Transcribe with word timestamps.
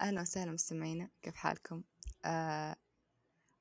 أهلا 0.00 0.20
وسهلا 0.20 0.52
مستمعينا 0.52 1.08
كيف 1.22 1.34
حالكم؟ 1.34 1.82
آه 2.24 2.76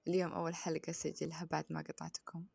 اليوم 0.08 0.32
أول 0.32 0.56
حلقة 0.56 0.90
أسجلها 0.90 1.46
بعد 1.52 1.66
ما 1.70 1.82
قطعتكم. 1.82 2.46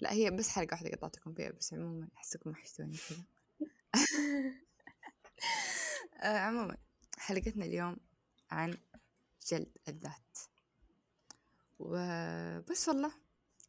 لا 0.00 0.12
هي 0.12 0.30
بس 0.30 0.48
حلقة 0.48 0.74
واحدة 0.74 0.90
قطعتكم 0.90 1.34
فيها 1.34 1.50
بس 1.50 1.74
عموما 1.74 2.08
أحسكم 2.16 2.50
وحشتوني 2.50 2.96
كذا. 3.08 3.24
آه 6.22 6.38
عموما 6.38 6.76
حلقتنا 7.18 7.64
اليوم 7.64 7.96
عن 8.50 8.76
جلد 9.48 9.78
الذات. 9.88 10.38
وبس 11.78 12.88
والله 12.88 13.12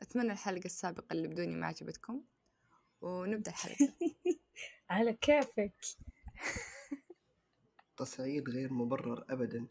أتمنى 0.01 0.31
الحلقة 0.31 0.65
السابقة 0.65 1.13
اللي 1.13 1.27
بدوني 1.27 1.55
ما 1.55 1.67
عجبتكم 1.67 2.21
ونبدأ 3.01 3.51
الحلقة. 3.51 3.93
على 4.89 5.13
كيفك. 5.13 5.73
تصعيد 7.97 8.49
غير 8.49 8.73
مبرر 8.73 9.25
أبدا. 9.29 9.67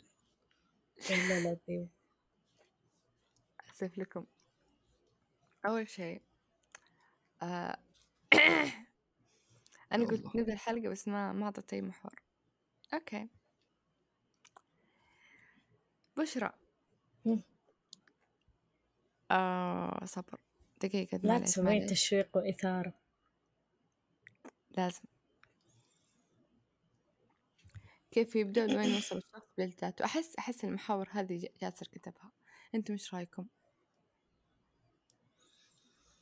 والله 1.10 1.38
العظيم 1.38 1.88
أسف 3.70 3.98
لكم. 3.98 4.26
أول 5.66 5.88
شيء 5.88 6.22
آه 7.42 7.78
أنا 9.92 10.04
قلت 10.04 10.20
الله. 10.20 10.32
نبدأ 10.36 10.52
الحلقة 10.52 10.88
بس 10.88 11.08
ما 11.08 11.32
ما 11.32 11.44
أعطيت 11.46 11.72
أي 11.72 11.82
محور. 11.82 12.22
أوكي. 12.94 13.28
بشرى. 16.16 16.50
آه 19.30 20.04
صبر. 20.04 20.38
دقيقة 20.82 21.16
لا 21.22 21.38
تسوين 21.38 21.86
تشويق 21.86 22.36
وإثارة. 22.36 22.94
لازم. 24.76 25.02
كيف 28.14 28.36
يبدأ 28.36 28.66
لوين 28.66 28.94
يوصل 28.94 29.16
الشخص 29.16 29.48
بجلداته 29.58 30.04
أحس 30.04 30.36
أحس 30.36 30.64
المحاور 30.64 31.08
هذه 31.10 31.48
جاسر 31.62 31.86
كتبها. 31.86 32.32
أنتم 32.74 32.92
إيش 32.92 33.14
رأيكم؟ 33.14 33.46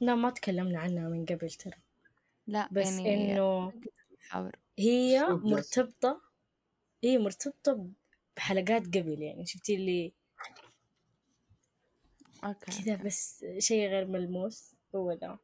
لا 0.01 0.15
ما 0.15 0.31
تكلمنا 0.31 0.79
عنها 0.81 1.09
من 1.09 1.25
قبل 1.25 1.51
ترى. 1.51 1.77
لا 2.47 2.69
بس 2.73 2.87
يعني 2.87 3.33
إنه 3.33 3.73
محاور 4.21 4.57
هي. 4.79 5.27
مرتبطة 5.29 6.21
هي 7.05 7.19
مرتبطة 7.19 7.89
بحلقات 8.37 8.87
قبل 8.87 9.23
يعني 9.23 9.47
شفتي 9.47 9.75
اللي 9.75 10.13
okay 12.45 12.83
كذا 12.83 12.97
بس 12.97 13.45
شيء 13.59 13.89
غير 13.89 14.07
ملموس 14.07 14.75
هو 14.95 15.13
ذا. 15.13 15.39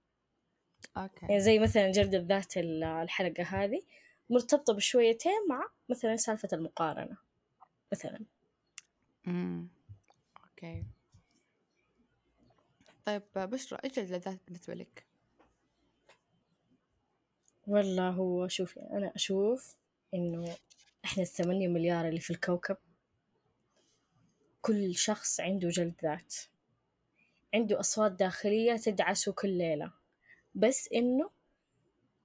okay. 0.97 1.27
يعني 1.27 1.41
زي 1.41 1.59
مثلا 1.59 1.91
جلد 1.93 2.15
الذات 2.15 2.57
ال- 2.57 2.85
الحلقة 2.85 3.43
هذه 3.43 3.83
مرتبطة 4.31 4.73
بشويتين 4.73 5.47
مع 5.49 5.69
مثلا 5.89 6.17
سالفة 6.17 6.49
المقارنة 6.53 7.17
مثلا. 7.93 8.21
امم 9.27 9.69
okay. 10.45 10.85
طيب 13.05 13.23
بشرى 13.37 13.79
إيش 13.85 13.99
الجلدات 13.99 14.39
بالنسبة 14.47 14.75
لك؟ 14.75 15.07
والله 17.67 18.11
هو 18.11 18.49
شوفي 18.49 18.81
أنا 18.81 19.13
أشوف 19.17 19.77
إنه 20.15 20.57
إحنا 21.05 21.23
الثمانية 21.23 21.69
مليار 21.69 22.09
اللي 22.09 22.21
في 22.21 22.31
الكوكب 22.31 22.77
كل 24.63 24.95
شخص 24.95 25.41
عنده 25.41 25.69
جلد 25.69 25.95
ذات 26.03 26.35
عنده 27.55 27.81
أصوات 27.81 28.13
داخلية 28.13 28.77
تدعسه 28.77 29.33
كل 29.33 29.49
ليلة. 29.49 29.93
بس 30.55 30.89
إنه 30.95 31.31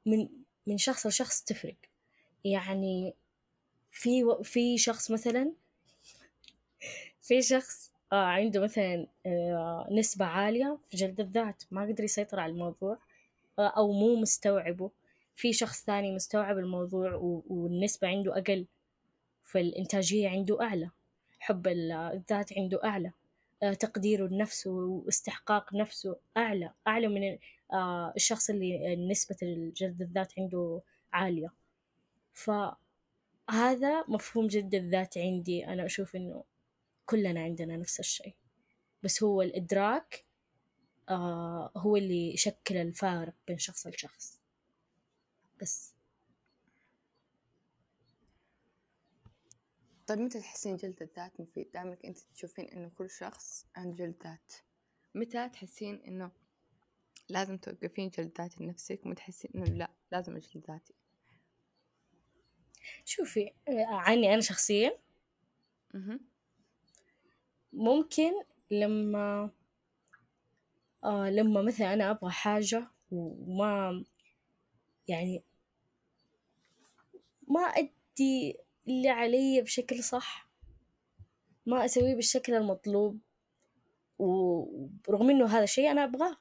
من 0.05 0.29
من 0.67 0.77
شخص 0.77 1.07
لشخص 1.07 1.43
تفرق. 1.43 1.75
يعني 2.45 3.13
في 3.91 4.23
و... 4.23 4.43
في 4.43 4.77
شخص 4.77 5.11
مثلا 5.11 5.51
في 7.21 7.41
شخص 7.41 7.91
آه 8.11 8.15
عنده 8.25 8.59
مثلا 8.61 9.07
آه 9.25 9.87
نسبة 9.91 10.25
عالية 10.25 10.77
في 10.89 10.97
جلد 10.97 11.19
الذات 11.19 11.63
ما 11.71 11.81
قدر 11.81 12.03
يسيطر 12.03 12.39
على 12.39 12.51
الموضوع 12.51 12.97
آه 13.59 13.67
أو 13.67 13.91
مو 13.91 14.15
مستوعبه. 14.15 14.91
في 15.35 15.53
شخص 15.53 15.85
ثاني 15.85 16.11
مستوعب 16.15 16.57
الموضوع 16.57 17.13
و... 17.15 17.43
والنسبة 17.49 18.07
عنده 18.07 18.37
أقل 18.37 18.65
فالإنتاجية 19.43 20.29
عنده 20.29 20.61
أعلى 20.61 20.89
حب 21.39 21.67
ال- 21.67 21.91
الذات 21.91 22.57
عنده 22.57 22.83
أعلى 22.83 23.11
آه 23.63 23.73
تقديره 23.73 24.27
لنفسه 24.27 24.71
واستحقاق 24.71 25.73
نفسه 25.73 26.15
أعلى 26.37 26.71
أعلى 26.87 27.07
من 27.07 27.37
آه 27.73 28.13
الشخص 28.15 28.49
اللي 28.49 28.95
نسبة 28.95 29.35
الجلد 29.43 30.01
الذات 30.01 30.33
عنده 30.39 30.81
عالية. 31.13 31.51
فهذا 32.33 34.03
مفهوم 34.07 34.47
جلد 34.47 34.75
الذات 34.75 35.17
عندي. 35.17 35.67
أنا 35.67 35.85
أشوف 35.85 36.15
إنه 36.15 36.43
كلنا 37.05 37.41
عندنا 37.41 37.77
نفس 37.77 37.99
الشيء. 37.99 38.35
بس 39.03 39.23
هو 39.23 39.41
الإدراك 39.41 40.25
آه 41.09 41.71
هو 41.77 41.97
اللي 41.97 42.33
يشكل 42.33 42.77
الفارق 42.77 43.33
بين 43.47 43.57
شخص 43.57 43.87
لشخص. 43.87 44.41
بس. 45.61 45.93
طيب 50.07 50.19
متى 50.19 50.39
تحسين 50.39 50.75
جلد 50.75 51.01
الذات 51.01 51.39
مفيد؟ 51.39 51.71
دامك 51.71 52.05
أنت 52.05 52.19
تشوفين 52.19 52.65
إنه 52.65 52.91
كل 52.97 53.09
شخص 53.09 53.65
عنده 53.75 54.05
جلد 54.05 54.15
ذات. 54.23 54.53
متى 55.15 55.49
تحسين 55.49 55.95
إنه 55.95 56.31
لازم 57.29 57.57
توقفين 57.57 58.09
جلد 58.09 58.31
ذات 58.37 58.61
لنفسك؟ 58.61 59.05
ومتى 59.05 59.21
تحسين 59.21 59.51
إنه 59.55 59.65
لا 59.65 59.91
لازم 60.11 60.35
اجلد 60.35 60.63
ذاتي. 60.67 60.93
شوفي 63.05 63.51
آه، 63.67 63.85
عني 63.85 64.33
أنا 64.33 64.41
شخصيا 64.41 64.97
ممكن 67.73 68.31
لما 68.71 69.49
آه 71.03 71.29
لما 71.29 71.61
مثلا 71.61 71.93
أنا 71.93 72.11
أبغى 72.11 72.31
حاجة 72.31 72.87
وما 73.11 74.03
يعني 75.07 75.43
ما 77.47 77.61
أدي 77.61 78.57
اللي 78.87 79.09
علي 79.09 79.61
بشكل 79.61 80.03
صح 80.03 80.49
ما 81.65 81.85
أسويه 81.85 82.15
بالشكل 82.15 82.53
المطلوب 82.53 83.19
ورغم 84.19 85.29
إنه 85.29 85.45
هذا 85.45 85.63
الشيء 85.63 85.91
أنا 85.91 86.03
أبغاه. 86.03 86.37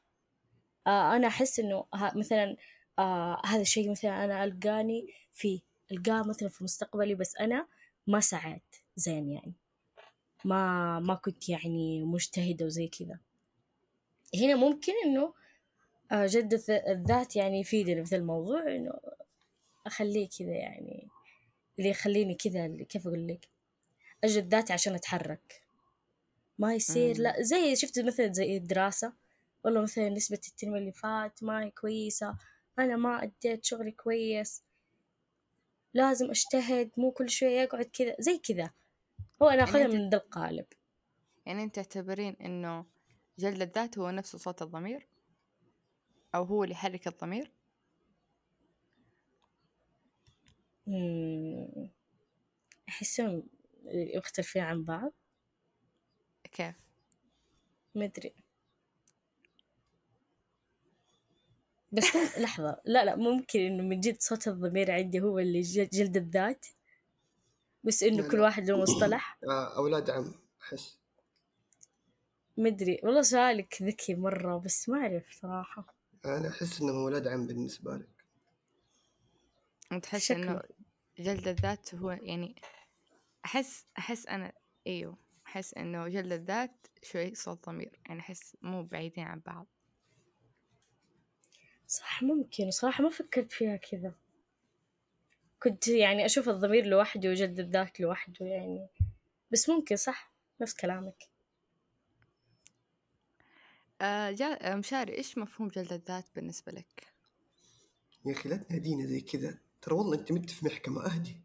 آه 0.86 1.16
أنا 1.16 1.26
أحس 1.26 1.60
إنه 1.60 1.86
مثلا 1.94 2.56
آه 2.98 3.42
هذا 3.46 3.60
الشيء 3.60 3.90
مثلا 3.90 4.24
أنا 4.24 4.44
ألقاني 4.44 5.06
فيه. 5.32 5.60
ألقاه 5.92 6.22
مثلا 6.22 6.48
في 6.48 6.64
مستقبلي 6.64 7.14
بس 7.14 7.36
أنا 7.36 7.66
ما 8.06 8.20
سعيت 8.20 8.76
زين 8.96 9.30
يعني. 9.30 9.52
ما 10.44 11.00
ما 11.00 11.14
كنت 11.14 11.48
يعني 11.48 12.02
مجتهدة 12.04 12.66
وزي 12.66 12.88
كذا. 12.88 13.18
هنا 14.34 14.54
ممكن 14.56 14.92
إنه 15.04 15.34
آه 16.12 16.26
جد 16.26 16.54
الذ- 16.54 16.88
الذات 16.88 17.36
يعني 17.36 17.60
يفيدني 17.60 18.04
في 18.04 18.10
ذا 18.10 18.16
الموضوع 18.16 18.62
إنه 18.76 18.92
أخليه 19.86 20.28
كذا 20.38 20.52
يعني 20.52 21.08
اللي 21.78 21.90
يخليني 21.90 22.34
كذا 22.34 22.84
كيف 22.88 23.06
أقول 23.06 23.28
لك؟ 23.28 23.48
أجد 24.24 24.54
ذاتي 24.54 24.72
عشان 24.72 24.94
أتحرك. 24.94 25.62
ما 26.58 26.74
يصير 26.74 27.16
مم. 27.16 27.22
لا 27.22 27.42
زي 27.42 27.76
شفت 27.76 27.98
مثلا 27.98 28.32
زي 28.32 28.56
الدراسة. 28.56 29.12
والله 29.64 29.80
مثلا 29.82 30.08
نسبة 30.08 30.40
الترم 30.48 30.74
اللي 30.76 30.92
فات 30.92 31.42
ما 31.42 31.64
هي 31.64 31.70
كويسة. 31.70 32.36
أنا 32.78 32.96
ما 32.96 33.22
أديت 33.22 33.64
شغلي 33.64 33.90
كويس. 33.90 34.62
لازم 35.94 36.30
أجتهد 36.30 36.90
مو 36.96 37.10
كل 37.10 37.30
شوية 37.30 37.64
أقعد 37.64 37.84
كذا 37.84 38.16
زي 38.18 38.38
كذا. 38.38 38.70
هو 39.42 39.48
أنا 39.48 39.62
أخذها 39.62 39.86
أنت- 39.88 39.90
من 39.94 40.08
ذا 40.10 40.16
القالب. 40.16 40.66
يعني 41.46 41.62
أنت 41.62 41.74
تعتبرين 41.76 42.36
إنه 42.40 42.86
جلد 43.38 43.62
الذات 43.62 43.98
هو 43.98 44.10
نفسه 44.10 44.38
صوت 44.38 44.62
الضمير؟ 44.62 45.06
أو 46.34 46.44
هو 46.44 46.64
اللي 46.64 46.74
يحرك 46.74 47.08
الضمير؟ 47.08 47.52
مم. 50.86 51.90
أحسهم 52.88 53.42
يختلفين 53.84 54.62
عن 54.62 54.84
بعض. 54.84 55.12
كيف؟ 56.52 56.74
مدري 57.94 58.34
بس. 61.92 62.16
لحظة. 62.38 62.80
لا 62.84 63.04
لا 63.04 63.16
ممكن 63.16 63.60
إنه 63.60 63.82
من 63.82 64.00
جد 64.00 64.20
صوت 64.20 64.48
الضمير 64.48 64.90
عندي 64.90 65.20
هو 65.20 65.38
اللي 65.38 65.60
جلد 65.60 66.16
الذات. 66.16 66.66
بس 67.84 68.02
إنه 68.02 68.28
كل. 68.28 68.40
واحد 68.40 68.70
له 68.70 68.76
مصطلح. 68.78 69.38
آه، 69.48 69.76
أولاد 69.76 70.10
عم 70.10 70.34
أحس. 70.62 70.98
مدري. 72.56 73.00
والله 73.02 73.22
سؤالك 73.22 73.82
ذكي 73.82 74.14
مرة 74.14 74.58
بس 74.58 74.88
ما 74.88 74.98
أعرف 74.98 75.32
صراحة. 75.40 75.94
أنا 76.24 76.48
أحس 76.48 76.80
إنهم 76.80 76.96
أولاد 76.96 77.28
عم 77.28 77.46
بالنسبة 77.46 77.96
لك. 77.96 78.24
وتحس 79.92 80.22
شكله. 80.22 80.42
انه 80.52 80.62
جلد 81.18 81.48
الذات 81.48 81.94
هو 81.94 82.10
يعني 82.10 82.62
أحس 83.44 83.86
أحس 83.98 84.26
أنا 84.26 84.52
إيوه 84.86 85.16
أحس 85.46 85.74
إنه 85.74 86.08
جلد 86.08 86.32
الذات 86.32 86.86
شوي 87.02 87.34
صوت 87.34 87.66
ضمير. 87.66 88.00
يعني 88.06 88.20
أحس 88.20 88.56
مو 88.62 88.82
بعيدين 88.82 89.24
عن 89.24 89.40
بعض. 89.46 89.66
صح 91.92 92.22
ممكن. 92.22 92.70
صراحة 92.70 93.04
ما 93.04 93.10
فكرت 93.10 93.52
فيها 93.52 93.76
كذا. 93.76 94.14
كنت 95.62 95.88
يعني 95.88 96.26
أشوف 96.26 96.48
الضمير 96.48 96.86
لوحده 96.86 97.30
وجلد 97.30 97.60
الذات 97.60 98.00
لوحده 98.00 98.46
يعني. 98.46 98.86
بس 99.50 99.68
ممكن 99.68 99.96
صح؟ 99.96 100.32
نفس 100.60 100.74
كلامك. 100.74 101.28
آه 104.00 104.30
جا... 104.30 104.46
آه، 104.46 104.74
مشاري 104.74 105.12
إيش 105.12 105.38
مفهوم 105.38 105.68
جلد 105.68 105.92
الذات 105.92 106.24
بالنسبة 106.36 106.72
لك؟ 106.72 107.12
يا 108.26 108.32
أخي 108.32 108.48
لا 108.48 108.56
تنادينا 108.56 109.06
زي 109.06 109.20
كذا. 109.20 109.58
ترى 109.82 109.94
والله 109.94 110.18
أنت 110.18 110.32
مت 110.32 110.50
في 110.50 110.66
محكمة 110.66 111.06
أهدي. 111.06 111.40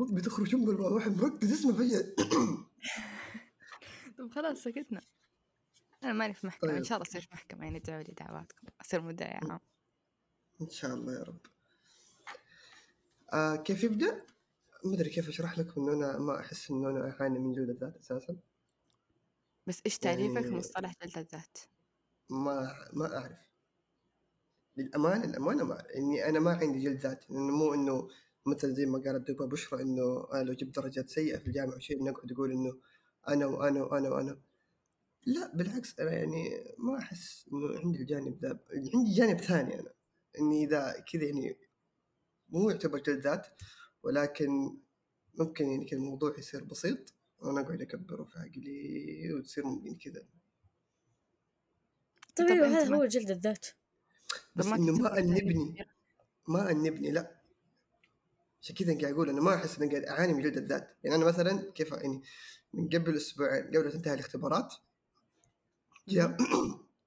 ربي 0.00 0.20
تخرج 0.20 0.54
ام 0.54 0.70
الواحد 0.70 1.22
مركز 1.22 1.52
اسمه 1.52 1.72
فجأة. 1.72 2.14
طب 4.18 4.30
خلاص 4.30 4.58
سكتنا. 4.58 5.02
أنا 6.04 6.12
ماني 6.12 6.34
في 6.34 6.46
محكمة 6.46 6.70
إن 6.70 6.76
طيب. 6.76 6.84
شاء 6.84 6.98
الله 6.98 7.08
أصير 7.08 7.20
في 7.20 7.28
محكمة 7.32 7.64
يعني 7.64 7.78
ادعوا 7.78 8.02
لي 8.02 8.12
دعواتكم 8.18 8.66
أصير 8.80 9.00
مدعي 9.02 9.34
عام 9.42 9.60
إن 10.62 10.70
شاء 10.70 10.94
الله 10.94 11.12
يا 11.12 11.22
رب 11.22 11.38
آه 13.32 13.56
كيف 13.56 13.84
يبدأ؟ 13.84 14.26
ما 14.84 14.94
أدري 14.94 15.10
كيف 15.10 15.28
أشرح 15.28 15.58
لكم 15.58 15.80
انه 15.80 15.92
أنا 16.10 16.18
ما 16.18 16.40
أحس 16.40 16.70
انه 16.70 16.90
أنا 16.90 17.10
أعاني 17.10 17.38
من 17.38 17.52
جلد 17.52 17.68
الذات 17.70 17.96
أساسا 17.96 18.36
بس 19.66 19.82
إيش 19.86 19.98
تعريفك 19.98 20.34
يعني- 20.34 20.46
لمصطلح 20.48 20.94
جلد 21.02 21.18
الذات؟ 21.18 21.58
ما 22.30 22.74
ما 22.92 23.18
أعرف 23.18 23.38
للأمانة 24.76 25.24
الامانه 25.24 25.64
ما. 25.64 25.94
اني 25.96 26.28
أنا 26.28 26.40
ما 26.40 26.50
عندي 26.50 26.78
جلد 26.78 26.98
ذات 27.00 27.30
لأنه 27.30 27.52
مو 27.56 27.74
إنه 27.74 28.08
مثل 28.46 28.74
زي 28.74 28.86
ما 28.86 28.98
قالت 28.98 29.30
دكتور 29.30 29.46
بشرى 29.46 29.82
إنه 29.82 30.28
أنا 30.32 30.42
لو 30.42 30.52
جبت 30.52 30.76
درجات 30.76 31.08
سيئة 31.10 31.38
في 31.38 31.46
الجامعة 31.46 31.76
وشيء 31.76 32.04
نقعد 32.04 32.32
نقول 32.32 32.52
إنه 32.52 32.78
أنا 33.28 33.46
وأنا 33.46 33.82
وأنا 33.82 34.08
وأنا 34.08 34.40
لا 35.26 35.56
بالعكس 35.56 36.00
أنا 36.00 36.12
يعني 36.12 36.74
ما 36.78 36.98
أحس 36.98 37.48
إنه 37.52 37.78
عندي 37.78 37.98
الجانب 37.98 38.38
ذا 38.42 38.58
عندي 38.94 39.14
جانب 39.14 39.40
ثاني 39.40 39.80
أنا 39.80 39.92
إني 40.38 40.64
إذا 40.64 41.04
كذا 41.12 41.24
يعني 41.24 41.58
مو 42.48 42.70
يعتبر 42.70 42.98
جلد 42.98 43.20
ذات 43.20 43.46
ولكن 44.02 44.76
ممكن 45.34 45.68
يعني 45.68 45.84
كذا 45.84 45.98
الموضوع 45.98 46.38
يصير 46.38 46.64
بسيط 46.64 47.14
وأنا 47.38 47.60
أقعد 47.60 47.82
اكبره 47.82 48.24
في 48.24 48.38
عقلي 48.38 49.34
وتصير 49.34 49.66
ممكن 49.66 49.96
كذا. 49.96 50.22
طيب 52.36 52.50
أنت 52.50 52.74
هذا 52.74 52.96
هو 52.96 53.04
جلد 53.04 53.30
الذات. 53.30 53.66
بس 54.56 54.66
إنه 54.66 54.92
ما 54.92 55.18
أنبني؟ 55.18 55.86
ما 56.48 56.70
أنبني 56.70 57.10
لا. 57.10 57.42
عشان 58.62 58.76
كذا 58.76 59.00
قاعد 59.00 59.12
أقول 59.12 59.28
أنا 59.28 59.40
ما 59.40 59.54
أحس 59.54 59.78
إني 59.78 59.90
قاعد 59.90 60.04
أعاني 60.04 60.32
من 60.32 60.42
جلد 60.42 60.56
الذات. 60.56 60.96
يعني 61.04 61.16
أنا 61.16 61.24
مثلا 61.24 61.72
كيف 61.74 61.92
يعني 61.92 62.22
من 62.72 62.88
قبل 62.88 63.16
أسبوعين 63.16 63.66
قبل 63.66 63.92
تنتهي 63.92 64.14
الاختبارات 64.14 64.74
جاء 66.08 66.36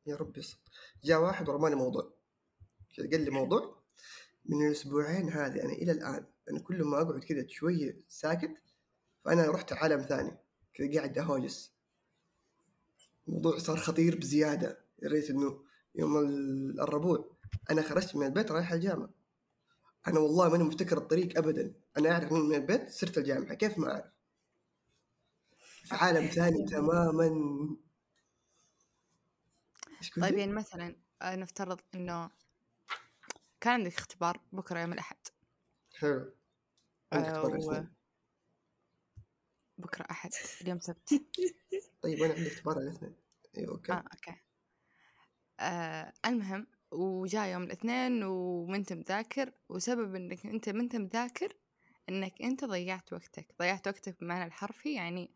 يا 0.07 0.15
ربي 0.15 0.41
جاء 1.03 1.21
واحد 1.21 1.49
ورماني 1.49 1.75
موضوع. 1.75 2.13
قال 2.97 3.21
لي 3.25 3.29
موضوع 3.31 3.81
من 4.45 4.67
الأسبوعين 4.67 5.29
هذه 5.29 5.63
أنا 5.63 5.73
إلى 5.73 5.91
الآن 5.91 6.25
أنا 6.49 6.59
كل 6.59 6.83
ما 6.83 7.01
أقعد 7.01 7.23
كذا 7.23 7.47
شوية 7.47 7.97
ساكت 8.07 8.57
فأنا 9.25 9.51
رحت 9.51 9.73
عالم 9.73 10.01
ثاني. 10.01 10.37
كذا 10.73 10.93
قاعد 10.95 11.17
اهوجس 11.17 11.71
الموضوع 13.27 13.57
صار 13.57 13.77
خطير 13.77 14.19
بزيادة. 14.19 14.85
يا 15.03 15.09
ريت 15.09 15.29
إنه 15.29 15.63
يوم 15.95 16.17
ال- 16.17 16.81
الربوع. 16.81 17.35
أنا 17.71 17.81
خرجت 17.81 18.15
من 18.15 18.25
البيت 18.25 18.51
رايح 18.51 18.71
الجامعة. 18.71 19.09
أنا 20.07 20.19
والله 20.19 20.49
ماني 20.49 20.63
مفتكر 20.63 20.97
الطريق 20.97 21.37
ابدا. 21.37 21.73
أنا 21.97 22.11
أعرف 22.11 22.31
من 22.31 22.55
البيت 22.55 22.89
صرت 22.89 23.17
الجامعة. 23.17 23.53
كيف 23.53 23.77
ما 23.77 23.91
أعرف؟ 23.91 24.05
في 25.83 25.95
عالم 25.95 26.25
ثاني 26.27 26.65
تماما 26.65 27.29
طيب؟ 30.21 30.37
يعني 30.37 30.51
مثلا 30.51 30.95
آه، 31.21 31.35
نفترض 31.35 31.79
إنه 31.95 32.29
كان 33.61 33.73
عندك 33.73 33.97
اختبار 33.97 34.39
بكرة 34.51 34.79
يوم 34.79 34.93
الأحد. 34.93 35.17
حلو. 35.99 36.31
عندك 37.13 37.27
آه، 37.27 37.31
اختبار 37.31 37.51
و- 37.51 37.55
الاثنين 37.55 37.95
بكرة 39.77 40.05
أحد 40.11 40.29
اليوم 40.61 40.79
سبت. 40.79 41.09
طيب 42.01 42.23
أنا 42.23 42.33
عندي 42.33 42.47
اختبار 42.47 42.77
الاثنين 42.77 43.15
أيوه 43.57 43.71
okay. 43.71 43.91
آه 43.91 43.95
okay. 43.95 44.35
آه 45.59 46.13
المهم 46.25 46.67
وجاء 46.91 47.47
يوم 47.47 47.63
الاثنين 47.63 48.23
ومنت 48.23 48.93
مذاكر 48.93 49.51
وسبب 49.69 50.15
إنك 50.15 50.45
أنت 50.45 50.69
منت 50.69 50.95
مذاكر 50.95 51.53
إنك 52.09 52.41
أنت 52.41 52.65
ضيعت 52.65 53.13
وقتك. 53.13 53.47
ضيعت 53.59 53.87
وقتك 53.87 54.19
بمعنى 54.21 54.45
الحرفي 54.45 54.93
يعني 54.93 55.31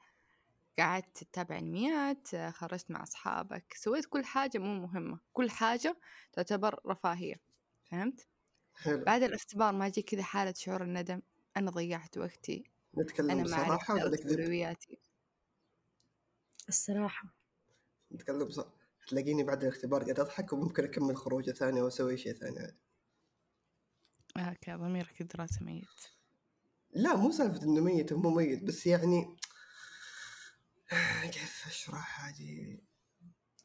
قعدت 0.79 1.23
تتابع 1.23 1.57
انميات 1.57 2.35
خرجت 2.35 2.91
مع 2.91 3.03
أصحابك 3.03 3.73
سويت 3.73 4.05
كل 4.05 4.25
حاجة 4.25 4.57
مو 4.57 4.73
مهمة 4.73 5.19
كل 5.33 5.49
حاجة 5.49 5.99
تعتبر 6.33 6.79
رفاهية 6.87 7.35
فهمت؟ 7.83 8.27
حلو. 8.73 9.05
بعد 9.05 9.23
الاختبار 9.23 9.73
ما 9.73 9.87
يجي 9.87 10.01
كذا 10.01 10.23
حالة 10.23 10.53
شعور 10.57 10.83
الندم 10.83 11.21
أنا 11.57 11.71
ضيعت 11.71 12.17
وقتي 12.17 12.63
نتكلم 12.97 13.43
بصراحه 13.43 13.73
عرفت 13.73 13.89
ولا 13.89 14.17
اولوياتي 14.29 14.97
الصراحة. 16.69 17.35
نتكلم 18.11 18.45
بصراحه 18.45 18.71
تلاقيني 19.07 19.43
بعد 19.43 19.63
الاختبار 19.63 20.03
قاعد 20.03 20.19
أضحك 20.19 20.53
وممكن 20.53 20.83
أكمل 20.83 21.17
خروجة 21.17 21.51
ثانية 21.51 21.81
وأسوي 21.81 22.17
شيء 22.17 22.33
ثاني. 22.33 22.59
عادي. 22.59 22.77
okay 24.37 24.73
ضميرك 24.73 25.21
الدراسة 25.21 25.65
ميت. 25.65 25.85
لا 26.91 27.15
مو 27.15 27.31
سالفة 27.31 27.63
إنه 27.63 27.81
ميت 27.81 28.11
ومو 28.11 28.29
ميت 28.29 28.63
بس 28.63 28.87
يعني 28.87 29.35
كيف 31.29 31.63
أشرح 31.67 32.25
هذه؟ 32.25 32.77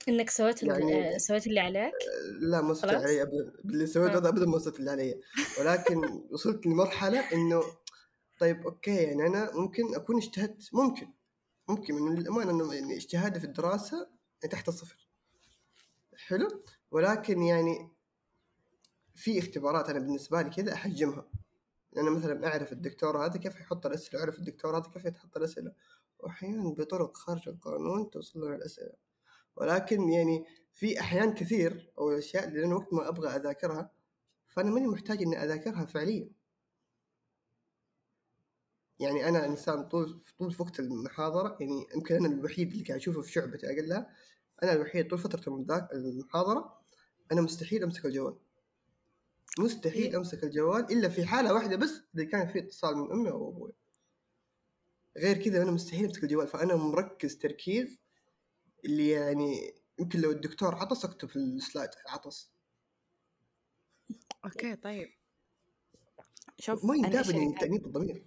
إنك 0.09 0.31
سويت 0.31 0.63
يعني- 0.63 1.15
آه، 1.15 1.19
سويت 1.19 1.47
اللي 1.47 1.61
عليك؟ 1.61 1.93
لا 2.41 2.61
ما 2.61 2.71
وصلت 2.71 2.91
خلاص؟ 2.91 3.03
علي. 3.03 3.23
ابدا 3.23 3.53
اللي 3.65 3.87
سويته 3.87 4.19
هذا 4.19 4.29
ابدا 4.29 4.47
ما 4.47 4.55
وصلت 4.57 4.79
اللي 4.81 4.91
علي. 4.91 5.21
ولكن 5.61 5.99
وصلت 6.31 6.67
لمرحلة 6.67 7.33
إنه 7.33 7.63
طيب 8.41 8.67
أوكي 8.67 8.97
يعني 8.97 9.27
أنا 9.27 9.51
ممكن 9.57 9.95
أكون 9.95 10.17
اجتهدت. 10.17 10.69
ممكن. 10.75 11.13
ممكن. 11.69 11.95
من 11.95 12.19
الامانه 12.19 12.51
إنه 12.51 12.75
يعني 12.75 12.97
اجتهادي 12.97 13.41
في 13.41 13.47
الدراسة 13.47 14.09
تحت 14.51 14.69
الصفر. 14.69 15.09
حلو؟ 16.17 16.65
ولكن 16.91 17.43
يعني 17.43 17.91
في 19.15 19.39
اختبارات 19.39 19.91
أنا 19.91 19.99
بالنسبة 19.99 20.43
لي 20.43 20.51
كذا 20.51 20.73
أحجمها. 20.73 21.29
أنا 21.97 22.11
مثلا 22.11 22.47
أعرف 22.47 22.73
الدكتور 22.73 23.27
هذا 23.27 23.37
كيف 23.39 23.61
يحط 23.61 23.87
الأسئلة 23.87 24.21
أعرف 24.21 24.39
الدكتور 24.39 24.77
هذا 24.79 24.91
كيف 24.91 25.05
يحط 25.05 25.37
الأسئلة. 25.37 25.73
واحيانا 26.19 26.71
بطرق 26.71 27.17
خارج 27.17 27.49
القانون 27.49 28.11
توصل 28.11 28.41
له 28.41 28.55
الأسئلة. 28.55 28.93
ولكن 29.57 30.09
يعني 30.09 30.45
في 30.73 31.01
أحيان 31.01 31.35
كثير 31.35 31.93
أو 31.99 32.11
الأشياء 32.11 32.49
اللي 32.49 32.65
أنا 32.65 32.75
وقت 32.75 32.93
ما 32.93 33.09
أبغى 33.09 33.29
أذاكرها 33.37 33.91
فأنا 34.49 34.71
ماني 34.71 34.87
محتاج 34.87 35.23
إني 35.23 35.45
أذاكرها 35.45 35.85
فعليا. 35.85 36.31
يعني 38.99 39.29
أنا 39.29 39.47
إنسان 39.47 39.89
طول 39.89 40.23
طول 40.39 40.57
وقت 40.59 40.81
المحاضرة 40.81 41.57
يعني 41.61 41.87
يمكن 41.95 42.15
أنا 42.15 42.29
الوحيد 42.29 42.73
اللي 42.73 42.85
قاعد 42.85 42.99
أشوفه 43.01 43.23
في 43.23 43.33
شعبتي 43.33 43.67
أقلها. 43.67 44.11
أنا 44.63 44.73
الوحيد 44.73 45.09
طول 45.09 45.19
فترة 45.19 45.43
المذاك- 45.55 45.93
المحاضرة 45.93 46.81
أنا 47.33 47.41
مستحيل 47.41 47.83
أمسك 47.83 48.07
الجوال. 48.07 48.37
مستحيل 49.59 50.03
إيه. 50.03 50.17
أمسك 50.17 50.45
الجوال 50.45 50.93
إلا 50.93 51.09
في 51.09 51.25
حالة 51.27 51.55
واحدة 51.55 51.77
بس 51.77 52.01
اذا 52.15 52.25
كان 52.25 52.49
في 52.49 52.59
اتصال 52.59 52.97
من 52.97 53.13
أمي 53.13 53.31
أو 53.31 53.49
أبوي. 53.51 53.73
غير 55.17 55.43
كذا 55.43 55.63
أنا 55.63 55.71
مستحيل 55.71 56.05
أمسك 56.05 56.25
الجوال 56.25 56.49
فأنا 56.49 56.77
مركز 56.77 57.39
تركيز 57.39 57.99
اللي 58.85 59.11
يعني 59.11 59.75
يمكن 59.99 60.21
لو 60.21 60.31
الدكتور 60.31 60.75
عطس 60.75 61.05
أكتب 61.05 61.29
في 61.29 61.37
السلايد 61.37 61.91
عطس. 62.09 62.51
okay 64.45 64.77
طيب. 64.77 65.09
شوف 66.59 66.85
ما 66.85 67.09
كان 67.09 67.55
تأنيب 67.55 67.87
الضمير. 67.87 68.25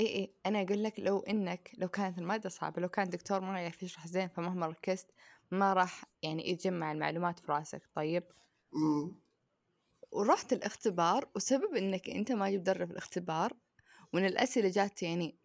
اي 0.00 0.06
اي 0.06 0.34
أنا 0.46 0.62
أقول 0.62 0.82
لك 0.82 1.00
لو 1.00 1.20
إنك 1.20 1.70
لو 1.78 1.88
كانت 1.88 2.18
المادة 2.18 2.48
صعبة 2.48 2.82
لو 2.82 2.88
كان 2.88 3.04
الدكتور 3.04 3.40
ما 3.40 3.60
يعرف 3.60 3.82
يشرح 3.82 4.06
زين 4.06 4.28
فمهما 4.28 4.66
ركزت 4.66 5.06
ما 5.50 5.72
راح 5.72 6.04
يعني 6.22 6.50
يجمع 6.50 6.92
المعلومات 6.92 7.38
في 7.38 7.52
راسك 7.52 7.82
طيب؟ 7.94 8.24
أمم، 8.74 9.14
ورحت 10.10 10.52
الاختبار 10.52 11.28
وسبب 11.36 11.74
إنك 11.74 12.10
أنت 12.10 12.32
ما 12.32 12.50
جبت 12.50 12.70
في 12.70 12.82
الاختبار 12.82 13.52
وان 14.12 14.24
الأسئلة 14.24 14.68
جات 14.68 15.02
يعني 15.02 15.38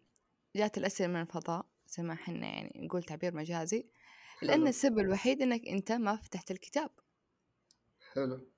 جات 0.56 0.78
الأسئلة 0.78 1.08
من 1.08 1.20
الفضاء 1.20 1.66
زي 1.86 2.02
ما 2.02 2.12
إحنا 2.12 2.46
يعني 2.46 2.86
نقول 2.86 3.02
تعبير 3.02 3.34
مجازي 3.34 3.86
حلو. 4.38 4.66
السبب 4.66 4.98
الوحيد 4.98 5.42
إنك 5.42 5.68
أنت 5.68 5.92
ما 5.92 6.16
فتحت 6.16 6.50
الكتاب. 6.50 6.90
حلو. 8.12 8.48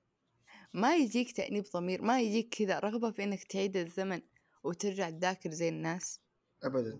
ما 0.73 0.95
يجيك 0.95 1.31
تأنيب 1.31 1.63
ضمير 1.63 2.01
ما 2.01 2.21
يجيك 2.21 2.55
كذا 2.55 2.79
رغبة 2.79 3.11
في 3.11 3.23
إنك 3.23 3.43
تعيد 3.43 3.77
الزمن 3.77 4.21
وترجع 4.63 5.09
تذاكر 5.09 5.51
زي 5.51 5.69
الناس. 5.69 6.19
ابدا. 6.63 6.99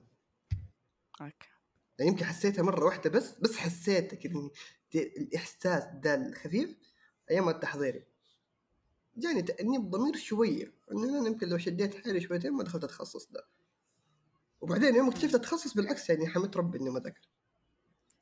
أوكي. 1.22 1.48
يعني 2.00 2.12
يمكن 2.12 2.26
حسيتها 2.26 2.64
مرة 2.64 2.86
واحدة 2.86 3.10
بس 3.10 3.32
بس 3.32 3.58
حسيتها 3.58 4.16
كذا 4.18 4.50
الإحساس 4.96 5.84
ده 5.94 6.16
الخفيف 6.16 6.78
أيام 7.32 7.50
التحضيري 7.50 8.06
جاني 9.18 9.42
تأنيب 9.42 9.90
ضمير 9.90 10.16
شوية 10.16 10.74
انه 10.92 11.20
أنا 11.20 11.28
يمكن 11.28 11.48
لو 11.48 11.58
شديت 11.58 11.96
حيلي 12.04 12.22
شويتين 12.22 12.52
ما 12.52 12.64
دخلت 12.64 12.84
التخصص 12.84 13.32
ده. 13.32 13.48
وبعدين 14.66 14.96
يوم 14.96 15.10
اكتشفت 15.10 15.36
التخصص 15.36 15.74
بالعكس 15.74 16.10
يعني 16.10 16.28
حمدت 16.28 16.58
ربي 16.58 16.80
إني 16.80 16.90
ما 16.90 17.00
ذاكر 17.00 17.30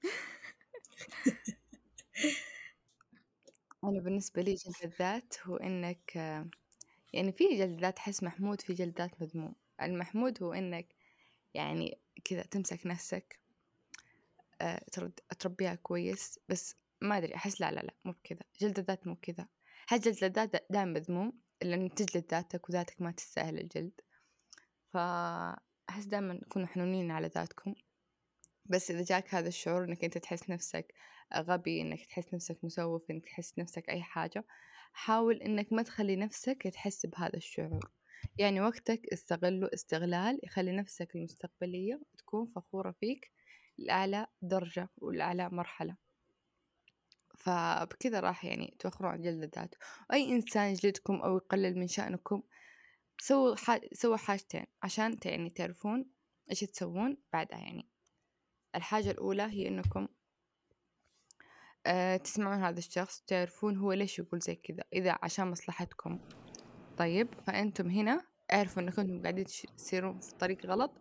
أنا 3.84 4.00
بالنسبة 4.00 4.42
لي 4.42 4.54
جلد 4.54 4.76
الذات 4.84 5.36
هو 5.44 5.58
آه، 6.16 6.50
يعني 7.14 7.32
في 7.32 7.58
جلد 7.58 7.82
ذات 7.82 8.00
حس 8.00 8.24
محمود 8.24 8.62
في 8.62 8.74
جلد 8.74 8.98
ذات 8.98 9.22
مذموم. 9.22 9.56
المحمود 9.82 10.44
هو 10.44 10.54
إنك 10.54 10.96
يعني 11.54 12.00
كذا 12.26 12.42
تمسك 12.42 12.86
نفسك 12.86 13.40
آه، 14.62 14.86
ترد 14.92 15.20
تربيها 15.40 15.76
كويس 15.76 16.40
بس 16.50 16.76
ما 17.02 17.18
أدري 17.18 17.36
أحس 17.36 17.62
لا 17.62 17.72
لا 17.72 17.80
لا 17.80 17.94
مو 18.06 18.12
بكذا. 18.12 18.42
جلد 18.60 18.80
الذات 18.80 19.08
مو 19.08 19.16
كذا 19.16 19.48
أحس 19.90 20.08
جلد 20.08 20.24
الذات 20.24 20.66
دائما 20.70 20.92
مذموم؟ 20.92 21.34
لأن 21.62 21.96
تجلد 21.96 22.26
ذاتك 22.32 22.70
وذاتك 22.70 23.02
ما 23.02 23.12
تستاهل 23.12 23.60
الجلد. 23.60 24.02
فأحس 25.88 26.06
دائما 26.06 26.42
كونوا 26.50 26.68
حنونين 26.68 27.12
على 27.12 27.28
ذاتكم. 27.28 27.76
بس 28.66 28.92
إذا 28.92 29.04
جاك 29.04 29.36
هذا 29.36 29.48
الشعور 29.48 29.84
إنك 29.84 30.04
أنت 30.04 30.18
تحس 30.18 30.50
نفسك 30.50 30.94
غبي 31.36 31.82
إنك 31.82 32.06
تحس 32.06 32.34
نفسك 32.34 32.64
مسوف 32.64 33.12
إنك 33.12 33.26
تحس 33.26 33.60
نفسك 33.60 33.90
أي 33.90 34.02
حاجة 34.02 34.46
حاول 34.94 35.42
إنك 35.42 35.74
ما 35.74 35.84
تخلي 35.84 36.16
نفسك 36.16 36.68
تحس 36.68 37.06
بهذا 37.06 37.38
الشعور. 37.38 37.92
يعني 38.38 38.62
وقتك 38.62 39.02
استغله 39.14 39.70
استغلال 39.74 40.40
يخلي 40.44 40.72
نفسك 40.72 41.16
المستقبلية 41.16 42.02
تكون 42.18 42.48
فخورة 42.56 42.92
فيك 42.92 43.32
لأعلى 43.78 44.28
درجة 44.42 44.90
ولأعلى 44.98 45.50
مرحلة. 45.50 45.96
فبكذا 47.38 48.20
راح 48.20 48.46
يعني 48.46 48.76
توخرون 48.80 49.12
عن 49.12 49.22
جلد 49.22 49.44
الذات. 49.44 49.76
وأي 50.10 50.32
إنسان 50.32 50.72
يجلدكم 50.72 51.16
أو 51.16 51.38
يقلل 51.38 51.80
من 51.80 51.88
شأنكم 51.88 52.44
سووا 53.24 53.56
حاج... 53.56 53.82
سووا 53.94 54.18
حاجتين 54.18 54.66
عشان 54.84 55.18
يعني 55.26 55.50
تعرفون 55.50 56.06
إيش 56.52 56.60
تسوون 56.60 57.18
بعدها 57.34 57.58
يعني. 57.60 57.90
الحاجة 58.76 59.12
الأولى 59.12 59.44
هي 59.44 59.68
إنكم 59.68 60.08
أه 61.86 62.18
تسمعون 62.18 62.64
هذا 62.64 62.80
الشخص 62.80 63.22
تعرفون 63.28 63.78
هو 63.78 63.94
ليش 63.94 64.20
يقول 64.20 64.40
زي 64.40 64.56
كذا 64.56 64.84
إذا 64.94 65.18
عشان 65.22 65.48
مصلحتكم. 65.48 66.20
طيب 66.98 67.34
فأنتم 67.48 67.90
هنا 67.90 68.28
اعرفوا 68.54 68.82
إنكم 68.82 69.22
قاعدين 69.22 69.46
تسيرون 69.78 70.20
في 70.20 70.36
طريق 70.36 70.66
غلط 70.66 70.92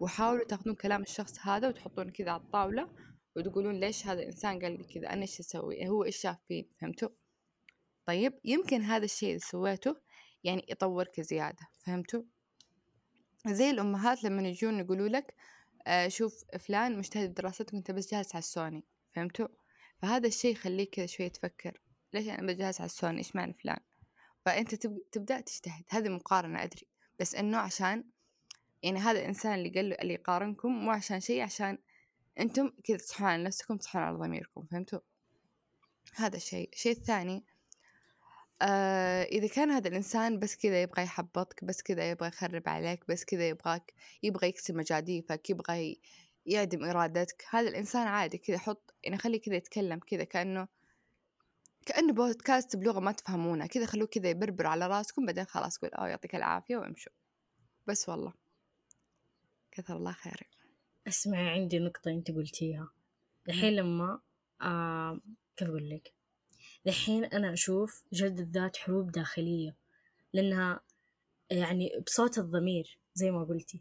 وحاولوا 0.00 0.44
تاخذون 0.44 0.74
كلام 0.74 1.02
الشخص 1.02 1.38
هذا 1.38 1.68
وتحطونه 1.68 2.10
كذا 2.10 2.30
على 2.30 2.42
الطاولة 2.42 2.88
وتقولون 3.36 3.80
ليش 3.80 4.06
هذا 4.06 4.20
الإنسان 4.20 4.62
قال 4.62 4.72
لي 4.78 4.84
كذا 4.84 5.12
أنا 5.12 5.22
إيش 5.22 5.40
أسوي 5.40 5.88
هو 5.88 6.04
إيش 6.04 6.16
شاف 6.16 6.36
فيه 6.48 6.64
فهمتوا؟ 6.80 7.08
طيب 8.06 8.40
يمكن 8.44 8.82
هذا 8.82 9.04
الشيء 9.04 9.28
اللي 9.28 9.40
سويته 9.40 10.09
يعني 10.44 10.66
يطورك 10.68 11.20
زيادة 11.20 11.68
فهمتوا؟ 11.78 12.22
زي 13.46 13.70
الأمهات 13.70 14.24
لما 14.24 14.48
يجون 14.48 14.78
يقولوا 14.78 15.08
لك 15.08 15.34
آه 15.86 16.08
شوف 16.08 16.44
فلان 16.58 16.98
مجتهد 16.98 17.30
بدراستك 17.30 17.74
وأنت 17.74 17.90
بس 17.90 18.10
جالس 18.10 18.34
على 18.34 18.42
السوني 18.42 18.84
فهمتوا؟ 19.14 19.48
فهذا 20.02 20.26
الشيء 20.26 20.52
يخليك 20.52 20.90
كذا 20.90 21.06
شوية 21.06 21.28
تفكر 21.28 21.80
ليش 22.12 22.28
أنا 22.28 22.52
بجهز 22.52 22.80
على 22.80 22.86
السوني؟ 22.86 23.18
إيش 23.18 23.36
معنى 23.36 23.52
فلان؟ 23.52 23.80
فأنت 24.44 24.74
تبدأ 25.12 25.40
تجتهد 25.40 25.84
هذه 25.88 26.08
مقارنة 26.08 26.62
أدري 26.62 26.86
بس 27.20 27.34
إنه 27.34 27.58
عشان 27.58 28.04
يعني 28.82 28.98
هذا 28.98 29.18
الإنسان 29.18 29.54
اللي 29.54 29.68
قال 29.68 30.00
اللي 30.00 30.14
يقارنكم 30.14 30.72
مو 30.72 30.90
عشان 30.90 31.20
شيء 31.20 31.42
عشان 31.42 31.78
أنتم 32.40 32.72
كذا 32.84 32.96
تصحون 32.96 33.28
على 33.28 33.42
نفسكم 33.42 33.76
تصحون 33.76 34.02
على 34.02 34.16
ضميركم 34.16 34.66
فهمتوا؟ 34.66 35.00
هذا 36.14 36.36
الشيء. 36.36 36.70
الشيء 36.72 36.92
الثاني 36.92 37.44
آه 38.62 39.22
إذا 39.22 39.46
كان 39.46 39.70
هذا 39.70 39.88
الإنسان 39.88 40.38
بس 40.38 40.56
كذا 40.56 40.82
يبغى 40.82 41.02
يحبطك 41.02 41.64
بس 41.64 41.82
كذا 41.82 42.10
يبغى 42.10 42.28
يخرب 42.28 42.68
عليك 42.68 43.04
بس 43.08 43.24
كذا 43.24 43.48
يبغاك 43.48 43.94
يبغى 44.22 44.48
يكسر 44.48 44.74
مجاديفك 44.74 45.50
يبغى 45.50 46.00
يعدم 46.46 46.84
إرادتك 46.84 47.44
هذا 47.50 47.68
الإنسان 47.68 48.06
عادي 48.06 48.38
كذا 48.38 48.58
حط 48.58 48.94
يعني 49.04 49.18
خليه 49.18 49.40
كذا 49.40 49.56
يتكلم 49.56 49.98
كذا 49.98 50.24
كأنه 50.24 50.68
كأنه 51.86 52.12
بودكاست 52.12 52.76
بلغة 52.76 53.00
ما 53.00 53.12
تفهمونها 53.12 53.66
كذا 53.66 53.86
خلوه 53.86 54.06
كذا 54.06 54.30
يبربر 54.30 54.66
على 54.66 54.86
راسكم 54.86 55.26
بعدين 55.26 55.44
خلاص 55.44 55.78
قول 55.78 55.90
أوه 55.90 56.08
يعطيك 56.08 56.34
العافية 56.34 56.76
وامشوا. 56.76 57.12
بس 57.86 58.08
والله. 58.08 58.32
كثر 59.70 59.96
الله 59.96 60.12
خيرك. 60.12 60.50
اسمعي 61.08 61.48
عندي 61.48 61.78
نقطة 61.78 62.10
أنت 62.10 62.30
قلتيها. 62.30 62.90
الحين 63.48 63.72
لما 63.72 64.20
آه 64.62 65.20
كيف 65.56 65.68
أقول 65.68 65.90
لك؟ 65.90 66.19
الحين 66.86 67.24
أنا 67.24 67.52
أشوف 67.52 68.04
جلد 68.12 68.40
الذات 68.40 68.76
حروب 68.76 69.12
داخلية 69.12 69.76
لأنها 70.32 70.80
يعني 71.50 72.02
بصوت 72.06 72.38
الضمير 72.38 72.98
زي 73.14 73.30
ما 73.30 73.44
قلتي. 73.44 73.80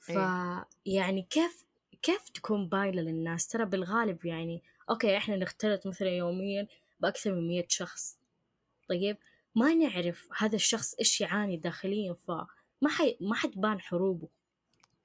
فيعني 0.00 1.26
كيف 1.30 1.66
كيف 2.02 2.28
تكون 2.28 2.68
بايلة 2.68 3.02
للناس؟ 3.02 3.48
ترى 3.48 3.64
بالغالب 3.64 4.26
يعني 4.26 4.62
أوكي 4.90 5.16
إحنا 5.16 5.36
نختلط 5.36 5.86
مثلا 5.86 6.08
يوميا 6.08 6.68
بأكثر 7.00 7.32
من 7.34 7.48
مية 7.48 7.66
شخص. 7.68 8.18
طيب 8.88 9.16
ما 9.54 9.74
نعرف 9.74 10.28
هذا 10.36 10.56
الشخص 10.56 10.94
إيش 10.94 11.20
يعاني 11.20 11.56
داخليا 11.56 12.14
فما 12.14 12.88
حي... 12.88 13.16
ما 13.20 13.34
حتبان 13.34 13.80
حروبه. 13.80 14.28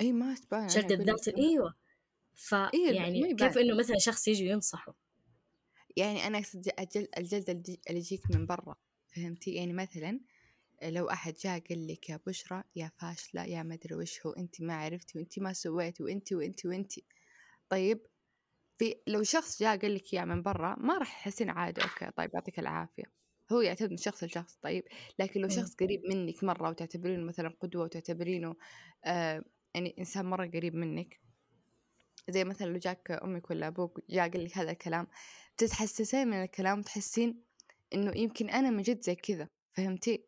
اي 0.02 0.12
ما 0.12 0.36
تبان 0.36 0.70
جلد 0.70 0.92
الذات 0.92 1.28
إيوه. 1.28 1.76
ف 2.36 2.56
إيه 2.56 2.92
يعني 2.92 3.36
كيف 3.36 3.58
إنه 3.58 3.76
مثلا 3.76 3.98
شخص 3.98 4.28
يجي 4.28 4.46
ينصحه 4.46 4.96
يعني 5.98 6.28
أنا 6.28 6.38
أقصد 6.38 6.70
الجلد 7.18 7.50
اللي 7.90 8.00
يجيك 8.00 8.32
من 8.32 8.46
برا 8.46 8.76
فهمتي؟ 9.16 9.54
يعني 9.54 9.74
مثلا 9.74 10.20
لو 10.84 11.10
أحد 11.10 11.34
جاء 11.34 11.60
قال 11.60 11.88
لك 11.88 12.10
يا 12.10 12.20
بشرى 12.28 12.64
يا 12.76 12.92
فاشلة 12.98 13.44
يا 13.46 13.64
ما 13.64 13.74
أدري 13.74 13.96
وش 13.96 14.26
هو 14.26 14.32
أنت 14.32 14.62
ما 14.62 14.74
عرفتي 14.76 15.18
وأنت 15.18 15.40
ما 15.40 15.54
سويتي 15.54 16.04
وأنت 16.04 16.34
وأنت 16.34 16.66
وأنت. 16.66 16.92
طيب 17.70 18.00
في 18.78 18.96
لو 19.08 19.24
شخص 19.24 19.60
جاء 19.60 19.78
قال 19.78 19.96
لك 19.96 20.14
يا 20.14 20.26
من 20.26 20.42
برا 20.42 20.76
ما 20.80 20.98
راح 20.98 21.22
تحسين 21.22 21.50
عادي 21.50 21.82
okay 21.82 22.12
طيب 22.18 22.30
يعطيك 22.34 22.60
العافية. 22.60 23.04
هو 23.52 23.62
يعتمد 23.62 23.92
من 23.92 23.98
شخص 23.98 24.24
لشخص 24.24 24.60
طيب. 24.62 24.84
لكن 25.20 25.42
لو 25.42 25.48
شخص 25.48 25.76
قريب 25.76 26.02
منك 26.10 26.44
مرة 26.44 26.70
وتعتبرينه 26.70 27.24
مثلا 27.24 27.50
قدوة 27.60 27.84
وتعتبرينه 27.84 28.56
آه 29.06 29.44
يعني 29.76 29.96
إنسان 30.00 30.26
مرة 30.26 30.46
قريب 30.46 30.76
منك 30.76 31.22
زي 32.30 32.44
مثلا 32.44 32.68
لو 32.68 32.78
جاك 32.78 33.12
أمك 33.12 33.50
ولا 33.50 33.68
أبوك 33.68 34.00
جاء 34.10 34.30
قال 34.30 34.44
لك 34.44 34.58
هذا 34.58 34.72
الكلام 34.72 35.08
تتحسسين 35.68 36.28
من 36.28 36.44
الكلام 36.44 36.80
وتحسين 36.80 37.42
إنه 37.94 38.18
يمكن 38.18 38.50
أنا 38.50 38.70
من 38.70 38.82
جد 38.82 39.02
زي 39.04 39.16
كذا 39.16 39.48
فهمتي؟ 39.74 40.24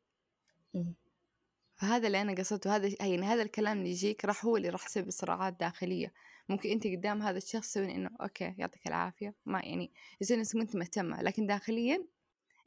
فهذا 1.75 2.07
اللي 2.07 2.21
أنا 2.21 2.33
قصدته 2.33 2.75
هذا 2.75 2.95
يعني 2.99 3.25
هذا 3.25 3.41
الكلام 3.41 3.77
اللي 3.77 3.89
يجيك 3.89 4.25
راح 4.25 4.45
هو 4.45 4.57
اللي 4.57 4.69
راح 4.69 4.85
يسبب 4.85 5.09
صراعات 5.09 5.59
داخلية. 5.59 6.13
ممكن 6.49 6.69
أنت 6.69 6.87
قدام 6.87 7.21
هذا 7.21 7.37
الشخص 7.37 7.71
تسوين 7.71 7.89
إنه 7.89 8.09
أوكي 8.21 8.55
يعطيك 8.57 8.87
العافية 8.87 9.35
ما 9.45 9.59
يعني 9.59 9.91
يصير 10.21 10.37
إنك 10.37 10.55
أنت 10.55 10.75
مهتمة 10.75 11.21
لكن 11.21 11.47
داخليا 11.47 12.05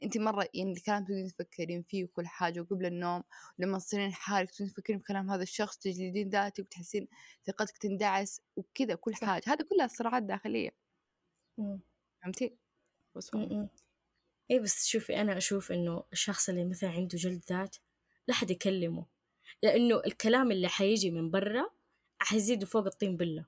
أنت 0.03 0.17
مرة 0.17 0.47
يعني 0.53 0.71
الكلام 0.71 1.03
تبدين 1.03 1.27
تفكرين 1.27 1.81
فيه 1.83 2.03
وكل 2.03 2.27
حاجة 2.27 2.61
وقبل 2.61 2.85
النوم 2.85 3.23
لما 3.59 3.77
تصيرين 3.79 4.13
حالك 4.13 4.51
تبدين 4.51 4.73
تفكرين 4.73 4.99
بكلام 4.99 5.31
هذا 5.31 5.43
الشخص 5.43 5.77
تجلدين 5.77 6.29
ذاتك 6.29 6.59
وتحسين 6.59 7.07
ثقتك 7.47 7.77
تندعس 7.77 8.41
وكذا 8.55 8.95
كل 8.95 9.15
حاجة. 9.15 9.43
هذا 9.47 9.65
كلها 9.69 9.87
صراعات 9.87 10.23
داخلية. 10.23 10.71
فهمتي؟ 12.27 12.57
بس 13.15 13.31
اي 14.51 14.59
بس 14.59 14.87
شوفي 14.87 15.21
أنا 15.21 15.37
أشوف 15.37 15.71
إنه 15.71 16.03
الشخص 16.13 16.49
اللي 16.49 16.65
مثلا 16.65 16.89
عنده 16.89 17.17
جلد 17.17 17.43
ذات 17.49 17.75
لا 18.27 18.33
حد 18.33 18.51
يكلمه 18.51 19.05
لأنه 19.63 20.01
الكلام 20.05 20.51
اللي 20.51 20.67
حيجي 20.67 21.11
من 21.11 21.31
برا 21.31 21.69
حيزيد 22.19 22.63
فوق 22.63 22.85
الطين 22.85 23.17
بلة 23.17 23.45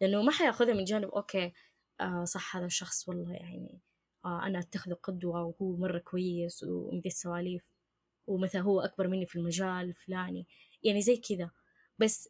لأنه 0.00 0.22
ما 0.22 0.32
حيأخذها 0.32 0.74
من 0.74 0.84
جانب 0.84 1.08
okay 1.08 1.52
آه 2.00 2.24
صح 2.24 2.56
هذا 2.56 2.66
الشخص 2.66 3.08
والله 3.08 3.32
يعني 3.32 3.80
آه 4.24 4.46
أنا 4.46 4.58
أتخذه 4.58 4.94
قدوة 4.94 5.42
وهو 5.44 5.76
مرة 5.76 5.98
كويس 5.98 6.62
ومدي 6.64 7.08
السواليف 7.08 7.62
ومثلا 8.26 8.60
هو 8.62 8.80
أكبر 8.80 9.08
مني 9.08 9.26
في 9.26 9.36
المجال 9.36 9.88
الفلاني 9.88 10.46
يعني 10.82 11.02
زي 11.02 11.16
كذا. 11.16 11.50
بس 11.98 12.28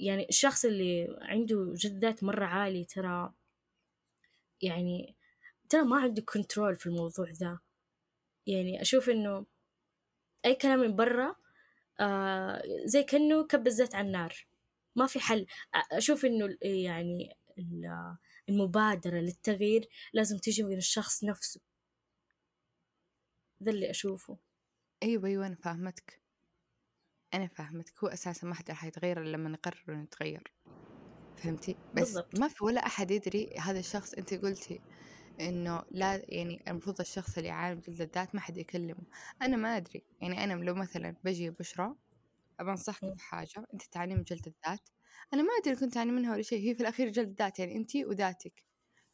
يعني 0.00 0.28
الشخص 0.28 0.64
اللي 0.64 1.16
عنده 1.20 1.72
جلد 1.76 2.00
ذات 2.00 2.24
مرة 2.24 2.44
عالي 2.44 2.84
ترى 2.84 3.32
يعني 4.62 5.16
ترى 5.72 5.82
ما 5.82 6.00
عنده 6.00 6.22
control 6.22 6.76
في 6.76 6.86
الموضوع 6.86 7.30
ذا. 7.30 7.58
يعني 8.46 8.82
أشوف 8.82 9.10
إنه 9.10 9.46
أي 10.44 10.54
كلام 10.54 10.80
من 10.80 10.96
برا 10.96 11.36
آه 12.00 12.62
زي 12.84 13.02
كأنه 13.02 13.46
كب 13.46 13.66
الزيت 13.66 13.94
على 13.94 14.06
النار. 14.06 14.46
ما 14.96 15.06
في 15.06 15.20
حل. 15.20 15.46
أشوف 15.74 16.24
إنه 16.24 16.56
يعني 16.62 17.36
المبادرة 18.48 19.18
للتغيير 19.18 19.88
لازم 20.12 20.38
تجي 20.38 20.62
من 20.62 20.76
الشخص 20.76 21.24
نفسه. 21.24 21.60
ذا 23.62 23.70
اللي 23.70 23.90
أشوفه. 23.90 24.38
أيوة 25.02 25.28
أيوة 25.28 25.46
أنا 25.46 25.54
فاهمتك. 25.54 26.20
أنا 27.34 27.46
فاهمتك. 27.46 28.04
هو 28.04 28.08
أساسا 28.08 28.46
ما 28.46 28.54
حد 28.54 28.70
راح 28.70 28.84
يتغير 28.84 29.22
إلا 29.22 29.36
لما 29.36 29.48
نقرر 29.48 29.84
نتغير 29.88 30.52
فهمتي؟ 31.36 31.76
بس 31.94 32.00
بالضبط. 32.00 32.38
ما 32.38 32.48
في 32.48 32.64
ولا 32.64 32.86
أحد 32.86 33.10
يدري 33.10 33.54
هذا 33.58 33.78
الشخص 33.78 34.14
أنت 34.14 34.34
قلتي. 34.34 34.80
إنه 35.48 35.82
لا 35.90 36.22
يعني 36.28 36.62
المفروض 36.68 37.00
الشخص 37.00 37.36
اللي 37.36 37.48
يعاني 37.48 37.74
من 37.76 37.82
الذات 37.88 38.34
ما 38.34 38.40
حد 38.40 38.56
يكلمه. 38.58 39.02
أنا 39.42 39.56
ما 39.56 39.76
أدري 39.76 40.02
يعني 40.20 40.44
أنا 40.44 40.54
لو 40.64 40.74
مثلا 40.74 41.16
بجي 41.24 41.50
بشرى 41.50 41.94
بنصحك 42.60 43.04
بحاجة 43.16 43.66
أنت 43.74 43.82
تعاني 43.82 44.14
من 44.14 44.22
جلد 44.24 44.46
الذات. 44.46 44.88
أنا 45.34 45.42
ما 45.42 45.48
أدري 45.62 45.76
كنت 45.76 45.96
أعاني 45.96 46.12
منها 46.12 46.32
ولا 46.34 46.42
شيء 46.42 46.70
هي 46.70 46.74
في 46.74 46.80
الأخير 46.82 47.08
جلد 47.10 47.36
ذات 47.42 47.58
يعني 47.58 47.76
أنت 47.76 47.96
وذاتك. 47.96 48.64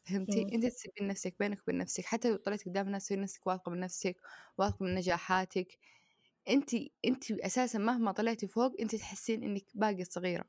فهمتي؟ 0.04 0.46
أنت 0.54 0.66
تسبين 0.66 1.08
نفسك 1.08 1.36
بينك 1.40 1.62
وبين 1.62 1.78
نفسك. 1.78 2.04
حتى 2.06 2.30
لو 2.30 2.36
طلعت 2.36 2.66
قدام 2.68 2.86
الناس 2.86 3.06
تسوي 3.06 3.18
نفسك 3.18 3.46
واثقة 3.46 3.70
من 3.72 3.80
نفسك 3.80 4.16
واثقة 4.58 4.84
من 4.84 4.94
نجاحاتك. 4.94 5.78
انت 6.48 6.70
انت 7.06 7.32
أساسا 7.32 7.78
مهما 7.78 8.12
طلعتي 8.12 8.48
فوق 8.48 8.74
انت 8.80 8.96
تحسين 8.96 9.44
إنك 9.44 9.64
باقي 9.74 10.04
صغيرة. 10.04 10.44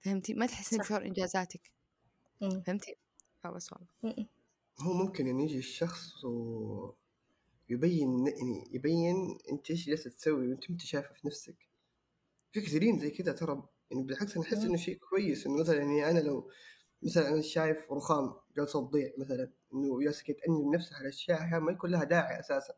فهمتي؟ 0.00 0.34
ما 0.34 0.46
تحسين. 0.46 0.78
بشعور 0.80 1.06
إنجازاتك. 1.06 1.72
مم. 2.42 2.62
فهمتي؟ 2.66 2.96
فبس 3.44 3.72
والله. 3.72 3.88
هو 4.80 4.92
ممكن 4.92 5.26
يعني 5.26 5.44
يجي 5.44 5.58
الشخص 5.58 6.24
و 6.24 6.92
يبين 7.68 8.26
يعني 8.26 8.68
يبين 8.72 9.38
أنت 9.52 9.70
إيش 9.70 9.86
جالسه 9.86 10.10
تسوي 10.10 10.48
وأنت 10.48 10.70
انت 10.70 10.80
شايفه 10.80 11.14
في 11.14 11.26
نفسك. 11.26 11.56
في 12.52 12.60
كثيرين 12.60 12.98
زي 12.98 13.10
كذا 13.10 13.32
ترى 13.32 13.68
يعني 13.90 14.02
بالعكس 14.04 14.36
أنا 14.36 14.46
أحس 14.46 14.58
مم. 14.58 14.64
إنه 14.66 14.76
شيء 14.76 14.98
كويس 15.10 15.46
إنه 15.46 15.60
مثلا 15.60 15.76
يعني 15.76 16.10
أنا 16.10 16.18
لو 16.18 16.50
مثلا 17.02 17.28
أنا 17.28 17.42
شايف 17.42 17.92
رخام 17.92 18.34
جالسه 18.56 18.80
تضيع 18.88 19.12
مثلا 19.18 19.52
إنه 19.74 20.00
جالسه 20.04 20.24
تأنب 20.24 20.74
نفسها 20.74 20.98
على 20.98 21.08
أشياء 21.08 21.60
ما 21.60 21.72
يكون 21.72 21.90
لها 21.90 22.04
داعي 22.04 22.40
أساسا. 22.40 22.74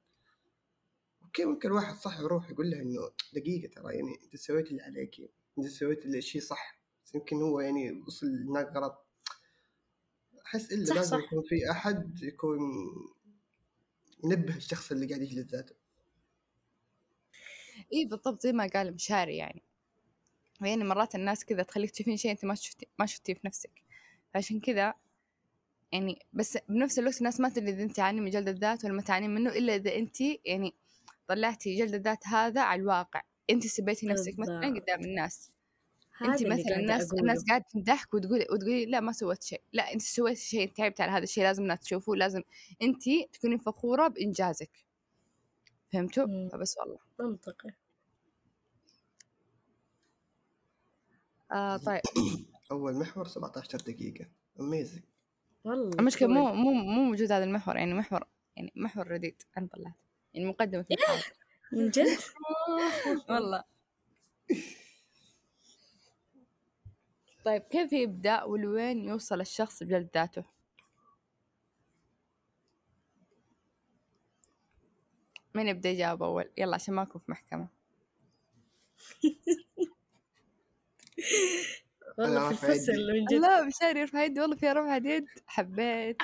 أوكي 1.25 1.45
ممكن 1.45 1.69
الواحد 1.69 1.95
صح 1.97 2.21
يروح 2.21 2.51
يقول 2.51 2.71
لها 2.71 2.83
إنه 2.83 3.01
دقيقة 3.35 3.71
ترى 3.75 3.95
يعني 3.95 4.21
أنت 4.25 4.37
سويت 4.37 4.71
اللي 4.71 4.83
عليك 4.83 5.17
أنت 5.59 5.67
سويت 5.67 6.07
الشيء 6.07 6.43
صح. 6.43 6.81
بس 7.05 7.15
يمكن 7.15 7.43
هو 7.43 7.61
يعني 7.61 7.93
وصل 8.07 8.27
هناك 8.49 8.67
غلط. 8.77 9.04
أحس 10.47 10.73
الا 10.73 10.85
صح، 10.85 10.95
لازم 10.95 11.19
صح. 11.19 11.25
يكون 11.25 11.43
في 11.43 11.71
أحد 11.71 12.23
يكون 12.23 12.59
ينبه 14.25 14.57
الشخص 14.57 14.93
اللي 14.93 15.07
قاعد 15.07 15.23
يجلد 15.23 15.49
ذاته. 15.49 15.75
إي 17.93 18.05
بالضبط 18.05 18.43
زي 18.43 18.53
ما 18.53 18.67
قال 18.67 18.95
مشاري 18.95 19.37
يعني. 19.37 19.63
يعني 20.61 20.85
مرات 20.85 21.15
الناس 21.15 21.45
كذا 21.45 21.63
تخليك 21.63 21.91
تشوفين 21.91 22.17
شيء 22.17 22.31
أنت 22.31 22.45
ما 22.45 22.55
شفتي 22.55 22.87
ما 22.99 23.07
شفتيه 23.07 23.35
في 23.35 23.41
نفسك. 23.45 23.71
فعشان 24.35 24.61
كذا 24.61 24.95
يعني 25.93 26.19
بس 26.33 26.59
بنفس 26.69 26.99
الوقت 26.99 27.19
الناس 27.19 27.41
ما 27.41 27.49
تدري 27.49 27.71
إذا 27.71 27.83
أنت 27.83 27.97
تعاني 27.97 28.21
من 28.21 28.31
جلد 28.31 28.49
الذات 28.49 28.85
ولا 28.85 28.95
ما 28.95 29.03
تعاني 29.03 29.29
منه 29.29 29.51
إلا 29.51 29.75
إذا 29.75 29.97
أنت 29.97 30.21
يعني 30.45 30.75
طلعتي 31.29 31.79
جلد 31.79 31.95
الذات 31.95 32.27
هذا 32.27 32.61
على 32.61 32.81
الواقع. 32.83 33.23
أنت 33.51 33.67
سبيتي 33.67 34.07
نفسك 34.07 34.39
مثلا. 34.39 34.81
قدام 34.81 35.01
الناس. 35.01 35.51
انت 36.23 36.43
مثلا 36.43 36.77
الناس 36.77 37.07
أقوله. 37.07 37.21
الناس 37.23 37.45
قاعدة 37.49 37.65
تمدحك 37.73 38.15
وتقولي 38.15 38.47
وتقولي 38.53 38.87
لا 38.87 39.01
ما 39.01 39.13
سويت 39.13 39.43
شيء 39.43 39.61
لا 39.73 39.93
انت 39.93 40.03
سويتي 40.03 40.41
شيء 40.41 40.73
تعبت 40.73 41.01
على 41.01 41.13
هذا 41.13 41.23
الشيء 41.23 41.45
لازم 41.45 41.63
الناس 41.63 41.81
تشوفه 41.81 42.15
لازم 42.17 42.43
انت 42.83 43.03
تكوني 43.33 43.59
فخورة 43.59 44.09
بإنجازك. 44.09 44.71
فهمتوا؟ 45.93 46.27
مم. 46.27 46.49
فبس 46.53 46.79
والله. 46.79 46.99
منطقي. 47.21 47.71
آه 51.53 51.77
طيب. 51.77 52.01
أول 52.71 52.95
محور 52.95 53.27
17 53.27 53.79
دقيقة. 53.79 54.27
amazing 54.61 55.03
والله 55.65 55.91
المشكلة. 55.99 56.29
مو 56.29 56.55
مو 56.55 56.73
مو 56.73 57.03
موجود 57.05 57.33
هذا 57.33 57.45
المحور 57.45 57.77
يعني 57.77 57.95
محور 57.95 58.25
يعني 58.57 58.73
محور 58.77 59.09
جديد 59.09 59.43
أنا 59.59 59.69
طلعت. 59.73 59.95
يعني 60.35 60.47
مقدمة 60.47 60.85
من 61.73 61.91
جد؟ 61.91 62.07
والله. 63.31 63.65
طيب 67.45 67.63
كيف 67.63 67.93
يبدأ 67.93 68.43
ولوين 68.45 69.05
يوصل 69.05 69.41
الشخص 69.41 69.83
بجلد 69.83 70.09
ذاته؟ 70.15 70.45
مين 75.55 75.69
يبدأ 75.69 75.89
يجاوب 75.89 76.23
أول؟ 76.23 76.51
يلا 76.59 76.75
عشان 76.75 76.95
ما 76.95 77.03
أكون 77.03 77.21
في 77.21 77.31
محكمة. 77.31 77.69
والله 82.19 82.53
في 82.53 82.53
الفصل. 82.53 82.93
من 82.93 83.25
جد. 83.31 83.35
لا 83.41 83.65
مشاري 83.65 84.01
يرفع 84.01 84.23
يدي. 84.25 84.41
والله 84.41 84.57
فيها 84.57 84.73
رفعة 84.73 84.97
يد. 84.97 85.27
حبيت. 85.47 86.17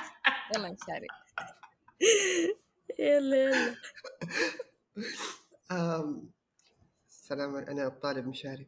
يلا 0.55 0.71
مشاري. 0.71 1.07
يلا 2.99 3.43
يلا. 3.43 3.75
السلام 7.09 7.55
أنا 7.55 7.87
الطالب 7.87 8.27
مشاري. 8.27 8.67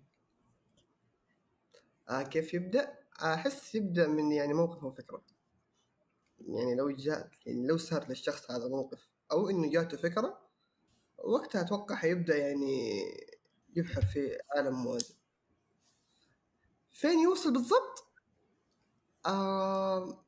كيف 2.22 2.54
يبدأ؟ 2.54 3.00
أحس 3.24 3.76
يبدأ 3.76 4.08
من 4.08 4.32
يعني 4.32 4.54
موقف 4.54 4.84
وفكرة 4.84 5.24
يعني 6.40 6.76
لو 6.76 6.92
جاء 6.92 7.30
يعني 7.46 7.68
لو 7.68 7.78
صار 7.78 8.10
للشخص 8.10 8.52
هذا 8.52 8.68
موقف 8.68 9.10
أو 9.32 9.50
إنه 9.50 9.72
جاته 9.72 9.98
فكرة 9.98 10.42
وقتها 11.18 11.62
أتوقع 11.62 11.96
حيبدأ 11.96 12.38
يعني 12.38 13.04
يبحر 13.76 14.02
في 14.02 14.38
عالم 14.56 14.84
موازي 14.84 15.16
فين 16.92 17.20
يوصل 17.20 17.54
بالضبط؟ 17.54 18.08
آه 19.26 20.26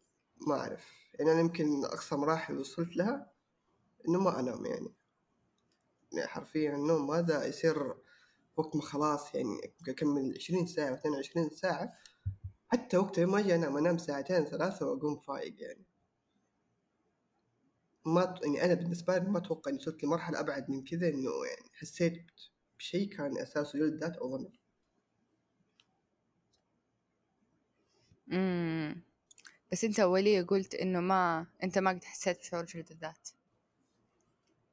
ما 0.47 0.55
أعرف 0.59 1.05
يعني 1.13 1.31
أنا 1.31 1.39
يمكن 1.39 1.85
أقصى 1.85 2.15
مراحل 2.15 2.57
وصلت 2.57 2.97
لها 2.97 3.31
إنه 4.07 4.19
ما 4.19 4.39
أنام 4.39 4.65
يعني 4.65 4.93
يعني 6.11 6.27
حرفيا 6.27 6.75
النوم 6.75 7.11
هذا 7.11 7.45
يصير 7.45 7.95
وقت 8.57 8.75
ما 8.75 8.81
خلاص 8.81 9.35
يعني 9.35 9.73
أكمل 9.89 10.33
20 10.35 10.65
ساعة 10.65 10.93
22 10.93 11.49
ساعة 11.49 11.93
حتى 12.67 12.97
وقت 12.97 13.19
ما 13.19 13.39
أجي 13.39 13.55
أنام 13.55 13.77
أنام 13.77 13.97
ساعتين 13.97 14.45
ثلاثة 14.45 14.85
وأقوم 14.85 15.19
فايق 15.19 15.61
يعني. 15.61 15.85
ما 18.05 18.39
يعني 18.43 18.65
أنا 18.65 18.73
بالنسبة 18.73 19.17
لي 19.17 19.29
ما 19.29 19.37
أتوقع 19.37 19.71
إني 19.71 19.79
وصلت 19.79 20.03
لمرحلة 20.03 20.39
أبعد 20.39 20.69
من 20.69 20.83
كذا 20.83 21.09
إنه 21.09 21.31
يعني 21.45 21.69
حسيت 21.73 22.25
بشيء 22.79 23.09
كان 23.09 23.37
أساسه 23.37 23.79
جلد 23.79 24.03
ذات 24.03 24.17
أو 24.17 24.37
ظن 24.37 24.49
امم 28.31 29.01
بس 29.71 29.83
أنت 29.83 29.99
أولية 29.99 30.41
قلت 30.41 30.75
إنه 30.75 30.99
ما 30.99 31.47
أنت 31.63 31.77
ما 31.77 31.89
قد 31.91 32.03
حسيت 32.03 32.39
بشعور 32.39 32.65
جلد 32.65 32.91
الذات. 32.91 33.29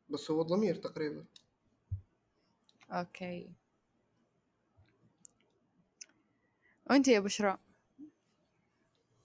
بس 0.08 0.30
هو 0.30 0.42
الضمير 0.42 0.74
تقريبا. 0.74 1.24
أوكي. 2.90 3.61
وأنت 6.92 7.08
يا 7.08 7.20
بشرى؟ 7.20 7.58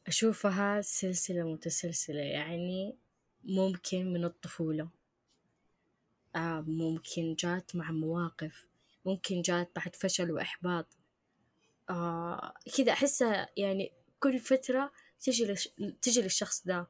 أشوفها 0.08 0.82
سلسلة 0.82 1.44
متسلسلة 1.44 2.22
يعني 2.22 2.98
ممكن 3.44 4.14
من 4.14 4.26
الطفولة. 4.26 4.90
آه 6.36 6.62
ممكن 6.68 7.36
جات 7.40 7.76
مع 7.76 7.92
مواقف 7.92 8.68
ممكن 9.06 9.42
جات 9.42 9.72
بعد 9.76 9.96
فشل 9.96 10.32
وإحباط. 10.32 10.98
آه 11.90 12.54
كذا 12.78 12.92
أحسها 12.92 13.50
يعني 13.58 13.92
كل 14.20 14.40
فترة 14.40 14.92
تجي. 15.20 15.56
تجي 16.02 16.22
للشخص 16.22 16.64
ده 16.68 16.88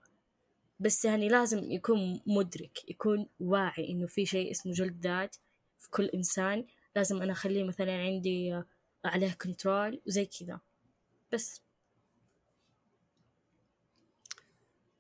بس 0.79 1.05
يعني 1.05 1.27
لازم 1.29 1.71
يكون 1.71 2.21
مدرك 2.27 2.89
يكون 2.89 3.29
واعي 3.39 3.89
إنه 3.89 4.07
في 4.07 4.25
شيء 4.25 4.51
اسمه 4.51 4.73
جلد 4.73 5.07
ذات 5.07 5.35
في 5.79 5.89
كل 5.89 6.05
إنسان. 6.05 6.65
لازم 6.95 7.21
أنا 7.21 7.31
أخليه 7.31 7.63
مثلا 7.63 7.97
عندي 8.01 8.55
آه، 8.55 8.65
عليه 9.05 9.31
كنترول 9.31 10.01
وزي 10.07 10.25
كذا. 10.25 10.59
بس 11.33 11.61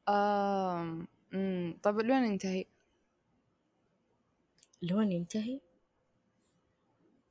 آم. 0.09 1.07
طب 1.83 1.99
لوين 1.99 2.23
ينتهي؟ 2.23 2.65
لون 4.81 5.11
ينتهي 5.11 5.59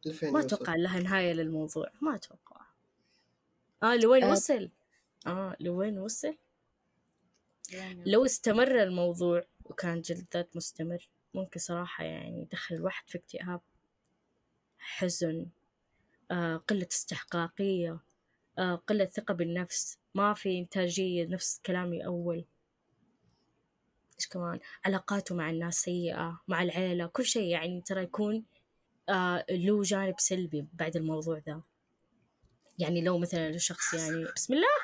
لفين 0.06 0.32
ما 0.32 0.40
يوصل؟ 0.40 0.54
أتوقع 0.54 0.76
لها 0.76 1.00
نهاية 1.00 1.32
للموضوع 1.32 1.90
ما 2.00 2.14
أتوقع 2.14 2.66
آه 3.82 3.96
لوين 3.96 4.24
آه. 4.24 4.32
وصل 4.32 4.70
آه 5.26 5.56
لوين 5.60 5.98
وصل 5.98 6.36
لوين 7.72 8.04
لو 8.06 8.24
استمر 8.24 8.82
الموضوع 8.82 9.44
وكان 9.64 10.00
جلد 10.00 10.26
ذات 10.34 10.56
مستمر 10.56 11.08
ممكن 11.34 11.60
صراحة 11.60 12.04
يعني 12.04 12.42
يدخل 12.42 12.74
الواحد 12.74 13.08
في 13.08 13.18
اكتئاب 13.18 13.60
حزن 14.78 15.46
آه 16.30 16.56
قلة 16.56 16.88
استحقاقية 16.92 17.90
آه 17.92 18.00
قلة 18.58 19.04
ثقة 19.04 19.34
بالنفس. 19.34 19.98
ما 20.14 20.34
في 20.34 20.58
إنتاجية 20.58 21.26
نفس 21.26 21.60
كلامي 21.66 22.06
أول. 22.06 22.44
إيش 24.18 24.28
كمان؟ 24.28 24.60
علاقاته 24.84 25.34
مع 25.34 25.50
الناس 25.50 25.74
سيئة 25.80 26.40
مع 26.48 26.62
العيلة 26.62 27.06
كل 27.06 27.24
شيء 27.24 27.50
يعني 27.50 27.80
ترى 27.80 28.02
يكون 28.02 28.44
آه 29.08 29.44
له 29.50 29.82
جانب 29.82 30.14
سلبي 30.18 30.66
بعد 30.72 30.96
الموضوع 30.96 31.38
ذا. 31.46 31.62
يعني 32.78 33.00
لو 33.00 33.18
مثلا 33.18 33.48
الشخص 33.48 33.94
يعني 33.94 34.24
بسم 34.36 34.54
الله! 34.54 34.76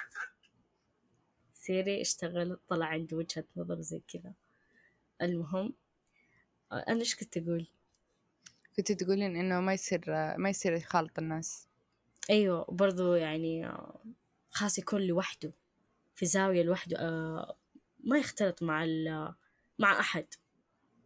سيري 1.54 2.00
اشتغل 2.00 2.58
طلع 2.68 2.86
عنده 2.86 3.16
وجهة 3.16 3.44
نظر 3.56 3.80
زي 3.80 4.02
كذا. 4.08 4.32
المهم 5.22 5.72
آه، 6.72 6.84
أنا 6.88 7.00
إيش 7.00 7.16
كنت 7.16 7.36
أقول؟ 7.36 7.66
كنت 8.76 8.92
تقولين 8.92 9.36
إنه 9.36 9.60
ما 9.60 9.74
يصير 9.74 10.04
ما 10.36 10.50
يصير 10.50 10.72
يخالط 10.72 11.18
الناس. 11.18 11.68
أيوة 12.30 12.64
برضو 12.68 13.14
يعني 13.14 13.66
آه، 13.66 14.00
خاص 14.50 14.78
يكون 14.78 15.02
لوحده 15.02 15.52
في 16.14 16.26
زاوية 16.26 16.62
لوحده 16.62 16.96
آه، 16.98 17.56
ما 18.04 18.18
يختلط 18.18 18.62
مع 18.62 18.84
ال- 18.84 19.34
مع 19.78 20.00
أحد 20.00 20.26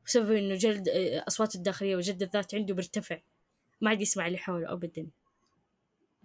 بسبب 0.06 0.30
إنه 0.32 0.54
جلد 0.54 0.88
آه، 0.88 1.24
أصوات 1.28 1.54
الداخلية 1.54 1.96
وجلد 1.96 2.22
الذات 2.22 2.54
عنده 2.54 2.74
بيرتفع 2.74 3.20
ما 3.80 3.90
عاد 3.90 4.00
يسمع 4.00 4.26
اللي 4.26 4.38
حوله 4.38 4.72
أبدا. 4.72 5.06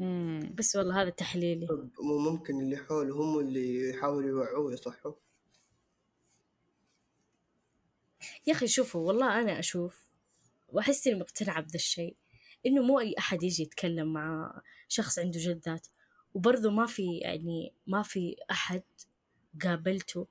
امم 0.02 0.56
بس 0.56 0.76
والله 0.76 1.02
هذا 1.02 1.10
تحليلي. 1.10 1.68
طب 1.68 1.90
مو 2.04 2.18
ممكن 2.18 2.60
اللي 2.62 2.78
حوله 2.78 3.16
هم 3.16 3.40
اللي 3.40 3.90
يحاولوا 3.90 4.30
يوعوه 4.30 4.74
يصحوا 4.74 5.14
يا 8.48 8.54
أخي 8.54 8.68
شوفوا 8.68 9.08
والله 9.08 9.42
أنا 9.42 9.60
أشوف 9.60 10.08
وأحس 10.70 11.08
إني 11.08 11.20
مقتنعة 11.20 11.62
بذا 11.62 11.76
الشيء. 11.76 12.16
إنه 12.66 12.82
مو 12.82 13.00
أي 13.00 13.16
أحد 13.20 13.44
يجي 13.44 13.64
يتكلم 13.64 14.14
مع 14.14 14.62
شخص 14.88 15.20
عنده 15.20 15.40
جلد 15.40 15.62
ذات 15.66 15.88
وبرضه 16.34 16.72
ما 16.72 16.86
في 16.86 17.18
يعني 17.18 17.74
ما 17.88 18.02
في 18.04 18.36
أحد 18.52 18.84
قابلته 19.64 20.28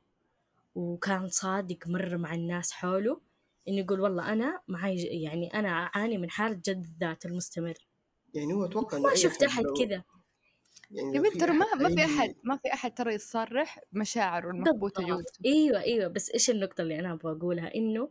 وكان 0.75 1.29
صادق 1.29 1.79
مرة 1.89 2.17
مع 2.17 2.35
الناس 2.35 2.73
حوله 2.73 3.21
إنه 3.69 3.79
يقول 3.79 4.01
والله 4.01 4.33
أنا 4.33 4.61
معي 4.69 4.97
يعني 5.03 5.55
أنا 5.55 5.69
أعاني 5.69 6.19
من 6.19 6.31
حالة 6.31 6.55
جلد 6.65 6.85
الذات 6.85 7.27
المستمر. 7.27 7.75
يعني 8.35 8.53
هو 8.55 8.65
أتوقع 8.65 8.97
إنه 8.99 9.09
ما 9.09 9.15
شفت 9.15 9.43
أحد 9.43 9.65
لو- 9.65 9.75
كذا. 9.75 10.03
يعني 10.91 11.17
يا 11.17 11.21
بنت 11.21 11.41
ترى 11.41 11.53
ما 11.53 11.67
ما 11.75 11.89
في 11.89 12.05
أحد 12.05 12.35
ما 12.45 12.57
في 12.57 12.73
أحد 12.73 12.95
ترى 12.95 13.15
يصرح 13.15 13.81
بمشاعره 13.93 14.51
المكبوته 14.51 15.07
جوته. 15.07 15.33
أيوه 15.47 15.81
أيوه. 15.83 16.09
بس 16.09 16.31
إيش 16.31 16.51
النقطة 16.51 16.83
اللي 16.83 16.99
أنا 16.99 17.13
أبغى 17.13 17.33
أقولها؟ 17.33 17.75
إنه 17.75 18.11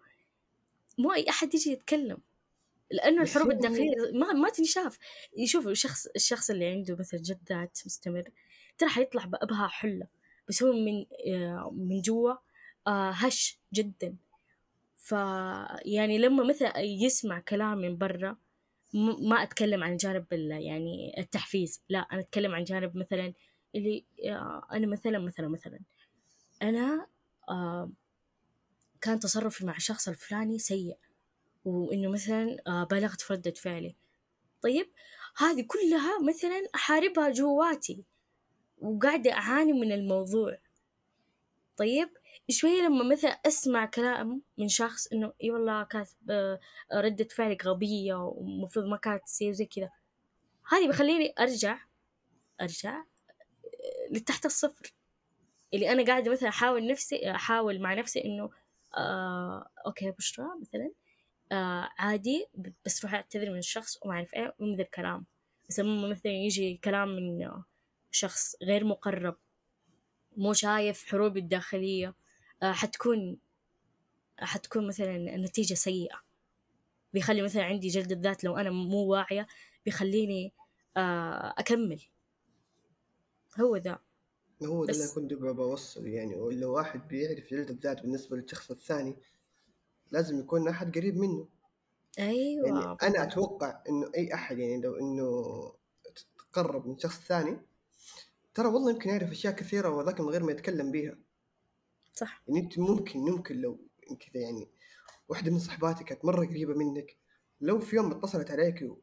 مو 0.97 1.13
أي 1.13 1.29
أحد 1.29 1.53
يجي 1.55 1.71
يتكلم. 1.71 2.17
لأنه 2.91 3.21
الحروب 3.21 3.51
الداخلية 3.51 3.95
ما 4.13 4.33
ما 4.33 4.49
تنشاف 4.49 4.97
يشوف 5.37 5.67
الشخص 5.67 6.07
الشخص 6.15 6.49
اللي 6.49 6.65
عنده 6.65 6.95
مثلا 6.95 7.19
جد 7.19 7.39
ذات 7.49 7.79
مستمر 7.85 8.23
ترى 8.77 8.89
حيطلع 8.89 9.25
بأبهى 9.25 9.67
حلة 9.69 10.07
بس 10.47 10.63
هو 10.63 10.73
من 10.73 11.05
آه، 11.27 11.71
من 11.73 12.01
جوا 12.01 12.33
آه، 12.87 13.11
هش 13.11 13.59
جدا. 13.73 14.15
ف 14.97 15.11
يعني 15.85 16.17
لما 16.17 16.43
مثلا 16.43 16.79
يسمع 16.79 17.39
كلام 17.39 17.77
من 17.77 17.97
برا 17.97 18.37
ما 19.29 19.43
أتكلم 19.43 19.83
عن 19.83 19.97
جانب 19.97 20.25
يعني 20.31 21.15
التحفيز 21.17 21.81
لا 21.89 21.99
أنا 21.99 22.19
أتكلم 22.21 22.55
عن 22.55 22.63
جانب 22.63 22.97
مثلا 22.97 23.33
اللي 23.75 24.05
آه، 24.25 24.67
أنا 24.71 24.87
مثلا 24.87 25.19
مثلا 25.19 25.47
مثلا. 25.47 25.79
أنا 26.61 27.07
كان 29.01 29.19
تصرفي 29.19 29.65
مع 29.65 29.75
الشخص 29.75 30.07
الفلاني 30.07 30.59
سيء. 30.59 30.97
وإنه 31.75 32.09
مثلا 32.09 32.57
آه، 32.67 32.83
بالغت 32.83 33.21
في 33.21 33.33
ردة 33.33 33.51
فعلي. 33.51 33.95
طيب 34.61 34.91
هذه 35.37 35.65
كلها 35.67 36.21
مثلا 36.21 36.67
أحاربها 36.75 37.29
جواتي 37.29 38.03
وقاعدة 38.77 39.33
أعاني 39.33 39.73
من 39.73 39.91
الموضوع. 39.91 40.57
طيب 41.77 42.09
شوية 42.49 42.81
لما 42.81 43.03
مثلا 43.03 43.31
أسمع 43.31 43.85
كلام 43.85 44.41
من 44.57 44.67
شخص 44.67 45.07
إنه 45.07 45.33
إي 45.43 45.51
والله 45.51 45.83
كانت 45.83 46.09
آه، 46.29 46.59
ردة 46.93 47.27
فعلك 47.31 47.65
غبية 47.65 48.15
ومفروض 48.15 48.85
ما 48.85 48.97
كانت 48.97 49.23
تصير 49.23 49.51
زي 49.51 49.65
كذا. 49.65 49.89
هذه 50.71 50.87
بخليني 50.87 51.33
أرجع 51.39 51.79
أرجع 52.61 52.97
آه، 52.97 53.03
لتحت 54.11 54.45
الصفر. 54.45 54.93
اللي 55.73 55.91
أنا 55.91 56.05
قاعدة 56.05 56.31
مثلا 56.31 56.49
أحاول 56.49 56.87
نفسي 56.87 57.31
أحاول 57.31 57.81
مع 57.81 57.93
نفسي 57.93 58.25
إنه 58.25 58.49
آه 58.97 59.69
أوكي 59.85 60.11
بشرى 60.11 60.47
مثلا. 60.61 60.91
آه 61.51 61.89
عادي 61.97 62.47
بس 62.85 63.03
روح 63.05 63.13
اعتذر 63.13 63.49
من 63.51 63.57
الشخص 63.57 63.97
وما 64.01 64.13
أعرف 64.13 64.33
إيه 64.33 64.55
ومن 64.59 64.75
ذا 64.75 64.81
الكلام. 64.83 65.25
بس 65.69 65.79
لما 65.79 66.07
مثلا 66.07 66.31
يجي 66.31 66.77
كلام 66.83 67.09
من 67.09 67.49
شخص 68.11 68.55
غير 68.63 68.85
مقرب 68.85 69.37
مو 70.37 70.53
شايف 70.53 71.05
حروبي 71.05 71.39
الداخلية 71.39 72.15
آه 72.63 72.71
حتكون 72.71 73.37
حتكون 74.39 74.87
مثلا 74.87 75.15
النتيجة 75.15 75.73
سيئة. 75.73 76.21
بيخلي 77.13 77.41
مثلا 77.41 77.63
عندي 77.63 77.87
جلد 77.87 78.11
الذات 78.11 78.43
لو 78.43 78.57
أنا 78.57 78.69
مو 78.69 79.05
واعية 79.05 79.47
بيخليني 79.85 80.53
آه 80.97 81.53
أكمل. 81.57 82.01
هو 83.59 83.77
ذا. 83.77 83.99
هو 84.63 84.85
ده 84.85 84.93
اللي 84.93 85.07
كنت 85.15 85.33
بوصل 85.33 86.07
يعني. 86.07 86.35
ولا 86.35 86.67
واحد 86.67 87.07
بيعرف 87.07 87.49
جلد 87.49 87.69
الذات 87.69 88.01
بالنسبة 88.01 88.37
للشخص 88.37 88.71
الثاني 88.71 89.17
لازم 90.11 90.39
يكون 90.39 90.67
أحد 90.67 90.97
قريب 90.97 91.17
منه. 91.17 91.47
أيوة. 92.19 92.67
يعني 92.67 92.79
أنا 92.79 92.95
بالضبط. 92.95 93.19
أتوقع 93.19 93.83
إنه 93.89 94.11
أي 94.17 94.33
أحد 94.33 94.57
يعني 94.59 94.81
لو 94.81 94.95
إنه 94.95 95.33
تقرب 96.51 96.87
من 96.87 96.97
شخص 96.97 97.19
ثاني 97.19 97.57
ترى 98.53 98.67
والله 98.67 98.91
يمكن 98.91 99.09
يعرف 99.09 99.31
أشياء 99.31 99.53
كثيرة 99.53 99.89
وذاك 99.89 100.19
من 100.21 100.29
غير 100.29 100.43
ما 100.43 100.51
يتكلم 100.51 100.91
بيها. 100.91 101.17
صح. 102.13 102.43
يعني 102.47 102.59
أنت 102.59 102.79
ممكن 102.79 103.19
ممكن 103.19 103.55
لو 103.61 103.79
كذا 104.19 104.41
يعني 104.43 104.67
واحدة 105.29 105.51
من 105.51 105.59
صحباتك 105.59 106.05
كانت 106.05 106.25
مرة 106.25 106.45
قريبة 106.45 106.73
منك 106.73 107.17
لو 107.61 107.79
في 107.79 107.95
يوم 107.95 108.11
اتصلت 108.11 108.51
عليك 108.51 108.81
و... 108.81 108.97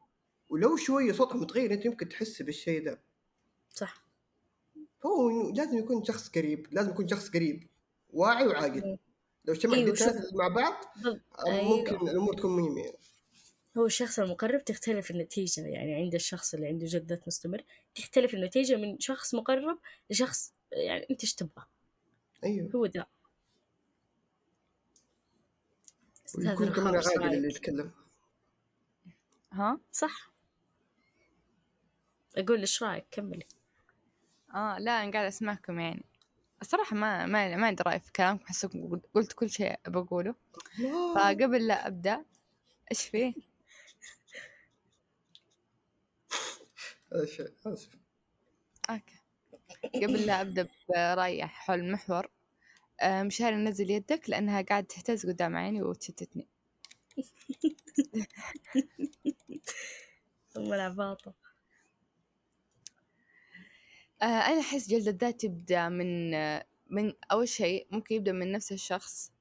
ولو 0.50 0.76
شوية 0.76 1.12
صوتها 1.12 1.36
متغير 1.36 1.72
أنت 1.72 1.84
يمكن 1.84 2.08
تحس 2.08 2.42
بالشيء 2.42 2.84
ده. 2.84 3.00
صح. 3.70 4.06
فهو 5.02 5.30
إنه 5.30 5.52
لازم 5.52 5.78
يكون 5.78 6.04
شخص 6.04 6.28
قريب 6.28 6.66
لازم 6.70 6.90
يكون 6.90 7.08
شخص 7.08 7.28
قريب 7.30 7.68
واعي 8.10 8.46
وعاقل. 8.46 8.98
لو 9.46 9.54
اجتمع 9.54 9.74
أيوة،. 9.74 9.90
الثلاثة 9.90 10.36
مع 10.36 10.48
بعض. 10.48 10.74
ممكن 11.46 11.96
أيوة. 11.96 12.10
الأمور 12.10 12.34
تكون 12.34 12.74
مية 12.74 12.92
هو 13.78 13.86
الشخص 13.86 14.18
المقرب 14.18 14.64
تختلف 14.64 15.10
النتيجة 15.10 15.66
يعني 15.66 15.94
عند 15.94 16.14
الشخص 16.14 16.54
اللي 16.54 16.66
عنده 16.66 16.86
جلد 16.86 17.12
ذات 17.12 17.22
مستمر 17.26 17.64
تختلف 17.94 18.34
النتيجة 18.34 18.76
من 18.76 19.00
شخص 19.00 19.34
مقرب 19.34 19.78
لشخص 20.10 20.54
يعني 20.72 21.06
أنت 21.10 21.22
إيش 21.22 21.34
تبغى؟ 21.34 21.66
أيوه. 22.44 22.70
هو 22.74 22.86
ذا 22.86 23.06
أستاذ 26.26 26.48
ويكون 26.48 26.72
كمان 26.72 26.96
عاقل 26.96 27.34
اللي؟ 27.34 27.48
يتكلم. 27.48 27.90
ها؟ 29.52 29.80
صح. 29.92 30.32
أقول 32.36 32.60
إيش 32.60 32.82
رأيك؟ 32.82 33.04
كملي. 33.10 33.46
آه 34.54 34.78
لا 34.78 35.02
أنا 35.02 35.12
قاعدة 35.12 35.28
أسمعكم 35.28 35.80
يعني. 35.80 36.04
الصراحة 36.62 36.96
ما 36.96 37.26
ما 37.26 37.56
ما 37.56 37.66
عندي 37.66 37.82
رأي 37.82 38.00
في 38.00 38.12
كلامكم 38.12 38.44
احسكم 38.44 39.00
قلت- 39.14 39.32
كل 39.32 39.50
شيء 39.50 39.76
بقوله. 39.86 40.34
فقبل 41.14 41.66
لا 41.66 41.86
أبدأ 41.86 42.24
إيش 42.92 43.02
فيه 43.02 43.34
آسف 47.66 47.90
أوكي. 48.90 49.14
قبل 49.94 50.26
لا 50.26 50.40
أبدأ 50.40 50.68
برايي 50.88 51.46
حول 51.46 51.78
المحور 51.80 52.28
آه، 53.00 53.22
مشاري 53.22 53.56
نزل 53.56 53.90
يدك 53.90 54.30
لأنها 54.30 54.62
قاعدة 54.62 54.86
تهتز 54.86 55.26
قدام 55.26 55.56
عيني 55.56 55.82
وتشتتني. 55.82 56.48
ثم 60.54 60.72
العباطة 60.72 61.34
أنا 64.22 64.60
أحس 64.60 64.88
جلد 64.88 65.08
الذات 65.08 65.44
يبدأ 65.44 65.88
من 65.88 66.34
آه، 66.34 66.64
من 66.90 67.12
أول 67.32 67.48
شيء 67.48 67.86
ممكن 67.90 68.14
يبدأ 68.14 68.32
من 68.32 68.52
نفس 68.52 68.72
الشخص 68.72 69.32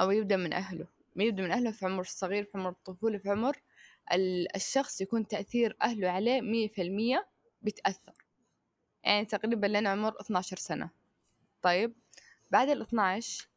أو 0.00 0.10
يبدأ 0.10 0.36
من 0.36 0.52
أهله. 0.52 0.86
يبدأ 1.16 1.42
من 1.42 1.50
أهله 1.50 1.70
في 1.70 1.86
عمر 1.86 2.04
صغير 2.04 2.44
في 2.44 2.58
عمر 2.58 2.68
الطفولة 2.70 3.18
في 3.18 3.28
عمر 3.30 3.56
ال- 4.12 4.56
الشخص 4.56 5.00
يكون 5.00 5.26
تأثير 5.28 5.76
أهله 5.82 6.08
عليه 6.10 6.40
مية 6.40 6.68
في 6.68 6.82
المية 6.82 7.26
بيتأثر. 7.62 8.12
يعني 9.04 9.24
تقريبا 9.24 9.66
لنا 9.66 9.90
عمر 9.90 10.20
12 10.20 10.56
سنة. 10.56 10.90
طيب 11.62 11.94
بعد 12.50 12.68
ال 12.68 12.82
12 12.82 13.48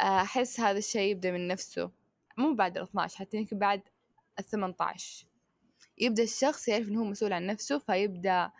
آه، 0.00 0.04
أحس 0.22 0.60
هذا 0.60 0.78
الشيء 0.78 1.10
يبدأ 1.10 1.30
من 1.30 1.48
نفسه. 1.48 1.90
مو 2.38 2.54
بعد 2.54 2.76
ال 2.78 2.82
12 2.82 3.18
حتى 3.18 3.36
يمكن 3.36 3.58
بعد 3.58 3.82
ال 4.38 4.44
18 4.44 5.26
يبدأ 5.98 6.22
الشخص 6.22 6.68
يعرف 6.68 6.88
إنه 6.88 7.00
هو 7.00 7.04
مسؤول 7.04 7.32
عن 7.32 7.46
نفسه 7.46 7.78
فيبدأ 7.78 8.50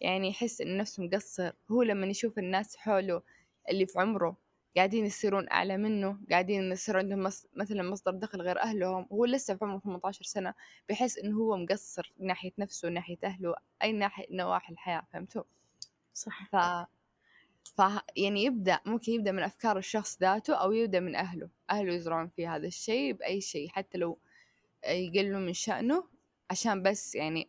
يعني 0.00 0.28
يحس 0.28 0.60
إن 0.60 0.76
نفسه 0.76 1.02
مقصر. 1.02 1.52
هو 1.70 1.82
لما 1.82 2.06
يشوف 2.06 2.38
الناس 2.38 2.76
حوله 2.76 3.22
اللي 3.70 3.86
في 3.86 4.00
عمره 4.00 4.36
قاعدين 4.76 5.06
يصيرون 5.06 5.50
أعلى 5.50 5.76
منه 5.76 6.18
قاعدين 6.30 6.72
يصير 6.72 6.96
عندهم 6.96 7.22
مص... 7.22 7.46
مثلا 7.56 7.82
مصدر 7.82 8.10
دخل 8.12 8.42
غير 8.42 8.60
أهلهم 8.60 9.06
وهو 9.10 9.24
لسه 9.24 9.54
في 9.54 9.64
عمره 9.64 9.78
18 9.78 10.24
سنة 10.24 10.54
بيحس 10.88 11.18
إنه 11.18 11.36
هو 11.38 11.56
مقصر 11.56 12.12
ناحية 12.18 12.52
نفسه 12.58 12.88
ناحية 12.88 13.18
أهله 13.24 13.54
أي 13.82 13.92
ناحية 13.92 14.26
نواحي 14.30 14.72
الحياة 14.72 15.02
فهمتوا؟ 15.12 15.42
صح. 16.14 16.48
ف... 16.52 16.56
ف 17.76 17.82
يعني 18.16 18.44
يبدأ 18.44 18.80
ممكن 18.86 19.12
يبدأ 19.12 19.32
من 19.32 19.42
أفكار 19.42 19.78
الشخص 19.78 20.18
ذاته 20.20 20.54
أو 20.54 20.72
يبدأ 20.72 21.00
من 21.00 21.16
أهله. 21.16 21.48
أهله 21.70 21.92
يزرعون 21.92 22.28
فيه 22.28 22.56
هذا 22.56 22.66
الشيء 22.66 23.12
بأي 23.12 23.40
شيء 23.40 23.68
حتى 23.68 23.98
لو 23.98 24.18
يقلوا 24.86 25.40
من 25.40 25.52
شأنه 25.52 26.04
عشان 26.50 26.82
بس 26.82 27.14
يعني 27.14 27.48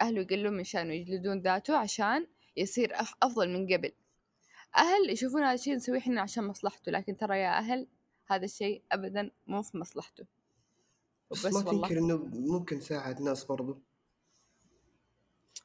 أهله 0.00 0.20
يقلوا 0.20 0.50
من 0.50 0.64
شأنه 0.64 0.92
يجلدون 0.94 1.40
ذاته 1.40 1.76
عشان 1.76 2.26
يصير 2.56 2.96
أف- 2.96 3.14
أفضل 3.22 3.48
من 3.48 3.72
قبل. 3.72 3.92
أهل 4.76 5.10
يشوفون 5.10 5.42
هذا 5.42 5.54
الشيء 5.54 5.74
نسويه 5.74 5.98
إحنا 5.98 6.20
عشان 6.20 6.44
مصلحته 6.44 6.92
لكن 6.92 7.16
ترى 7.16 7.38
يا 7.38 7.58
أهل 7.58 7.86
هذا 8.26 8.44
الشيء 8.44 8.82
أبدا 8.92 9.30
مو 9.46 9.62
في 9.62 9.78
مصلحته. 9.78 10.26
بس 11.30 11.44
وبس 11.44 11.54
ما 11.54 11.62
تنكر 11.62 11.98
إنه 11.98 12.16
ممكن 12.32 12.80
ساعد 12.80 13.20
ناس 13.20 13.44
برضو. 13.44 13.78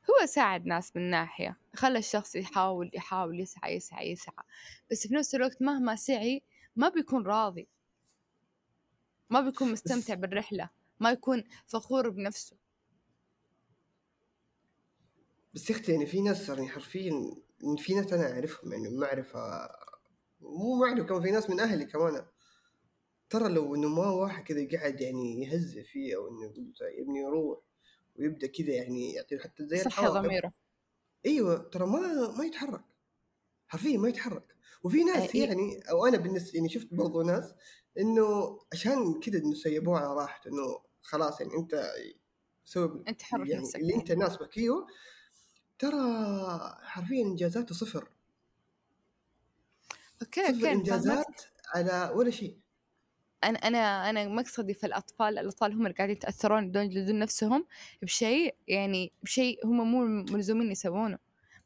هو 0.10 0.26
ساعد 0.26 0.66
ناس 0.66 0.96
من 0.96 1.10
ناحية 1.10 1.58
خلى 1.76 2.00
الشخص 2.00 2.36
يحاول 2.36 2.92
يحاول 2.94 3.40
يسعى 3.40 3.76
يسعى 3.76 4.12
يسعى. 4.12 4.44
بس 4.92 5.08
في 5.08 5.14
نفس 5.16 5.36
الوقت 5.36 5.62
مهما 5.62 5.96
سعي 5.96 6.42
ما 6.76 6.90
بيكون 6.90 7.26
راضي. 7.26 7.68
ما 9.30 9.42
بيكون 9.42 9.72
مستمتع 9.72 10.14
بالرحلة 10.14 10.70
ما 11.00 11.12
يكون 11.12 11.44
فخور 11.68 12.10
بنفسه. 12.10 12.58
بس 15.56 15.70
يا 15.70 15.76
أختي 15.76 15.92
يعني 15.92 16.06
في 16.06 16.22
ناس 16.22 16.50
يعني 16.50 16.68
حرفيا 16.68 17.36
في 17.78 17.94
ناس 17.94 18.14
أنا 18.14 18.34
أعرفهم 18.34 18.74
يعني 18.74 18.90
معرفة 18.90 19.70
مو 20.40 20.76
معرفة 20.76 21.04
كمان 21.04 21.22
في 21.22 21.32
ناس 21.32 21.50
من 21.50 21.60
أهلي 21.60 21.86
كمان. 21.86 22.26
ترى 23.30 23.50
لو 23.50 23.76
إنه 23.76 23.90
ما 23.90 24.10
واحد 24.10 24.44
كذا 24.44 24.68
قاعد 24.72 25.02
يعني 25.02 25.44
يهزئ 25.44 25.84
فيه 25.84 26.16
أو 26.16 26.28
إنه 26.28 26.44
يقول 26.44 26.74
يا 26.82 27.04
ابني 27.04 27.26
روح 27.26 27.60
ويبدأ 28.16 28.48
كذا 28.48 28.74
يعني 28.74 29.14
يعطيه 29.14 29.38
حتى 29.38 29.66
زي 29.66 29.78
صحي 29.78 30.08
ضميره. 30.08 30.54
أيوه 31.26 31.58
ترى 31.58 31.88
ما 31.88 32.32
ما 32.38 32.46
يتحرك. 32.46 32.84
حرفيا 33.68 33.98
ما 33.98 34.10
يتحرك. 34.10 34.56
وفي 34.84 35.04
ناس 35.04 35.36
إيه. 35.36 35.44
يعني 35.44 35.80
أو 35.90 36.06
أنا 36.06 36.18
بالنسبة 36.18 36.56
يعني 36.56 36.70
شفت 36.70 36.94
برضو 36.94 37.22
ناس 37.22 37.54
إنه 38.00 38.60
عشان 38.74 39.20
كذا 39.20 39.40
إنه 39.40 39.54
سيبوه 39.54 40.00
على 40.00 40.14
راحته 40.16 40.48
إنه 40.48 40.82
خلاص 41.02 41.42
يعني 41.42 41.54
أنت 41.58 41.94
سوي 42.66 43.04
أنت 43.08 43.22
حر 43.22 43.48
يعني 43.48 43.64
نفسك 43.64 43.80
اللي 43.80 43.96
أنت 43.96 44.10
يناسبك 44.10 44.58
أيوه. 44.58 44.88
ترى 45.80 46.78
حرفيا 46.84 47.24
إنجازاته 47.24 47.76
صفر 47.76 48.08
أوكي 50.22 50.44
صفر 50.46 50.54
أوكي. 50.54 50.72
إنجازات 50.72 51.42
على 51.76 52.12
ولا 52.16 52.32
شيء 52.32 52.58
أنا 53.44 53.58
أنا 53.58 54.10
أنا 54.10 54.28
مقصدي 54.28 54.74
في 54.74 54.86
الأطفال 54.86 55.40
الأطفال 55.40 55.74
هم 55.74 55.86
اللي 55.86 55.98
قاعدين 55.98 56.16
يتأثرون 56.16 56.70
بدون 56.70 56.84
يجلدون 56.84 57.20
نفسهم 57.20 57.66
بشيء 58.02 58.56
يعني 58.68 59.12
بشيء 59.24 59.66
هم 59.66 59.92
مو 59.92 60.06
ملزومين 60.06 60.72
يسوونه 60.72 61.18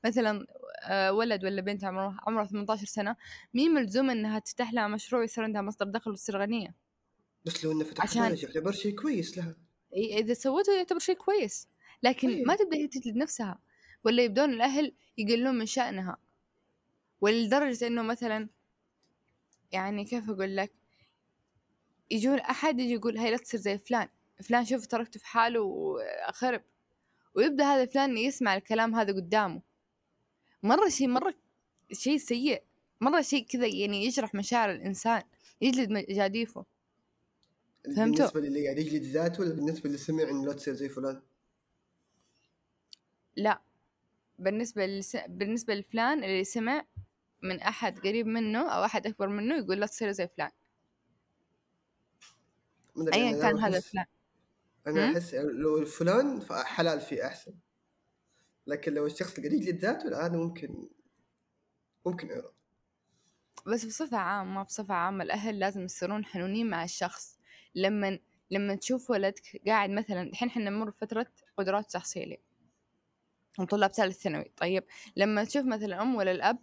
مثلا 0.05 0.45
آه، 0.83 1.11
ولد 1.13 1.45
ولا 1.45 1.61
بنت 1.61 1.83
عمره 1.83 2.17
عمره 2.27 2.45
18 2.45 2.85
سنة 2.85 3.15
مين 3.53 3.71
ملزوم 3.71 4.09
إنها 4.09 4.39
تفتح 4.39 4.73
لها 4.73 4.87
مشروع 4.87 5.23
يصير 5.23 5.43
عندها 5.43 5.61
مصدر 5.61 5.85
دخل 5.85 6.11
وتصير 6.11 6.41
غنية 6.41 6.75
بس 7.45 7.65
لو 7.65 7.71
إنه 7.71 7.83
فتح 7.83 8.03
عشان-. 8.03 8.43
يعتبر 8.43 8.71
شيء 8.71 8.95
كويس 8.95 9.37
لها 9.37 9.55
إذا 9.93 10.33
سوته 10.33 10.73
يعتبر 10.73 10.99
شيء 10.99 11.15
كويس 11.15 11.67
لكن 12.03 12.27
طيب. 12.27 12.47
ما 12.47 12.55
تبدأ 12.55 12.77
هي 12.77 12.87
تجلد 12.87 13.15
نفسها 13.15 13.59
ولا 14.03 14.23
يبدون 14.23 14.53
الأهل 14.53 14.93
يقلون 15.17 15.55
من 15.55 15.65
شأنها. 15.65 16.17
ولدرجة 17.21 17.87
إنه 17.87 18.01
مثلا 18.01 18.49
يعني 19.71 20.05
كيف 20.05 20.29
أقول 20.29 20.55
لك؟ 20.55 20.71
يجون 22.11 22.39
أحد 22.39 22.79
يجي 22.79 22.93
يقول 22.93 23.17
هاي 23.17 23.31
لا 23.31 23.37
تصير 23.37 23.59
زي 23.59 23.77
فلان. 23.77 24.07
فلان 24.43 24.65
شوف 24.65 24.87
تركته 24.87 25.19
في 25.19 25.27
حاله 25.27 25.61
وخرب. 25.61 26.63
ويبدأ 27.35 27.63
هذا 27.63 27.85
فلان 27.85 28.17
يسمع 28.17 28.55
الكلام 28.55 28.95
هذا 28.95 29.13
قدامه. 29.13 29.61
مرة 30.63 30.89
شيء 30.89 31.07
مرة 31.07 31.33
شيء 31.91 32.17
سيء. 32.17 32.63
مرة 33.01 33.21
شيء 33.21 33.45
كذا 33.45 33.67
يعني 33.67 34.05
يجرح 34.05 34.35
مشاعر 34.35 34.71
الإنسان. 34.71 35.23
يجلد 35.61 35.91
مجاديفه. 35.91 36.65
فهمتوا؟ 37.95 38.25
بالنسبة 38.25 38.41
للي 38.41 38.63
قاعد 38.63 38.77
يجلد 38.77 39.03
ذاته 39.03 39.41
ولا 39.41 39.53
بالنسبة 39.53 39.85
اللي 39.85 39.97
سمع 39.97 40.23
إنه 40.23 40.45
لا 40.45 40.53
تصير 40.53 40.73
زي 40.73 40.89
فلان؟ 40.89 41.21
لا. 43.35 43.61
بالنسبة 44.39 44.85
للس... 44.85 45.15
بالنسبة 45.15 45.75
لفلان 45.75 46.23
اللي 46.23 46.43
سمع 46.43 46.85
من 47.43 47.59
أحد 47.59 47.99
قريب 47.99 48.27
منه 48.27 48.59
أو 48.59 48.85
أحد 48.85 49.07
أكبر 49.07 49.27
منه 49.27 49.57
يقول 49.57 49.79
لا 49.79 49.85
تصير 49.85 50.11
زي 50.11 50.27
فلان. 50.27 50.51
أيا 53.13 53.29
أنا 53.29 53.41
كان 53.41 53.57
أحس- 53.57 53.63
هذا 53.63 53.79
فلان. 53.79 54.05
أنا 54.87 55.09
هم؟ 55.09 55.13
أحس 55.13 55.33
لو 55.33 55.77
الفلان 55.77 56.39
فحلال 56.39 57.01
فيه 57.01 57.27
أحسن. 57.27 57.53
لكن 58.67 58.93
لو 58.93 59.05
الشخص 59.05 59.39
ذاته 59.39 60.09
لا 60.09 60.25
هذا 60.25 60.37
ممكن 60.37 60.87
ممكن 62.05 62.31
عرض 62.31 62.53
بس 63.67 63.85
بصفة 63.85 64.17
عامة 64.17 64.63
بصفة 64.63 64.93
عامة 64.93 65.23
الأهل 65.23 65.59
لازم 65.59 65.81
يصيرون 65.81 66.25
حنونين 66.25 66.69
مع 66.69 66.83
الشخص. 66.83 67.39
لما 67.75 68.19
لما 68.51 68.75
تشوف 68.75 69.09
ولدك 69.09 69.61
قاعد 69.67 69.89
مثلا 69.89 70.21
الحين 70.21 70.49
إحنا 70.49 70.69
نمر 70.69 70.89
بفترة 70.89 71.27
قدرات 71.57 71.91
تحصيلية 73.53 73.67
وطلاب 73.67 73.91
ثالث 73.91 74.21
ثانوي. 74.21 74.51
طيب 74.57 74.83
لما 75.15 75.43
تشوف 75.43 75.65
مثلا 75.65 76.01
أم 76.01 76.15
ولا 76.15 76.31
الأب 76.31 76.57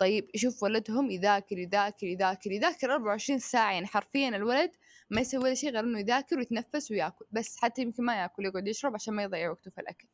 طيب 0.00 0.30
يشوف 0.34 0.62
ولدهم 0.62 1.10
يذاكر 1.10 1.58
يذاكر 1.58 2.06
يذاكر 2.06 2.52
يذاكر 2.52 2.92
24 2.92 3.38
ساعة 3.38 3.72
يعني 3.72 3.86
حرفيا 3.86 4.28
الولد 4.28 4.70
ما 5.10 5.20
يسوي 5.20 5.44
ولا 5.44 5.54
شيء 5.54 5.70
غير 5.70 5.84
إنه 5.84 5.98
يذاكر 5.98 6.38
ويتنفس 6.38 6.90
ويأكل 6.90 7.24
بس 7.32 7.56
حتى 7.56 7.82
يمكن 7.82 8.04
ما 8.04 8.20
يأكل 8.20 8.44
يقعد 8.44 8.68
يشرب 8.68 8.94
عشان 8.94 9.14
ما 9.14 9.22
يضيع 9.22 9.50
وقته 9.50 9.70
في 9.70 9.80
الأكل. 9.80 10.08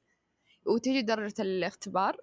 وتجي 0.67 1.03
درجة 1.03 1.43
الاختبار 1.43 2.17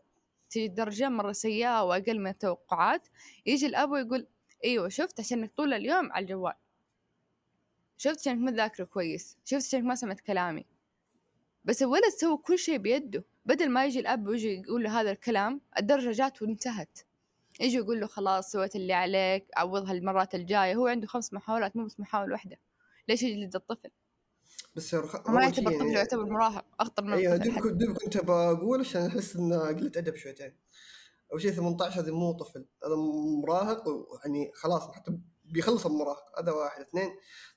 تجي 0.50 0.66
الدرجة 0.66 1.10
مرة 1.10 1.32
سيئة 1.32 1.84
وأقل 1.84 2.20
من 2.20 2.28
التوقعات 2.28 3.08
يجي 3.46 3.66
الأب 3.66 3.92
ويقول 3.92 4.28
أيوة 4.66 4.90
شفت 4.90 5.20
عشانك 5.20 5.52
طول 5.58 5.74
اليوم 5.74 6.12
على 6.12 6.24
الجوال. 6.24 6.54
شفت 7.98 8.20
عشانك 8.20 8.40
ما 8.40 8.52
تذاكر 8.52 8.84
كويس 8.84 9.38
شفت 9.46 9.66
عشانك 9.66 9.84
ما 9.84 9.96
سمعت 9.96 10.20
كلامي. 10.20 10.66
بس 11.66 11.82
الولد 11.82 12.10
سوى 12.10 12.38
كل 12.38 12.60
شيء 12.60 12.78
بيده. 12.78 13.24
بدل 13.46 13.70
ما 13.70 13.86
يجي 13.86 14.00
الأب 14.00 14.28
ويجي 14.28 14.62
يقول 14.62 14.84
له 14.84 15.02
هذا 15.02 15.12
الكلام 15.12 15.62
الدرجة 15.80 16.12
جات 16.12 16.42
وانتهت. 16.42 17.00
يجي 17.60 17.78
يقول 17.78 18.00
له 18.00 18.08
خلاص 18.08 18.52
سويت 18.52 18.76
اللي 18.76 18.94
عليك 18.94 19.48
عوضها 19.58 19.92
المرات 19.92 20.36
الجاية. 20.36 20.76
هو 20.76 20.88
عنده 20.88 21.08
خمس 21.08 21.34
محاولات 21.34 21.78
مو 21.78 21.86
بس 21.86 22.00
محاولة 22.00 22.32
واحدة. 22.32 22.58
ليش 23.10 23.24
يجلد 23.24 23.56
الطفل؟ 23.56 23.90
بس 24.76 24.96
رخ... 24.96 25.30
ما 25.30 25.42
يعتبر 25.44 25.72
طفل 25.72 25.88
يعتبر 25.88 26.26
مراهق 26.26 26.66
أخطر 26.80 27.04
من 27.04 27.14
أيوه 27.14 27.36
الطفل 27.36 27.62
دوب 27.62 27.78
دوب 27.78 27.98
كنت 27.98 28.18
بقول 28.18 28.80
عشان 28.80 29.06
أحس 29.06 29.36
إنه 29.36 29.58
قله 29.58 29.92
أدب 29.96 30.16
شويتين. 30.16 30.56
أول 31.32 31.42
شيء 31.42 31.52
18 31.52 32.02
هذا 32.02 32.12
مو 32.12 32.32
طفل 32.32 32.66
هذا 32.86 32.96
مراهق 33.44 33.88
ويعني 33.88 34.52
خلاص 34.54 34.92
حتى 34.92 35.18
بيخلص 35.46 35.86
المراهق 35.86 36.40
هذا 36.40 36.52
واحد. 36.52 36.82
اثنين 36.82 37.10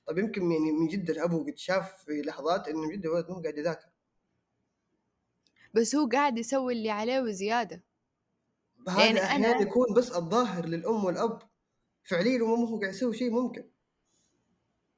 طيب 0.07 0.17
يمكن 0.17 0.51
يعني 0.51 0.71
من 0.71 0.87
جد 0.87 1.09
الابو 1.09 1.43
قد 1.43 1.57
شاف 1.57 1.95
في 2.05 2.21
لحظات 2.21 2.67
إنه 2.67 2.81
من 2.81 2.89
جد 2.89 3.05
الولد 3.05 3.25
مو 3.29 3.41
قاعد 3.41 3.57
يذاكر. 3.57 3.89
بس 5.77 5.95
هو 5.95 6.09
قاعد 6.09 6.37
يسوي 6.37 6.73
اللي 6.73 6.89
عليه 6.89 7.21
وزيادة. 7.21 7.83
هذا 8.89 9.05
يعني 9.05 9.23
أحيانا 9.23 9.57
أنا- 9.57 9.61
يكون 9.61 9.93
بس 9.95 10.11
الظاهر 10.11 10.65
للأم 10.65 11.05
والأب 11.05 11.41
فعليا 12.03 12.39
هو 12.39 12.55
ما 12.55 12.69
هو 12.69 12.79
قاعد 12.79 12.93
يسوي 12.93 13.17
شيء 13.17 13.31
ممكن. 13.31 13.69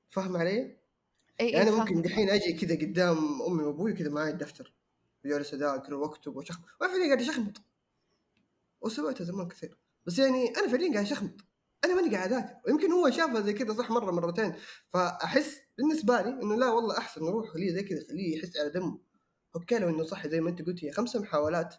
فاهم 0.10 0.38
علي؟ 0.38 0.78
أي 1.42 1.50
يعني 1.50 1.70
أنا. 1.70 1.78
ممكن 1.78 2.02
دحين 2.02 2.30
أجي 2.30 2.54
كذا 2.54 2.76
قدام 2.76 3.42
أمي 3.42 3.64
وأبوي 3.64 3.94
كذا 3.94 4.10
معي 4.10 4.30
الدفتر 4.30 4.74
وجالس 5.26 5.54
أذاكر 5.54 5.94
وأكتب 5.94 6.36
وشخ 6.36 6.60
وأنا 6.82 6.92
فعليا 6.94 7.06
قاعد 7.06 7.22
اشخمط 7.22 7.62
وسويتها 8.82 9.24
زمان 9.26 9.48
كثير. 9.48 9.78
بس 10.06 10.20
يعني 10.20 10.50
أنا 10.58 10.68
فعليا 10.68 10.94
قاعد 10.94 11.06
اشخمط 11.06 11.36
أنا 11.86 11.96
ماني 11.96 12.16
قاعد 12.16 12.34
أذاكر. 12.34 12.56
ويمكن 12.68 12.92
هو 12.92 13.10
شافها 13.10 13.42
زي 13.42 13.54
كذا 13.54 13.74
صح 13.74 13.92
مرة 13.92 14.12
مرتين. 14.12 14.54
فأحس 14.90 15.58
بالنسبة 15.78 16.22
لي 16.22 16.30
إنه 16.30 16.56
لا 16.56 16.70
والله 16.70 16.98
أحسن 16.98 17.24
نروح 17.26 17.50
خليه 17.50 17.72
زي 17.74 17.84
كذا 17.84 18.04
خليه 18.10 18.38
يحس 18.38 18.58
على 18.58 18.70
دمه. 18.70 19.09
أوكي 19.56 19.80
لو 19.80 19.90
إنه 19.90 20.04
صح 20.04 20.28
زي 20.28 20.42
ما 20.42 20.50
أنت 20.50 20.62
قلت 20.62 20.84
هي 20.84 20.92
خمسة 20.92 21.22
محاولات 21.22 21.76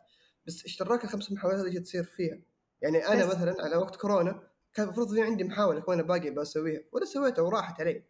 بس 0.46 0.64
إيش 0.64 0.78
دراك 0.83 1.04
الخمس 1.04 1.33
محاولات 1.33 1.66
اللي 1.66 1.80
تصير 1.80 2.04
فيها. 2.04 2.38
يعني 2.83 3.06
أنا 3.09 3.26
بس- 3.26 3.35
مثلا 3.37 3.56
على 3.64 3.76
وقت 3.76 3.96
كورونا 3.96 4.42
كان 4.74 4.85
المفروض 4.87 5.14
في 5.14 5.22
عندي 5.22 5.44
محاولة 5.44 5.85
وأنا 5.88 6.02
باقي 6.02 6.30
بسويها 6.30 6.83
ولا 6.92 7.04
سويتها 7.04 7.42
وراحت 7.42 7.80
علي. 7.80 8.04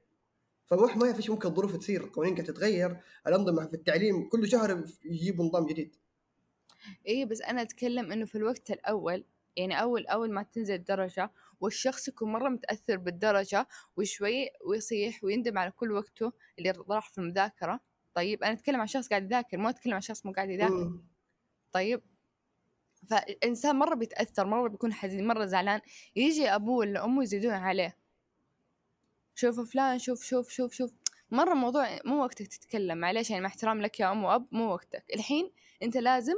فالواحد 0.67 0.99
ما 0.99 1.07
يعرف 1.07 1.19
إيش 1.19 1.31
ممكن 1.31 1.49
الظروف 1.49 1.77
تصير 1.77 2.05
القوانين 2.05 2.35
قاعدة 2.35 2.53
تتغير 2.53 3.01
الأنظمة 3.27 3.67
في 3.67 3.75
التعليم 3.75 4.29
كل 4.29 4.49
شهر 4.49 4.85
يجيبوا 5.05 5.45
نظام 5.45 5.67
جديد. 5.67 5.97
اي 7.09 7.25
بس 7.25 7.43
أنا 7.43 7.63
أتكلم 7.63 8.13
إنه 8.13 8.25
في 8.25 8.35
الوقت 8.35 8.71
الأول 8.71 9.25
يعني 9.57 9.81
أول 9.83 10.07
أول 10.07 10.33
ما 10.33 10.43
تنزل 10.43 10.75
الدرجة 10.75 11.31
والشخص 11.61 12.09
يكون 12.09 12.33
مرة 12.33 12.49
متأثر 12.49 12.97
بالدرجة 12.97 13.67
وشوي 13.97 14.49
ويصيح 14.67 15.25
ويندم 15.25 15.59
على 15.59 15.71
كل 15.71 15.93
وقته 15.93 16.33
اللي 16.59 16.71
راح 16.89 17.11
في 17.11 17.19
المذاكرة. 17.19 17.81
طيب 18.15 18.45
أنا 18.45 18.53
أتكلم 18.53 18.81
عن 18.81 18.87
شخص 18.87 19.09
قاعد 19.09 19.25
يذاكر 19.25 19.57
ما 19.57 19.71
أتكلم 19.71 19.95
عن 19.95 20.01
شخص 20.01 20.27
مو 20.27 20.33
قاعد 20.33 20.51
يذاكر. 20.51 21.01
طيب 21.73 22.03
فالإنسان 23.09 23.77
مرة 23.77 23.95
بيتأثر 23.95 24.47
مرة 24.47 24.69
بيكون 24.69 24.93
حزين 24.93 25.27
مرة 25.27 25.45
زعلان. 25.45 25.81
يجي 26.17 26.49
أبوه 26.49 26.77
ولا 26.77 27.05
أمه 27.05 27.23
يزيدون 27.23 27.53
عليه. 27.53 27.97
شوف 29.35 29.61
فلان 29.61 29.99
شوف 29.99 30.25
شوف 30.25 30.51
شوف 30.51 30.73
شوف. 30.73 30.93
مرة 31.31 31.55
موضوع 31.55 31.99
مو 32.05 32.23
وقتك 32.23 32.47
تتكلم 32.47 32.99
معليش 32.99 33.31
يعني 33.31 33.43
مع 33.43 33.49
احترام 33.49 33.81
لك 33.83 34.01
يا 34.01 34.13
أم 34.13 34.25
وأب 34.25 34.47
مو 34.53 34.73
وقتك. 34.73 35.05
الحين 35.15 35.51
أنت 35.83 35.97
لازم 35.97 36.35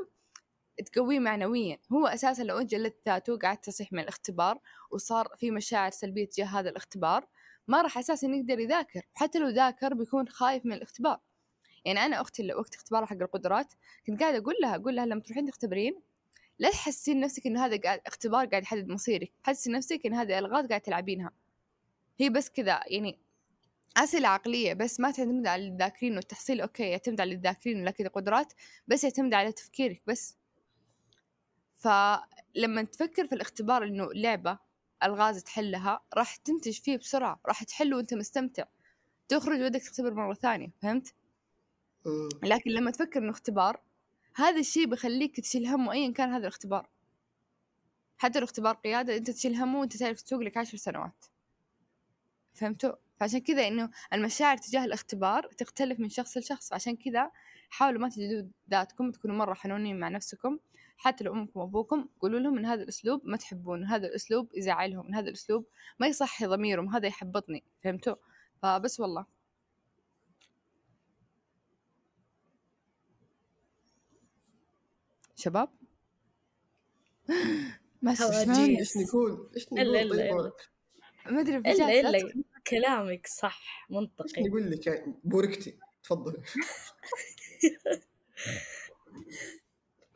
تقويه 0.93 1.19
معنويا. 1.19 1.79
هو 1.93 2.07
أساسا 2.07 2.43
لو 2.43 2.59
أنت 2.59 2.71
جلدت 2.71 2.97
ذاته 3.07 3.39
قعدت 3.39 3.65
تصيح 3.65 3.93
من 3.93 3.99
الاختبار 3.99 4.59
وصار 4.91 5.29
في 5.37 5.51
مشاعر 5.51 5.91
سلبية 5.91 6.25
تجاه 6.29 6.47
هذا 6.47 6.71
الاختبار 6.71 7.27
ما 7.69 7.83
راح 7.83 7.99
أساسا 7.99 8.27
يقدر 8.27 8.59
يذاكر. 8.59 9.03
حتى 9.15 9.39
لو 9.39 9.49
ذاكر 9.49 9.95
بيكون 9.95 10.29
خايف 10.29 10.67
من 10.67 10.73
الاختبار. 10.73 11.21
يعني 11.85 12.01
أنا 12.01 12.21
أختي 12.21 12.43
اللي 12.43 12.55
وقت 12.55 12.75
اختبارها 12.75 13.07
حق 13.07 13.17
القدرات 13.17 13.75
كنت 14.07 14.21
قاعدة 14.21 14.39
أقول 14.39 14.55
لها 14.63 14.77
أقول 14.77 14.97
لها 14.97 15.07
لما 15.07 15.21
تروحين 15.21 15.47
تختبرين 15.47 16.01
لا 16.59 16.71
تحسين 16.71 17.21
نفسك 17.21 17.47
إنه 17.47 17.67
هذا 17.67 17.77
قاعد 17.77 18.01
اختبار 18.07 18.47
قاعد 18.47 18.63
يحدد 18.63 18.89
مصيرك 18.89 19.33
حسي 19.43 19.71
نفسك 19.71 20.07
إن 20.07 20.15
هذه 20.15 20.39
ألغاز 20.39 20.67
قاعد 20.67 20.81
تلعبينها. 20.81 21.31
هي 22.21 22.29
بس 22.29 22.51
كذا 22.51 22.81
يعني 22.87 23.19
أسئلة 23.97 24.29
عقلية 24.29 24.75
بس 24.75 25.01
ما 25.01 25.11
تعتمد 25.11 25.47
على 25.47 25.69
الذاكرين 25.69 26.17
والتحصيل 26.17 26.61
أوكي 26.61 26.83
يعتمد 26.83 27.21
على 27.21 27.33
الذاكرين 27.33 27.83
ولكن 27.83 28.09
قدرات 28.09 28.53
بس 28.89 29.05
يعتمد 29.05 29.35
على 29.35 29.53
تفكيرك 29.53 30.03
بس. 30.07 30.37
فلما 31.77 32.83
تفكر 32.83 33.27
في 33.27 33.35
الاختبار 33.35 33.85
إنه 33.85 34.13
لعبة 34.15 34.59
ألغاز 35.03 35.43
تحلها 35.45 36.01
راح 36.15 36.37
تنتج 36.37 36.81
فيه 36.81 36.97
بسرعة 36.97 37.41
راح 37.47 37.63
تحله 37.65 37.97
وأنت 37.97 38.15
مستمتع. 38.15 38.65
تخرج 39.29 39.61
ودك 39.61 39.83
تختبر 39.83 40.15
مرة 40.15 40.35
ثانية 40.35 40.73
فهمت؟ 40.83 41.15
لكن 42.43 42.71
لما 42.71 42.91
تفكر 42.91 43.21
إنه 43.21 43.31
اختبار 43.31 43.81
هذا 44.35 44.61
الشيء 44.61 44.87
بيخليك 44.87 45.41
تشيل 45.41 45.67
همه 45.67 45.93
أيا 45.93 46.13
كان 46.13 46.29
هذا 46.29 46.43
الاختبار. 46.43 46.89
حتى 48.19 48.39
لو 48.39 48.45
اختبار 48.45 48.75
قيادة 48.75 49.17
أنت 49.17 49.31
تشيل 49.31 49.55
همه 49.55 49.81
وأنت 49.81 49.97
تعرف 49.97 50.23
تسوق 50.23 50.41
لك 50.41 50.57
عشر 50.57 50.77
سنوات. 50.77 51.25
فهمتوا؟ 52.55 52.93
فعشان 53.21 53.41
كذا 53.41 53.69
إنه 53.69 53.91
المشاعر 54.13 54.57
تجاه 54.57 54.85
الاختبار 54.85 55.47
تختلف 55.47 56.01
من 56.01 56.09
شخص 56.09 56.37
لشخص. 56.37 56.73
عشان 56.73 56.97
كذا 56.97 57.31
حاولوا 57.71 58.01
ما 58.01 58.09
تجلدوا 58.09 58.51
ذاتكم 58.71 59.11
تكونوا 59.11 59.37
مرة 59.37 59.55
حنونين 59.55 60.01
مع 60.01 60.09
نفسكم. 60.09 60.59
حتى 60.97 61.25
لو 61.25 61.33
أمكم 61.33 61.61
وأبوكم 61.61 62.09
قولوا 62.21 62.41
لهم 62.41 62.59
إن 62.59 62.67
هذا 62.67 62.83
الأسلوب 62.83 63.21
ما 63.25 63.37
تحبون 63.37 63.85
هذا 63.85 64.07
الأسلوب 64.07 64.51
يزعلهم 64.55 65.15
هذا 65.15 65.29
الأسلوب 65.29 65.67
ما 65.99 66.07
يصحي 66.07 66.47
ضميرهم 66.47 66.89
هذا 66.89 67.07
يحبطني. 67.07 67.65
فهمتوا؟ 67.85 68.15
فبس 68.63 69.01
والله. 69.01 69.27
شباب؟ 75.43 75.69
ما. 78.03 78.11
إيش 78.11 78.97
نقول؟ 78.97 79.51
إيش 79.57 79.65
إلا- 79.67 79.73
نقول؟ 79.73 80.09
إلا- 80.09 80.11
طيب؟ 80.11 80.21
إلا. 80.41 80.53
ما 81.31 81.41
أدري 81.41 81.57
إلا 81.57 81.61
بجد 81.73 81.79
لا 81.81 82.01
إلا. 82.01 82.19
تخ- 82.19 82.37
كلامك 82.67 83.27
صح 83.27 83.87
إيش 83.91 83.97
منطقي 83.99 84.43
نقول 84.43 84.71
لك؟ 84.71 84.87
يعني 84.87 85.15
بوركتي. 85.25 85.79
تفضل. 86.03 86.43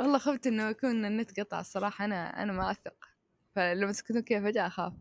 والله 0.01 0.19
خفت 0.19 0.47
إنه 0.47 0.69
يكون 0.69 1.05
النت 1.05 1.41
قطع 1.41 1.61
الصراحة. 1.61 2.05
أنا 2.05 2.43
أنا 2.43 2.53
ما 2.53 2.71
أثق. 2.71 2.95
فلما 3.55 3.93
سكتوا 3.93 4.21
كذا 4.21 4.41
فجأة 4.51 4.67
أخاف. 4.67 4.93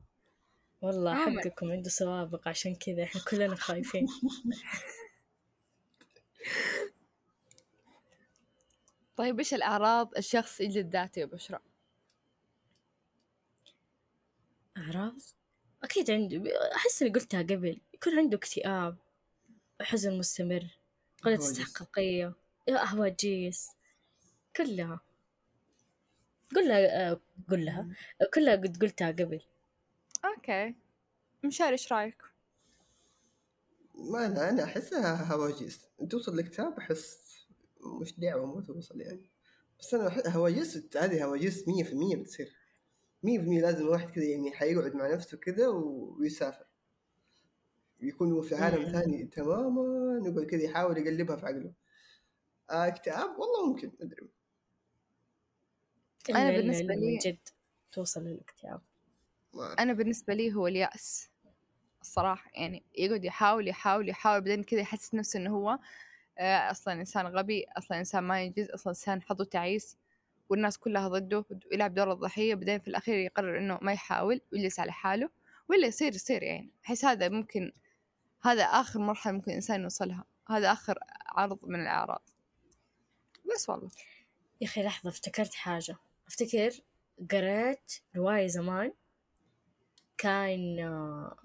والله. 0.81 1.15
حقكم 1.41 1.71
عنده 1.71 1.89
سوابق 1.89 2.47
عشان 2.47 2.75
كذا 2.75 3.03
إحنا 3.03 3.21
كلنا 3.31 3.55
خايفين. 3.55 4.05
طيب 9.15 9.39
إيش 9.39 9.53
الأعراض 9.53 10.17
الشخص 10.17 10.61
يجلد 10.61 10.93
ذاته 10.93 11.19
يا 11.19 11.25
بشرى؟ 11.25 11.59
أعراض؟ 14.77 15.19
أكيد 15.83 16.11
عنده 16.11 16.43
أحس 16.75 17.01
إني 17.01 17.11
قلتها 17.11 17.41
قبل. 17.41 17.81
يكون 17.93 18.19
عنده 18.19 18.37
اكتئاب 18.37 18.97
حزن 19.81 20.17
مستمر 20.17 20.67
قلة. 21.23 21.37
استحقاقية. 21.37 22.33
يا 22.67 22.85
هواجيس 22.85 23.69
كلها. 24.55 24.99
قلها 26.55 27.09
آه، 27.11 27.19
قلها. 27.49 27.87
كلها 28.33 28.55
قد 28.55 28.77
قلتها 28.81 29.07
قبل. 29.11 29.41
أوكي. 30.25 30.75
مشاري 31.43 31.71
إيش 31.71 31.93
رأيك؟ 31.93 32.21
ما 33.95 34.25
أنا 34.25 34.49
أنا 34.49 34.63
أحسها 34.63 35.33
هواجيس 35.33 35.79
توصل 36.09 36.37
لكتاب 36.37 36.77
أحس 36.77 37.24
مش 37.85 38.19
دعوه 38.19 38.45
مو 38.45 38.61
توصل 38.61 39.01
يعني. 39.01 39.29
بس 39.79 39.93
أنا 39.93 40.07
أحس 40.07 40.27
هواجيس 40.27 40.97
هذه 40.97 41.25
هواجيس 41.25 41.65
100% 41.67 42.15
بتصير. 42.15 42.55
100% 43.25 43.27
لازم 43.61 43.85
الواحد 43.85 44.09
كذا 44.09 44.23
يعني 44.25 44.51
حيقعد 44.51 44.95
مع 44.95 45.13
نفسه 45.13 45.37
كذا 45.37 45.67
ويسافر. 45.67 46.65
يكون 48.01 48.31
هو 48.31 48.41
في 48.41 48.55
عالم. 48.55 48.91
ثاني 48.91 49.25
تماما 49.25 50.19
يقعد 50.27 50.45
كذا 50.45 50.61
يحاول 50.63 50.97
يقلبها 50.97 51.35
في 51.35 51.45
عقله. 51.45 51.73
آه 52.69 52.87
اكتئاب؟ 52.87 53.29
والله 53.39 53.65
ممكن 53.67 53.87
ما 53.87 54.05
أدري. 54.05 54.27
بالنسبة 56.27 56.81
إلا 56.93 56.93
لي- 56.93 57.11
من 57.11 57.17
جد 57.17 57.37
توصل 57.91 58.23
للاكتئاب. 58.23 58.81
ما. 59.53 59.73
أنا 59.73 59.93
بالنسبة 59.93 60.33
لي 60.33 60.53
هو 60.53 60.67
اليأس. 60.67 61.29
الصراحة 62.01 62.51
يعني 62.53 62.83
يقعد 62.97 63.25
يحاول 63.25 63.67
يحاول 63.67 64.09
يحاول 64.09 64.41
بعدين 64.41 64.63
كذا 64.63 64.79
يحسس 64.79 65.13
نفسه 65.13 65.39
إنه 65.39 65.55
هو 65.57 65.79
أصلا 66.39 66.93
إنسان 66.93 67.27
غبي 67.27 67.65
أصلا 67.77 67.99
إنسان 67.99 68.23
ما 68.23 68.41
ينجز 68.41 68.69
أصلا 68.69 68.91
إنسان 68.91 69.21
حظه 69.21 69.43
تعيس 69.43 69.97
والناس 70.49 70.77
كلها 70.77 71.07
ضده 71.07 71.45
ويلعب 71.71 71.93
دور 71.93 72.11
الضحية 72.11 72.55
بعدين 72.55 72.79
في 72.79 72.87
الأخير 72.87 73.15
يقرر 73.15 73.57
إنه 73.57 73.79
ما 73.81 73.93
يحاول 73.93 74.41
ويجلس 74.53 74.79
على 74.79 74.91
حاله 74.91 75.29
ولا 75.69 75.87
يصير 75.87 76.15
يصير 76.15 76.43
يعني. 76.43 76.69
أحس 76.85 77.05
هذا 77.05 77.29
ممكن 77.29 77.71
هذا 78.41 78.63
آخر 78.63 78.99
مرحلة 78.99 79.33
ممكن 79.33 79.51
الإنسان 79.51 79.83
يوصلها. 79.83 80.23
هذا 80.49 80.71
آخر 80.71 80.99
عرض 81.25 81.59
من 81.63 81.81
الأعراض. 81.81 82.21
بس 83.53 83.69
والله. 83.69 83.89
يا 84.61 84.67
أخي 84.67 84.83
لحظة 84.83 85.09
افتكرت 85.09 85.53
حاجة. 85.53 85.95
أفتكر 86.27 86.71
قرأت 87.31 87.93
رواية 88.15 88.47
زمان 88.47 88.93
كان 90.17 90.79
آه، 90.79 91.35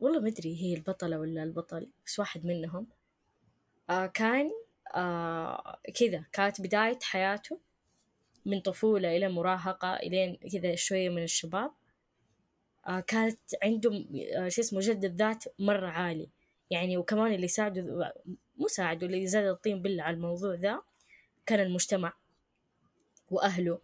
والله 0.00 0.20
ما 0.20 0.28
أدري 0.28 0.62
هي 0.62 0.74
البطلة 0.74 1.18
ولا 1.18 1.42
البطل 1.42 1.90
بس 2.06 2.18
واحد 2.18 2.44
منهم 2.44 2.86
آه 3.90 4.06
كان 4.06 4.50
آه 4.94 5.78
كذا. 6.00 6.24
كانت 6.32 6.60
بداية 6.60 6.98
حياته 7.02 7.60
من 8.46 8.60
طفولة 8.60 9.16
إلى 9.16 9.28
مراهقة 9.28 9.94
إلين 9.94 10.36
كذا 10.52 10.74
شوية 10.74 11.08
من 11.08 11.22
الشباب. 11.22 11.70
آه 12.86 13.00
كانت 13.00 13.38
عنده 13.62 13.90
شو 14.48 14.60
اسمه 14.62 14.80
جلد 14.80 15.04
الذات 15.04 15.44
مرة 15.58 15.88
عالي. 15.88 16.28
يعني 16.70 16.96
وكمان 16.96 17.32
اللي 17.32 17.48
ساعده 17.48 18.12
مو 18.56 18.68
ساعده 18.68 19.06
اللي 19.06 19.26
زاد 19.26 19.44
الطين 19.44 19.82
بلة 19.82 20.02
على 20.02 20.14
الموضوع 20.16 20.54
ذا 20.54 20.82
كان 21.46 21.60
المجتمع 21.60 22.12
وأهله. 23.30 23.80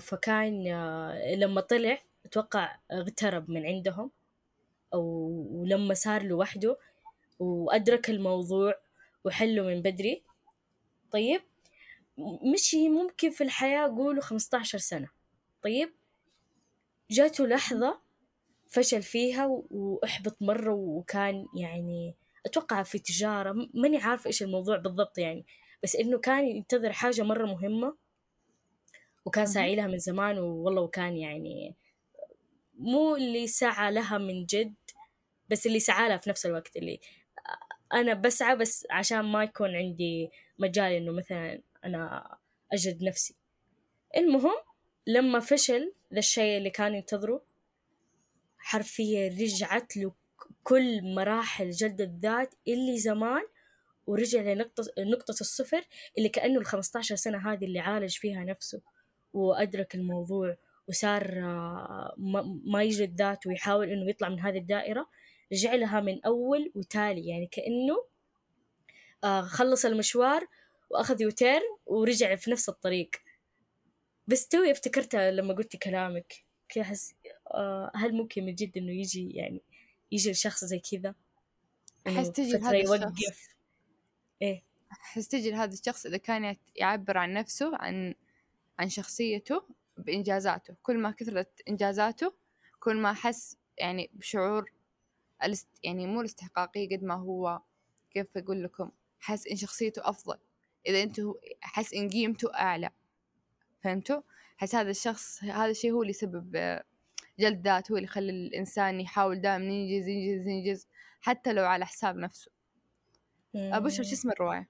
فكان 0.00 0.64
لما 1.34 1.60
طلع 1.60 2.02
أتوقع 2.26 2.76
اغترب 2.92 3.50
من 3.50 3.66
عندهم 3.66 4.10
ولما 4.92 5.94
صار 5.94 6.22
لوحده 6.22 6.78
وأدرك 7.38 8.10
الموضوع 8.10 8.74
وحله 9.24 9.62
من 9.62 9.82
بدري 9.82 10.22
طيب 11.12 11.40
مشي 12.52 12.88
ممكن 12.88 13.30
في 13.30 13.44
الحياة 13.44 13.86
قولوا 13.86 14.22
15 14.22 14.78
سنة 14.78 15.08
طيب 15.62 15.92
جاته 17.10 17.46
لحظة 17.46 18.00
فشل 18.68 19.02
فيها 19.02 19.46
وأحبط 19.70 20.42
مرة 20.42 20.74
وكان 20.74 21.46
يعني 21.56 22.14
أتوقع 22.46 22.82
في 22.82 22.98
تجارة 22.98 23.68
ماني 23.74 23.96
عارفة 23.98 24.28
إيش 24.28 24.42
الموضوع 24.42 24.76
بالضبط 24.76 25.18
يعني 25.18 25.46
بس 25.82 25.96
إنه 25.96 26.18
كان 26.18 26.44
ينتظر 26.44 26.92
حاجة 26.92 27.22
مرة 27.22 27.46
مهمة 27.46 27.96
وكان. 29.24 29.46
ساعي 29.46 29.76
لها 29.76 29.86
من 29.86 29.98
زمان 29.98 30.38
والله 30.38 30.82
وكان 30.82 31.16
يعني 31.16 31.74
مو 32.78 33.16
اللي 33.16 33.46
سعى 33.46 33.92
لها 33.92 34.18
من 34.18 34.46
جد 34.46 34.74
بس 35.48 35.66
اللي 35.66 35.80
سعى 35.80 36.08
لها 36.08 36.16
في 36.16 36.30
نفس 36.30 36.46
الوقت 36.46 36.76
اللي 36.76 37.00
أنا 37.94 38.14
بسعى 38.14 38.56
بس 38.56 38.86
عشان 38.90 39.20
ما 39.20 39.44
يكون 39.44 39.76
عندي 39.76 40.30
مجال 40.58 40.92
إنه 40.92 41.12
مثلا 41.12 41.60
أنا 41.84 42.36
أجد 42.72 43.02
نفسي. 43.02 43.34
المهم 44.16 44.56
لما 45.06 45.40
فشل 45.40 45.92
ذا 46.12 46.18
الشيء 46.18 46.58
اللي 46.58 46.70
كان 46.70 46.94
ينتظره 46.94 47.42
حرفيا 48.58 49.28
رجعت 49.28 49.96
له 49.96 50.12
كل 50.62 51.14
مراحل 51.14 51.70
جلد 51.70 52.00
الذات 52.00 52.54
اللي 52.68 52.98
زمان 52.98 53.42
ورجع 54.06 54.40
لنقطة 54.40 54.84
نقطة 54.98 55.30
الصفر 55.40 55.84
اللي 56.18 56.28
كأنه 56.28 56.60
ال 56.60 56.66
15 56.66 57.16
سنة 57.16 57.52
هذه 57.52 57.64
اللي 57.64 57.78
عالج 57.78 58.16
فيها 58.16 58.44
نفسه 58.44 58.80
وأدرك 59.32 59.94
الموضوع 59.94 60.56
وصار 60.88 61.40
آه، 61.42 62.14
ما 62.64 62.82
يجلد 62.82 63.18
ذاته 63.18 63.50
ويحاول 63.50 63.90
إنه 63.90 64.10
يطلع 64.10 64.28
من 64.28 64.40
هذه 64.40 64.58
الدائرة. 64.58 65.08
رجع 65.52 65.74
لها 65.74 66.00
من 66.00 66.24
أول 66.24 66.72
وتالي 66.74 67.28
يعني 67.28 67.46
كأنه 67.46 68.04
آه، 69.24 69.42
خلص 69.42 69.84
المشوار 69.84 70.46
وأخذ 70.90 71.22
يوتيرن 71.22 71.76
ورجع 71.86 72.34
في 72.34 72.50
نفس 72.50 72.68
الطريق. 72.68 73.10
بس 74.28 74.48
توي 74.48 74.70
افتكرتها 74.70 75.30
لما 75.30 75.54
قلت 75.54 75.76
كلامك 75.76 76.44
كذا 76.68 76.82
أحس 76.84 77.14
آه، 77.46 77.92
هل 77.94 78.14
ممكن 78.14 78.44
من 78.44 78.54
جد 78.54 78.76
إنه 78.76 78.92
يجي 78.92 79.30
يعني 79.30 79.62
يجي 80.12 80.30
لشخص 80.30 80.64
زي 80.64 80.78
كذا؟ 80.78 81.14
أحس 82.06 82.32
تجي 82.32 82.52
لهذا 82.52 82.76
الشخص. 82.76 82.90
يوقف 82.90 83.48
إيه. 84.42 84.62
أحس 84.92 85.28
تجي 85.28 85.50
لهذا 85.50 85.72
الشخص 85.72 86.06
إذا 86.06 86.16
كان 86.16 86.56
يعبر 86.76 87.18
عن 87.18 87.32
نفسه 87.32 87.76
عن 87.76 88.14
عن 88.78 88.88
شخصيته 88.88 89.62
بإنجازاته. 89.98 90.74
كل 90.82 90.98
ما 90.98 91.10
كثرت 91.10 91.62
إنجازاته 91.68 92.32
كل 92.80 92.96
ما 92.96 93.12
حس 93.12 93.56
يعني 93.78 94.10
بشعور. 94.12 94.72
يعني 95.82 96.06
مو 96.06 96.20
الاستحقاقية 96.20 96.96
قد 96.96 97.04
ما 97.04 97.14
هو 97.14 97.60
كيف 98.10 98.36
أقول 98.36 98.64
لكم 98.64 98.90
حس 99.20 99.46
إن 99.46 99.56
شخصيته 99.56 100.08
أفضل 100.08 100.38
إذا 100.86 101.02
أنتوا 101.02 101.34
حس 101.60 101.94
إن 101.94 102.08
قيمته 102.08 102.54
أعلى 102.54 102.90
فهمتوا؟ 103.84 104.20
حس 104.56 104.74
هذا 104.74 104.90
الشخص 104.90 105.44
هذا 105.44 105.70
الشيء 105.70 105.92
هو 105.92 106.02
اللي 106.02 106.10
يسبب 106.10 106.56
آه، 106.56 106.84
جلد 107.38 107.68
ذات 107.68 107.90
هو 107.90 107.96
اللي 107.96 108.06
يخلي 108.06 108.30
الإنسان 108.32 109.00
يحاول 109.00 109.40
دائما 109.40 109.64
ينجز 109.64 110.08
ينجز 110.08 110.46
ينجز 110.46 110.88
حتى 111.20 111.52
لو 111.52 111.64
على 111.64 111.86
حساب 111.86 112.16
نفسه 112.16 112.50
أبو 113.54 113.88
شو. 113.88 114.02
اسم 114.02 114.30
الرواية؟ 114.30 114.68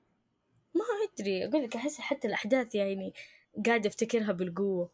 ما 0.74 0.84
أدري 1.12 1.46
أقول 1.46 1.62
لك 1.62 1.76
أحس 1.76 2.00
حتى 2.00 2.28
الأحداث 2.28 2.74
يعني 2.74 3.12
قاعدة 3.66 3.88
أفتكرها 3.88 4.32
بالقوة 4.32 4.90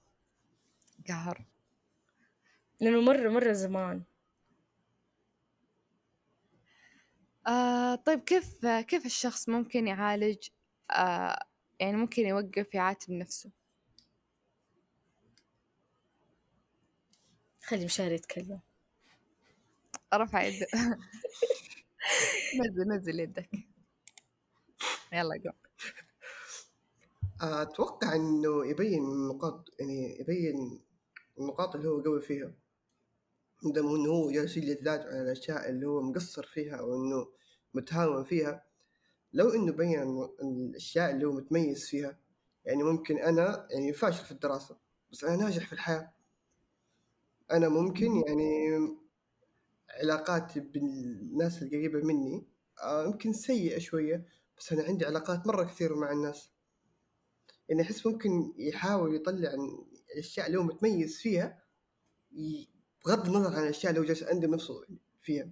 قهر 1.08 1.44
لأنه 2.80 3.00
مرة 3.00 3.28
مرة 3.28 3.52
زمان 3.52 4.02
آه 7.46 7.94
طيب 7.94 8.20
كيف 8.20 8.66
كيف 8.66 9.06
الشخص 9.06 9.48
ممكن 9.48 9.86
يعالج 9.86 10.48
آه 10.90 11.38
يعني 11.80 11.96
ممكن 11.96 12.22
يوقف 12.26 12.74
يعاتب 12.74 13.12
نفسه؟ 13.12 13.50
خلي 17.62 17.84
مشاري 17.84 18.14
يتكلم. 18.14 18.60
رفع 20.14 20.42
يده 20.42 20.66
نزل 22.60 22.88
نزل 22.88 23.20
يدك. 23.20 23.50
يلا 25.12 25.34
قوم 25.44 25.52
أتوقع 27.40 28.14
إنه 28.14 28.66
يبين 28.66 29.04
النقاط 29.04 29.68
يعني 29.80 30.20
يبين 30.20 30.80
النقاط 31.38 31.74
اللي 31.76 31.88
هو 31.88 32.00
قوي 32.00 32.22
فيها. 32.22 32.52
عندما 33.64 33.90
إنه 33.96 34.10
هو 34.10 34.30
جالس 34.30 34.56
يجلد 34.56 34.82
ذاته 34.82 35.04
على 35.04 35.22
الأشياء 35.22 35.68
اللي 35.70 35.86
هو 35.86 36.02
مقصر 36.02 36.46
فيها 36.46 36.76
أو 36.76 36.94
إنه 36.94 37.28
متهاون 37.74 38.24
فيها 38.24 38.64
لو 39.32 39.50
إنه 39.50 39.72
بين 39.72 40.28
الأشياء 40.42 41.10
اللي 41.10 41.26
هو 41.26 41.32
متميز 41.32 41.86
فيها 41.86 42.18
يعني 42.64 42.82
ممكن 42.82 43.18
أنا 43.18 43.68
يعني 43.70 43.92
فاشل 43.92 44.24
في 44.24 44.32
الدراسة 44.32 44.76
بس 45.12 45.24
أنا 45.24 45.36
ناجح 45.36 45.66
في 45.66 45.72
الحياة. 45.72 46.12
أنا 47.50 47.68
ممكن 47.68 48.22
يعني 48.26 48.68
علاقاتي 49.90 50.60
بالناس 50.60 51.62
القريبة 51.62 51.98
مني 51.98 52.46
آه، 52.82 53.04
يمكن 53.04 53.32
سيئة 53.32 53.78
شوية 53.78 54.26
بس 54.58 54.72
أنا 54.72 54.82
عندي 54.82 55.04
علاقات 55.04 55.46
مرة 55.46 55.64
كثيرة 55.64 55.94
مع 55.94 56.12
الناس. 56.12 56.50
يعني 57.68 57.82
أحس 57.82 58.06
ممكن 58.06 58.52
يحاول 58.56 59.14
يطلع 59.14 59.50
الأشياء 60.14 60.46
اللي 60.46 60.58
هو 60.58 60.62
متميز 60.62 61.18
فيها 61.18 61.62
بغض 63.04 63.26
النظر 63.26 63.56
عن 63.56 63.62
الأشياء 63.62 63.90
اللي 63.90 64.00
هو 64.00 64.04
جالس 64.04 64.22
عندي 64.22 64.46
نفسه 64.46 64.84
فيها. 65.22 65.50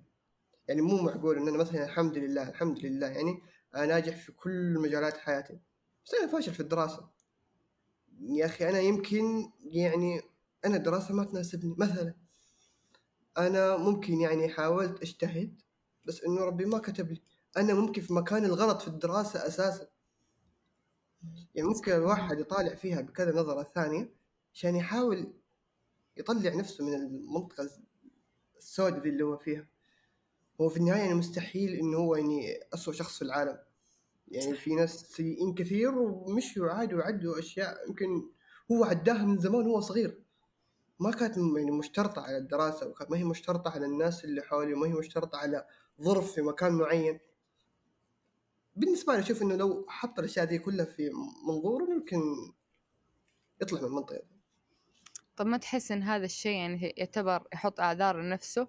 يعني 0.68 0.80
مو 0.82 1.02
معقول 1.02 1.36
إن 1.36 1.48
أنا 1.48 1.58
مثلا 1.58 1.84
الحمد 1.84 2.18
لله 2.18 2.48
الحمد 2.48 2.78
لله 2.78 3.06
يعني 3.06 3.42
أنا 3.74 3.86
ناجح 3.86 4.16
في 4.16 4.32
كل 4.32 4.78
مجالات 4.78 5.16
حياتي. 5.16 5.58
بس 6.06 6.14
أنا 6.14 6.32
فاشل 6.32 6.54
في 6.54 6.60
الدراسة. 6.60 7.08
يا 8.20 8.46
أخي 8.46 8.68
أنا 8.68 8.80
يمكن 8.80 9.50
يعني 9.64 10.22
أنا 10.64 10.76
الدراسة 10.76 11.14
ما 11.14 11.24
تناسبني. 11.24 11.74
مثلا 11.78 12.14
أنا 13.38 13.76
ممكن 13.76 14.20
يعني 14.20 14.48
حاولت 14.48 15.02
أجتهد 15.02 15.60
بس 16.04 16.24
إنه 16.24 16.40
ربي 16.44 16.64
ما 16.64 16.78
كتب 16.78 17.12
لي. 17.12 17.22
أنا 17.56 17.74
ممكن 17.74 18.02
في 18.02 18.12
مكان 18.12 18.44
الغلط 18.44 18.82
في 18.82 18.88
الدراسة 18.88 19.46
أساسا. 19.46 19.88
يعني 21.54 21.68
ممكن 21.68 21.92
الواحد 21.92 22.40
يطالع 22.40 22.74
فيها 22.74 23.00
بكذا 23.00 23.40
نظرة 23.40 23.62
ثانية 23.62 24.14
عشان 24.54 24.76
يحاول 24.76 25.32
يطلع 26.20 26.54
نفسه 26.54 26.84
من 26.84 26.94
المنطقة 26.94 27.70
السوداء 28.58 29.08
اللي 29.08 29.24
هو 29.24 29.36
فيها. 29.36 29.66
هو 30.60 30.68
في 30.68 30.76
النهاية 30.76 31.00
يعني 31.00 31.14
مستحيل 31.14 31.74
إنه 31.74 31.96
هو 31.96 32.16
يعني 32.16 32.60
اسوء 32.74 32.94
شخص 32.94 33.16
في 33.18 33.22
العالم. 33.22 33.58
يعني 34.28 34.54
في 34.54 34.74
ناس 34.74 35.02
سيئين 35.02 35.54
كثير 35.54 35.98
ومشوا 35.98 36.70
عادي 36.70 36.94
وعدوا 36.94 37.38
أشياء 37.38 37.88
يمكن 37.88 38.30
هو 38.72 38.84
عداها 38.84 39.24
من 39.24 39.38
زمان 39.38 39.66
وهو 39.66 39.80
صغير. 39.80 40.22
ما 41.00 41.10
كانت 41.10 41.36
يعني 41.36 41.70
مشترطة 41.70 42.22
على 42.22 42.36
الدراسة 42.36 42.88
وكانت 42.88 43.10
ما 43.10 43.16
هي 43.18 43.24
مشترطة 43.24 43.70
على 43.70 43.86
الناس 43.86 44.24
اللي 44.24 44.42
حولي 44.42 44.74
وما 44.74 44.86
هي 44.86 44.92
مشترطة 44.92 45.38
على 45.38 45.66
ظرف 46.02 46.32
في 46.32 46.42
مكان 46.42 46.72
معين. 46.72 47.20
بالنسبة 48.76 49.12
لي 49.12 49.20
أشوف 49.20 49.42
إنه 49.42 49.56
لو 49.56 49.86
حط 49.88 50.18
الأشياء 50.18 50.44
دي 50.44 50.58
كلها 50.58 50.84
في 50.84 51.10
منظور 51.48 51.90
ممكن 51.90 52.20
يطلع 53.62 53.80
من 53.80 53.86
المنطقة 53.86 54.22
طب 55.40 55.46
ما 55.46 55.56
تحس 55.56 55.92
إن 55.92 56.02
هذا 56.02 56.24
الشيء 56.24 56.56
يعني 56.56 56.94
يعتبر 56.96 57.42
يحط 57.52 57.80
أعذار 57.80 58.22
لنفسه؟ 58.22 58.68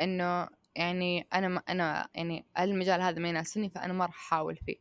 إنه 0.00 0.48
يعني 0.76 1.26
أنا 1.34 1.48
ما 1.48 1.58
أنا 1.68 2.08
يعني 2.14 2.44
المجال 2.58 3.00
هذا 3.00 3.18
ما 3.18 3.28
يناسبني 3.28 3.70
فأنا 3.70 3.92
ما 3.92 4.06
راح 4.06 4.14
أحاول 4.14 4.56
فيه. 4.56 4.76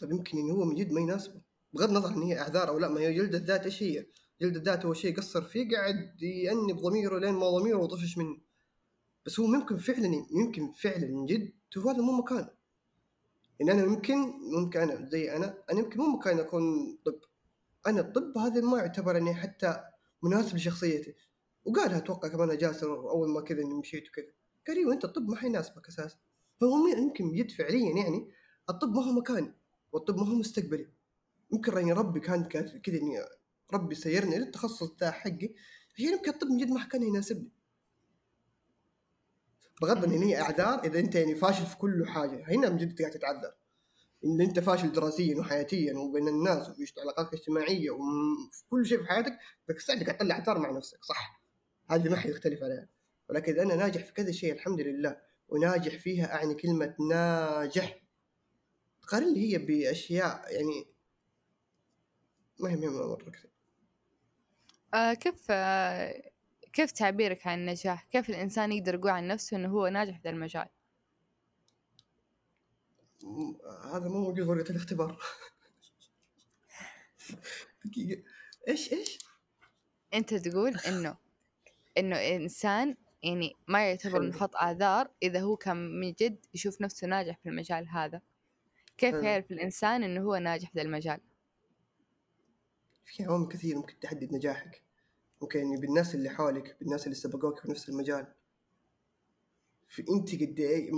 طيب 0.00 0.10
يمكن 0.10 0.38
إنه 0.38 0.54
هو 0.54 0.64
من 0.64 0.74
جد 0.74 0.92
ما 0.92 1.00
يناسبه. 1.00 1.40
بغض 1.72 1.88
النظر 1.88 2.08
إن 2.08 2.22
هي 2.22 2.40
أعذار 2.40 2.68
أو 2.68 2.78
لا 2.78 2.88
ما 2.88 3.00
هي 3.00 3.14
جلدة 3.14 3.38
الذات 3.38 3.64
إيش 3.64 3.82
هي؟ 3.82 4.06
جلد 4.40 4.56
الذات 4.56 4.86
هو 4.86 4.94
شيء 4.94 5.16
قصر 5.16 5.42
فيه 5.42 5.68
قاعد 5.76 6.22
يأنب 6.22 6.76
ضميره 6.76 7.18
لين 7.18 7.34
ما 7.34 7.50
ضميره 7.50 7.86
طفش 7.86 8.18
منه. 8.18 8.38
بس 9.26 9.40
هو 9.40 9.46
ممكن 9.46 9.76
فعلا 9.76 10.26
يمكن 10.32 10.72
فعلا 10.72 11.06
من 11.06 11.26
جد 11.26 11.52
هو 11.78 11.90
هذا 11.90 12.02
مو 12.02 12.12
مكانه. 12.12 12.50
يعني 13.60 13.72
أنا 13.72 13.82
يمكن 13.82 14.16
ممكن 14.54 14.80
أنا 14.80 15.08
زي 15.08 15.36
أنا 15.36 15.62
أنا 15.70 15.78
يمكن 15.78 16.00
مو 16.00 16.06
مكان 16.06 16.38
أكون 16.38 16.62
طب 17.04 17.20
أنا 17.88 18.00
الطب 18.00 18.38
هذا 18.38 18.60
ما 18.60 18.78
يعتبر 18.78 19.16
إني 19.16 19.34
حتى 19.34 19.84
مناسب 20.22 20.56
لشخصيتي. 20.56 21.14
وقالها 21.64 21.98
أتوقع 21.98 22.28
كمان 22.28 22.58
جاسر 22.58 23.10
أول 23.10 23.28
ما 23.28 23.40
كذا 23.40 23.62
إني 23.62 23.74
مشيت 23.74 24.08
وكذا. 24.08 24.32
قال 24.66 24.76
أيوه 24.76 24.92
انت 24.92 25.04
الطب 25.04 25.28
ما 25.28 25.36
حيناسبك 25.36 25.88
أساسا 25.88 26.16
فهو 26.60 26.86
يمكن 26.86 27.30
بجد 27.30 27.50
فعليا 27.50 27.96
يعني 27.96 28.30
الطب 28.70 28.88
ما 28.88 29.04
هو 29.04 29.12
مكاني 29.12 29.54
والطب 29.92 30.16
ما 30.16 30.28
هو 30.28 30.34
مستقبلي. 30.34 30.88
يمكن 31.52 31.72
راني 31.72 31.92
ربي 31.92 32.20
كان 32.20 32.44
كذا 32.44 32.80
إني 32.88 33.18
ربي 33.74 33.94
سيرني 33.94 34.38
للتخصص 34.38 34.96
ذا 35.00 35.10
حقي. 35.10 35.54
هي 35.96 36.12
يمكن 36.12 36.30
الطب 36.30 36.46
من 36.46 36.58
جد 36.58 36.70
ما 36.70 36.84
كان 36.84 37.02
يناسبني. 37.02 37.52
بغض 39.82 40.04
ان 40.04 40.22
هي 40.22 40.40
أعذار 40.40 40.84
إذا 40.84 40.98
أنت 40.98 41.14
يعني 41.14 41.34
فاشل 41.34 41.66
في 41.66 41.76
كل 41.76 42.06
حاجة. 42.06 42.44
هنا 42.48 42.70
من 42.70 42.76
جد 42.76 43.00
قاعد 43.00 43.12
تتعذر. 43.12 43.54
إن 44.24 44.40
أنت 44.40 44.60
فاشل 44.60 44.92
دراسيا 44.92 45.38
وحياتيا 45.38 45.98
وبين 45.98 46.28
الناس 46.28 46.68
وفي 46.68 46.92
علاقاتك 46.98 47.32
الاجتماعيه 47.34 47.90
وفي 47.90 48.64
كل 48.70 48.86
شيء 48.86 48.98
في 48.98 49.08
حياتك 49.08 49.38
بس 49.68 49.90
قاعد 49.90 50.04
تطلع 50.04 50.34
اعذار 50.34 50.58
مع 50.58 50.70
نفسك 50.70 51.04
صح 51.04 51.42
هذه 51.90 52.08
ما 52.08 52.16
حد 52.16 52.30
يختلف 52.30 52.62
عليها 52.62 52.88
ولكن 53.28 53.52
إذا 53.52 53.62
أنا 53.62 53.76
ناجح 53.76 54.04
في 54.04 54.12
كذا 54.12 54.32
شيء 54.32 54.52
الحمد 54.52 54.80
لله 54.80 55.16
وناجح 55.48 55.98
فيها 55.98 56.34
أعني 56.34 56.54
كلمة 56.54 56.94
ناجح 57.10 58.00
قارن 59.08 59.34
لي 59.34 59.52
هي 59.52 59.58
بأشياء 59.58 60.52
يعني 60.54 60.86
ما 62.58 62.70
هي 62.70 62.76
مره 62.76 63.30
كثير 63.30 63.50
آه 64.94 65.14
كيف 65.14 65.46
آه 65.50 66.30
كيف 66.72 66.90
تعبيرك 66.90 67.46
عن 67.46 67.58
النجاح؟ 67.58 68.04
كيف 68.04 68.30
الإنسان 68.30 68.72
يقدر 68.72 68.94
يقول 68.94 69.10
عن 69.10 69.28
نفسه 69.28 69.56
إنه 69.56 69.68
هو 69.68 69.88
ناجح 69.88 70.20
في 70.20 70.28
المجال؟ 70.28 70.68
هذا 73.94 74.08
مو 74.08 74.20
موجود 74.20 74.48
ورقة 74.48 74.70
الاختبار. 74.70 75.22
دقيقة 77.84 78.22
إيش 78.68 78.92
إيش؟ 78.92 79.18
أنت 80.14 80.34
تقول 80.34 80.76
إنه 80.76 81.16
إنه 81.98 82.16
إنسان 82.16 82.96
يعني 83.22 83.52
ما 83.68 83.88
يعتبر 83.88 84.28
يحط 84.28 84.56
آثار 84.56 85.10
إذا 85.22 85.40
هو 85.40 85.56
كان 85.56 86.00
من 86.00 86.12
جد 86.12 86.46
يشوف 86.54 86.80
نفسه 86.80 87.06
ناجح 87.06 87.38
في 87.42 87.48
المجال 87.48 87.88
هذا. 87.88 88.22
كيف 88.98 89.14
يعرف 89.14 89.50
الإنسان 89.50 90.02
إنه 90.02 90.20
هو 90.20 90.36
ناجح 90.36 90.70
في 90.72 90.82
المجال؟ 90.82 91.20
في 93.04 93.24
عوامل 93.24 93.48
كثير 93.48 93.76
ممكن 93.76 93.98
تحدد 94.00 94.32
نجاحك. 94.32 94.82
ممكن 95.42 95.58
يعني 95.58 95.76
بالناس 95.76 96.14
اللي 96.14 96.30
حولك 96.30 96.76
بالناس 96.80 97.04
اللي 97.04 97.14
سبقوك 97.14 97.60
في 97.60 97.70
نفس 97.70 97.88
المجال. 97.88 98.34
في 99.88 100.04
انت 100.10 100.34
قد 100.34 100.60
إيه 100.60 100.90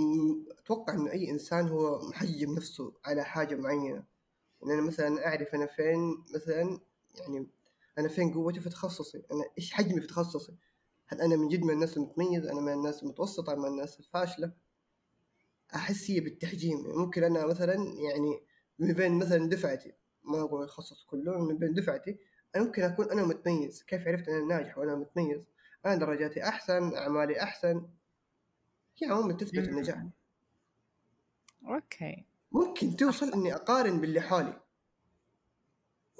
أتوقع 0.59 0.93
إنه 0.93 1.11
أي 1.11 1.29
إنسان 1.31 1.67
هو 1.67 2.09
محجم 2.09 2.55
نفسه 2.55 2.93
على 3.05 3.23
حاجة 3.23 3.55
معينة. 3.55 4.03
يعني 4.61 4.73
أنا 4.73 4.81
مثلا 4.81 5.27
أعرف 5.27 5.55
أنا 5.55 5.65
فين 5.65 6.23
مثلا 6.35 6.79
يعني 7.15 7.47
أنا 7.97 8.07
فين 8.07 8.33
قوتي 8.33 8.59
في 8.59 8.69
تخصصي 8.69 9.17
أنا 9.31 9.43
إيش 9.57 9.73
حجمي 9.73 10.01
في 10.01 10.07
تخصصي؟ 10.07 10.55
هل 11.07 11.21
أنا 11.21 11.35
من 11.35 11.47
جد 11.47 11.61
من 11.63 11.69
الناس 11.73 11.97
المتميزة؟ 11.97 12.51
أنا 12.51 12.61
من 12.61 12.73
الناس 12.73 13.03
المتوسطة؟ 13.03 13.55
من 13.55 13.65
الناس 13.65 13.99
الفاشلة؟ 13.99 14.51
أحس 15.75 16.11
هي 16.11 16.19
بالتحجيم. 16.19 16.85
يعني 16.85 16.97
ممكن 16.97 17.23
أنا 17.23 17.45
مثلا 17.45 17.73
يعني 17.75 18.43
من 18.79 18.93
بين 18.93 19.19
مثلا 19.19 19.49
دفعتي 19.49 19.93
ما 20.23 20.41
أقول 20.41 20.63
التخصص 20.63 21.03
كله 21.03 21.39
من 21.39 21.57
بين 21.57 21.73
دفعتي 21.73 22.17
أنا 22.55 22.63
ممكن 22.63 22.83
أكون 22.83 23.11
أنا 23.11 23.23
متميز. 23.23 23.83
كيف 23.83 24.07
عرفت 24.07 24.29
أنا 24.29 24.45
ناجح 24.45 24.77
وأنا 24.77 24.95
متميز؟ 24.95 25.41
أنا 25.85 25.95
درجاتي 25.95 26.43
أحسن 26.43 26.95
أعمالي 26.95 27.41
أحسن. 27.43 27.87
هي 28.97 29.07
عموما 29.07 29.33
تثبت 29.33 29.57
النجاح. 29.57 30.05
أوكي. 31.67 32.25
ممكن 32.51 32.95
توصل 32.95 33.33
إني 33.33 33.55
أقارن 33.55 34.01
باللي 34.01 34.21
حولي. 34.21 34.61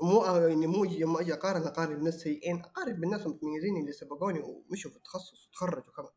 مو 0.01 0.25
يعني 0.25 0.67
مو 0.67 0.83
لما 0.83 1.21
أجي 1.21 1.33
أقارن 1.33 1.61
أقارن 1.61 1.95
بالناس 1.95 2.15
سيئين 2.15 2.59
أقارن 2.59 2.93
بالناس 2.93 3.21
المتميزين 3.21 3.77
اللي 3.77 3.91
سبقوني 3.91 4.39
ومشوا 4.39 4.91
في 4.91 4.97
التخصص 4.97 5.47
وتخرجوا 5.47 5.93
كمان 5.93 6.09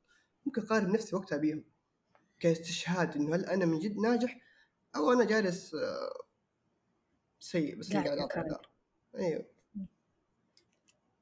ممكن 0.46 0.62
أقارن 0.62 0.92
نفسي 0.92 1.16
وقتها 1.16 1.38
بيهم. 1.38 1.64
كاستشهاد 2.40 3.16
إنه 3.16 3.34
هل 3.34 3.44
أنا 3.44 3.64
من 3.64 3.78
جد 3.78 3.96
ناجح 3.96 4.40
أو 4.96 5.12
أنا 5.12 5.24
جالس 5.24 5.74
آه، 5.74 6.24
سيء 7.40 7.76
بس 7.76 7.92
قاعد 7.92 8.18
أعطي 8.18 8.58
أيوه 9.18 9.46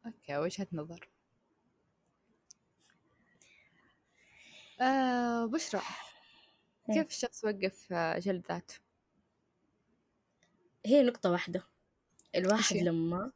أوكي 0.06 0.36
وجهة 0.38 0.66
نظر. 0.72 1.11
آه 4.82 5.46
بشرى. 5.46 5.80
كيف 6.94 7.06
الشخص 7.08 7.44
وقف 7.44 7.92
جلد 7.92 8.46
ذاته؟ 8.48 8.74
هي 10.86 11.02
نقطة 11.02 11.30
واحدة. 11.30 11.62
الواحد 12.36 12.76
لما 12.76 13.32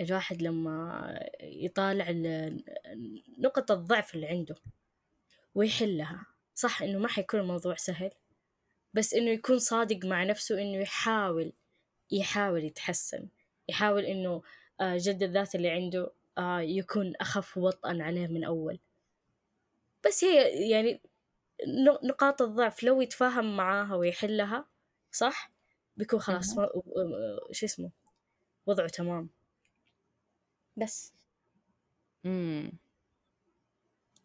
الواحد 0.00 0.42
لما 0.42 1.18
يطالع 1.40 2.06
نقط 3.38 3.70
الضعف 3.70 4.14
اللي 4.14 4.26
عنده 4.26 4.56
ويحلها. 5.54 6.26
صح 6.54 6.82
إنه 6.82 6.98
ما 6.98 7.08
حيكون 7.08 7.40
الموضوع 7.40 7.74
سهل 7.74 8.10
بس 8.94 9.14
إنه 9.14 9.30
يكون 9.30 9.58
صادق 9.58 10.04
مع 10.04 10.24
نفسه 10.24 10.62
إنه 10.62 10.78
يحاول 10.78 11.52
يحاول 12.10 12.64
يتحسن. 12.64 13.28
يحاول 13.68 14.04
إنه 14.04 14.42
آه، 14.80 14.96
جلد 14.96 15.22
الذات 15.22 15.54
اللي 15.54 15.70
عنده 15.70 16.10
آه، 16.38 16.60
يكون 16.60 17.12
أخف 17.20 17.56
وطئا 17.58 18.02
عليه 18.02 18.26
من 18.26 18.44
أول. 18.44 18.78
بس 20.06 20.24
هي 20.24 20.70
يعني 20.70 21.00
ن- 21.66 22.08
نقاط 22.08 22.42
الضعف 22.42 22.82
لو 22.82 23.00
يتفاهم 23.00 23.56
معاها 23.56 23.94
ويحلها 23.94 24.66
صح؟ 25.12 25.50
بيكون 25.96 26.20
خلاص. 26.20 26.58
ما 26.58 26.68
شو 27.52 27.66
اسمه 27.66 27.90
وضعه 28.66 28.88
تمام. 28.88 29.28
بس. 30.76 31.12
امم 32.26 32.72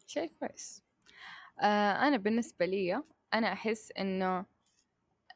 شيء 0.06 0.32
كويس. 0.40 0.82
آه 1.60 1.92
أنا 2.08 2.16
بالنسبة 2.16 2.66
لي 2.66 3.02
أنا 3.34 3.52
أحس 3.52 3.92
إنه 3.92 4.46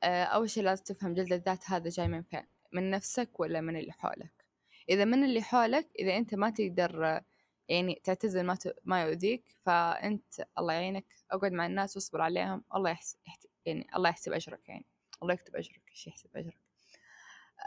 آه 0.03 0.25
أول 0.25 0.51
شيء 0.51 0.63
لازم 0.65 0.85
تفهم 0.85 1.15
جلد 1.15 1.33
الذات 1.33 1.71
هذا 1.71 1.91
جاي 1.91 2.09
من 2.09 2.23
فين 2.23 2.47
من 2.73 2.91
نفسك 2.91 3.41
ولا 3.41 3.61
من 3.61 3.77
اللي 3.77 3.93
حولك؟ 3.93 4.45
إذا 4.89 5.05
من 5.05 5.25
اللي 5.25 5.43
حولك 5.43 5.89
إذا 5.99 6.17
أنت 6.17 6.35
ما 6.35 6.51
تقدر 6.51 7.07
آه، 7.07 7.25
يعني 7.69 8.01
تعتزل 8.05 8.43
ما. 8.43 8.59
ما 8.85 9.03
يؤذيك 9.03 9.45
فأنت 9.65 10.47
الله 10.59 10.73
يعينك 10.73 11.05
أقعد 11.31 11.53
مع 11.53 11.67
الناس 11.67 11.97
واصبر 11.97 12.21
عليهم 12.21 12.65
الله 12.75 12.91
يحس... 12.91 13.17
يحت... 13.27 13.47
يعني 13.67 13.87
الله 13.97 14.09
يحسب 14.09 14.33
أجرك 14.33 14.69
يعني 14.69 14.87
الله 15.23 15.35
يكتب 15.35 15.57
أجرك 15.57 15.83
إيش 15.91 16.07
يحسب 16.07 16.37
أجرك 16.37 16.59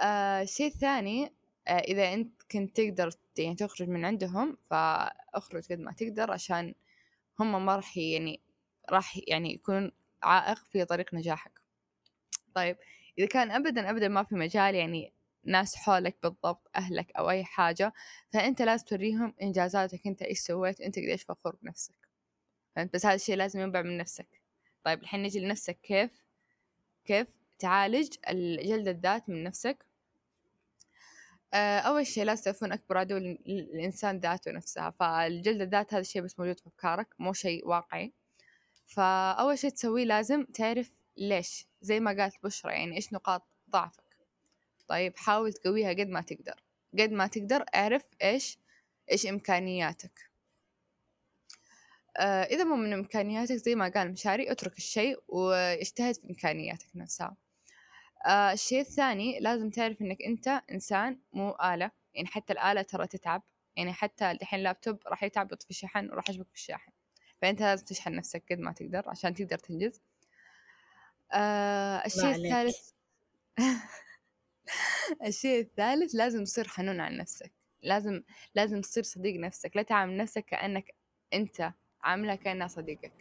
آه 0.01 0.43
شيء 0.43 0.69
ثاني 0.69 1.33
آه 1.67 1.71
إذا 1.71 2.13
أنت 2.13 2.41
كنت 2.51 2.81
تقدر 2.81 3.09
يعني 3.37 3.55
تخرج 3.55 3.89
من 3.89 4.05
عندهم 4.05 4.57
فأخرج 4.69 5.63
قد 5.71 5.79
ما 5.79 5.91
تقدر 5.91 6.31
عشان 6.31 6.73
هم 7.39 7.65
ما 7.65 7.75
راح 7.75 7.97
يعني 7.97 8.41
راح 8.89 9.19
يعني 9.27 9.53
يكون 9.53 9.91
عائق 10.23 10.65
في 10.65 10.85
طريق 10.85 11.13
نجاحك 11.13 11.61
طيب 12.55 12.77
إذا 13.19 13.27
كان 13.27 13.51
أبدا 13.51 13.89
أبدا 13.89 14.07
ما 14.07 14.23
في 14.23 14.35
مجال 14.35 14.75
يعني 14.75 15.13
ناس 15.43 15.75
حولك 15.75 16.17
بالضبط 16.23 16.69
أهلك 16.75 17.11
أو 17.11 17.29
أي 17.29 17.43
حاجة 17.43 17.93
فأنت 18.33 18.61
لازم 18.61 18.85
توريهم 18.85 19.33
إنجازاتك 19.41 20.07
أنت 20.07 20.21
إيش 20.21 20.39
سويت 20.39 20.81
أنت 20.81 20.99
قديش 20.99 21.23
فخور 21.23 21.55
بنفسك. 21.61 21.95
فهمت؟ 22.75 22.93
بس 22.93 23.05
هذا 23.05 23.15
الشيء 23.15 23.35
لازم 23.35 23.59
ينبع 23.59 23.81
من 23.81 23.97
نفسك. 23.97 24.41
طيب 24.83 25.01
الحين 25.01 25.23
نجي 25.23 25.39
لنفسك. 25.39 25.77
كيف؟ 25.83 26.11
كيف؟ 27.05 27.27
تعالج 27.59 28.09
جلد 28.63 28.87
الذات 28.87 29.29
من 29.29 29.43
نفسك. 29.43 29.85
آه، 31.53 31.79
أول 31.79 32.07
شيء 32.07 32.23
لازم 32.23 32.43
تعرفون 32.43 32.71
أكبر 32.71 32.97
عدو 32.97 33.17
لل- 33.17 33.39
للإنسان 33.45 34.17
ذاته 34.19 34.51
نفسها. 34.51 34.89
فالجلد 34.89 35.61
الذات 35.61 35.93
هذا 35.93 36.01
الشيء 36.01 36.21
بس 36.21 36.39
موجود 36.39 36.59
في 36.59 36.67
أفكارك 36.67 37.07
مو 37.19 37.33
شيء 37.33 37.67
واقعي. 37.67 38.13
فأول 38.85 39.57
شيء 39.57 39.69
تسويه 39.69 40.05
لازم 40.05 40.43
تعرف 40.45 40.95
ليش. 41.17 41.67
زي 41.81 41.99
ما 41.99 42.11
قالت 42.21 42.35
بشرى 42.43 42.71
يعني 42.71 42.95
إيش 42.95 43.13
نقاط 43.13 43.47
ضعفك. 43.69 44.08
طيب 44.89 45.17
حاول 45.17 45.53
تقويها 45.53 45.89
قد 45.89 46.07
ما 46.09 46.21
تقدر 46.21 46.63
قد 46.99 47.11
ما 47.11 47.27
تقدر 47.27 47.65
اعرف 47.75 48.03
إيش 48.23 48.57
إيش 49.11 49.27
إمكانياتك. 49.27 50.29
آه 52.17 52.43
إذا 52.43 52.63
مو 52.63 52.75
من 52.75 52.93
إمكانياتك 52.93 53.55
زي 53.55 53.75
ما 53.75 53.87
قال 53.95 54.11
مشاري 54.11 54.51
اترك 54.51 54.77
الشيء 54.77 55.19
واجتهد 55.27 56.15
في 56.15 56.29
إمكانياتك 56.29 56.87
نفسها. 56.95 57.35
آه 58.25 58.51
الشيء 58.53 58.81
الثاني 58.81 59.39
لازم 59.39 59.69
تعرف 59.69 60.01
إنك 60.01 60.21
أنت 60.21 60.61
إنسان 60.71 61.19
مو 61.33 61.49
آلة 61.51 61.91
يعني 62.13 62.27
حتى 62.27 62.53
الآلة 62.53 62.81
ترى 62.81 63.07
تتعب 63.07 63.43
يعني 63.75 63.93
حتى 63.93 64.31
الحين 64.31 64.59
اللابتوب 64.59 64.99
راح 65.07 65.23
يتعب 65.23 65.51
يطفي 65.53 65.73
شحن 65.73 66.09
وراح 66.09 66.29
يشبك 66.29 66.47
في 66.47 66.55
الشاحن. 66.55 66.91
فأنت 67.41 67.61
لازم 67.61 67.85
تشحن 67.85 68.15
نفسك 68.15 68.43
قد 68.51 68.59
ما 68.59 68.71
تقدر 68.71 69.09
عشان 69.09 69.33
تقدر 69.33 69.57
تنجز. 69.57 70.01
آه 71.31 72.05
الشيء. 72.05 72.35
الثالث 72.35 72.89
الشيء 75.27 75.59
الثالث 75.61 76.15
لازم 76.15 76.43
تصير 76.43 76.67
حنون 76.67 76.99
على 76.99 77.17
نفسك 77.17 77.51
لازم 77.83 78.21
لازم 78.55 78.81
تصير 78.81 79.03
صديق 79.03 79.39
نفسك 79.39 79.75
لا 79.75 79.81
تعامل 79.81 80.17
نفسك 80.17 80.45
كأنك 80.45 80.95
أنت 81.33 81.73
عاملها 82.01 82.35
كأنها 82.35 82.67
صديقك. 82.67 83.13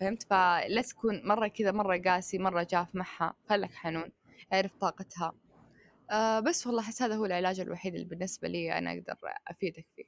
فهمت؟ 0.00 0.22
فلا 0.22 0.82
تكون 0.82 1.26
مرة 1.28 1.46
كذا 1.48 1.72
مرة 1.72 1.96
قاسي 1.98 2.38
مرة 2.38 2.66
جاف 2.70 2.94
معها 2.94 3.34
خلك 3.48 3.74
حنون 3.74 4.12
اعرف 4.52 4.76
طاقتها. 4.76 5.32
آه 6.10 6.40
بس 6.40 6.66
والله 6.66 6.82
أحس 6.82 7.02
هذا 7.02 7.14
هو 7.14 7.24
العلاج 7.24 7.60
الوحيد 7.60 7.94
اللي 7.94 8.06
بالنسبة 8.06 8.48
لي 8.48 8.78
أنا 8.78 8.92
أقدر 8.92 9.16
أفيدك 9.48 9.86
فيه. 9.96 10.04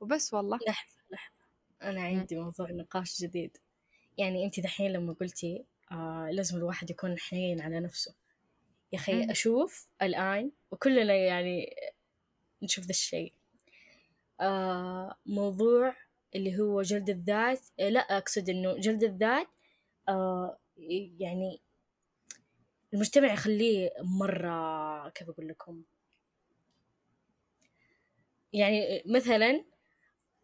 وبس 0.00 0.34
والله. 0.34 0.58
لحظة 0.68 1.00
لحظة. 1.10 1.34
أنا 1.82 2.02
عندي 2.02 2.36
موضوع 2.36 2.70
نقاش 2.70 3.22
جديد. 3.22 3.56
يعني 4.18 4.44
أنت 4.44 4.60
دحين 4.60 4.92
لما 4.92 5.12
قلتي 5.12 5.64
آه 5.92 6.30
لازم 6.32 6.56
الواحد 6.56 6.90
يكون 6.90 7.18
حنين 7.18 7.60
على 7.60 7.80
نفسه. 7.80 8.14
يا 8.92 8.98
أخي. 8.98 9.30
أشوف 9.30 9.88
الآن 10.02 10.50
وكلنا 10.70 11.14
يعني 11.14 11.76
نشوف 12.62 12.84
ذا 12.84 12.90
الشيء. 12.90 13.32
آه 14.40 15.16
موضوع 15.26 15.96
اللي 16.34 16.58
هو 16.58 16.82
جلد 16.82 17.10
الذات 17.10 17.60
آه، 17.80 17.88
لا 17.88 18.00
أقصد 18.00 18.50
إنه 18.50 18.78
جلد 18.78 19.04
الذات 19.04 19.48
آه 20.08 20.58
يعني 21.18 21.60
المجتمع 22.94 23.32
يخليه 23.32 23.90
مرة 24.00 25.08
كيف 25.08 25.28
أقول 25.28 25.48
لكم؟ 25.48 25.82
يعني 28.52 29.02
مثلا 29.06 29.64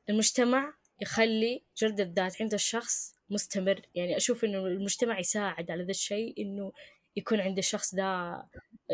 المجتمع 0.09 0.75
يخلي 1.01 1.63
جلد 1.77 2.01
الذات 2.01 2.43
عند 2.43 2.55
الشخص 2.55 3.15
مستمر. 3.31 3.81
يعني 3.95 4.17
أشوف 4.17 4.45
إنه 4.45 4.67
المجتمع 4.67 5.19
يساعد 5.19 5.71
على 5.71 5.85
ذا 5.85 5.91
الشيء 5.91 6.43
إنه 6.43 6.73
يكون 7.17 7.41
عند 7.41 7.59
الشخص 7.59 7.95
ذا 7.95 8.43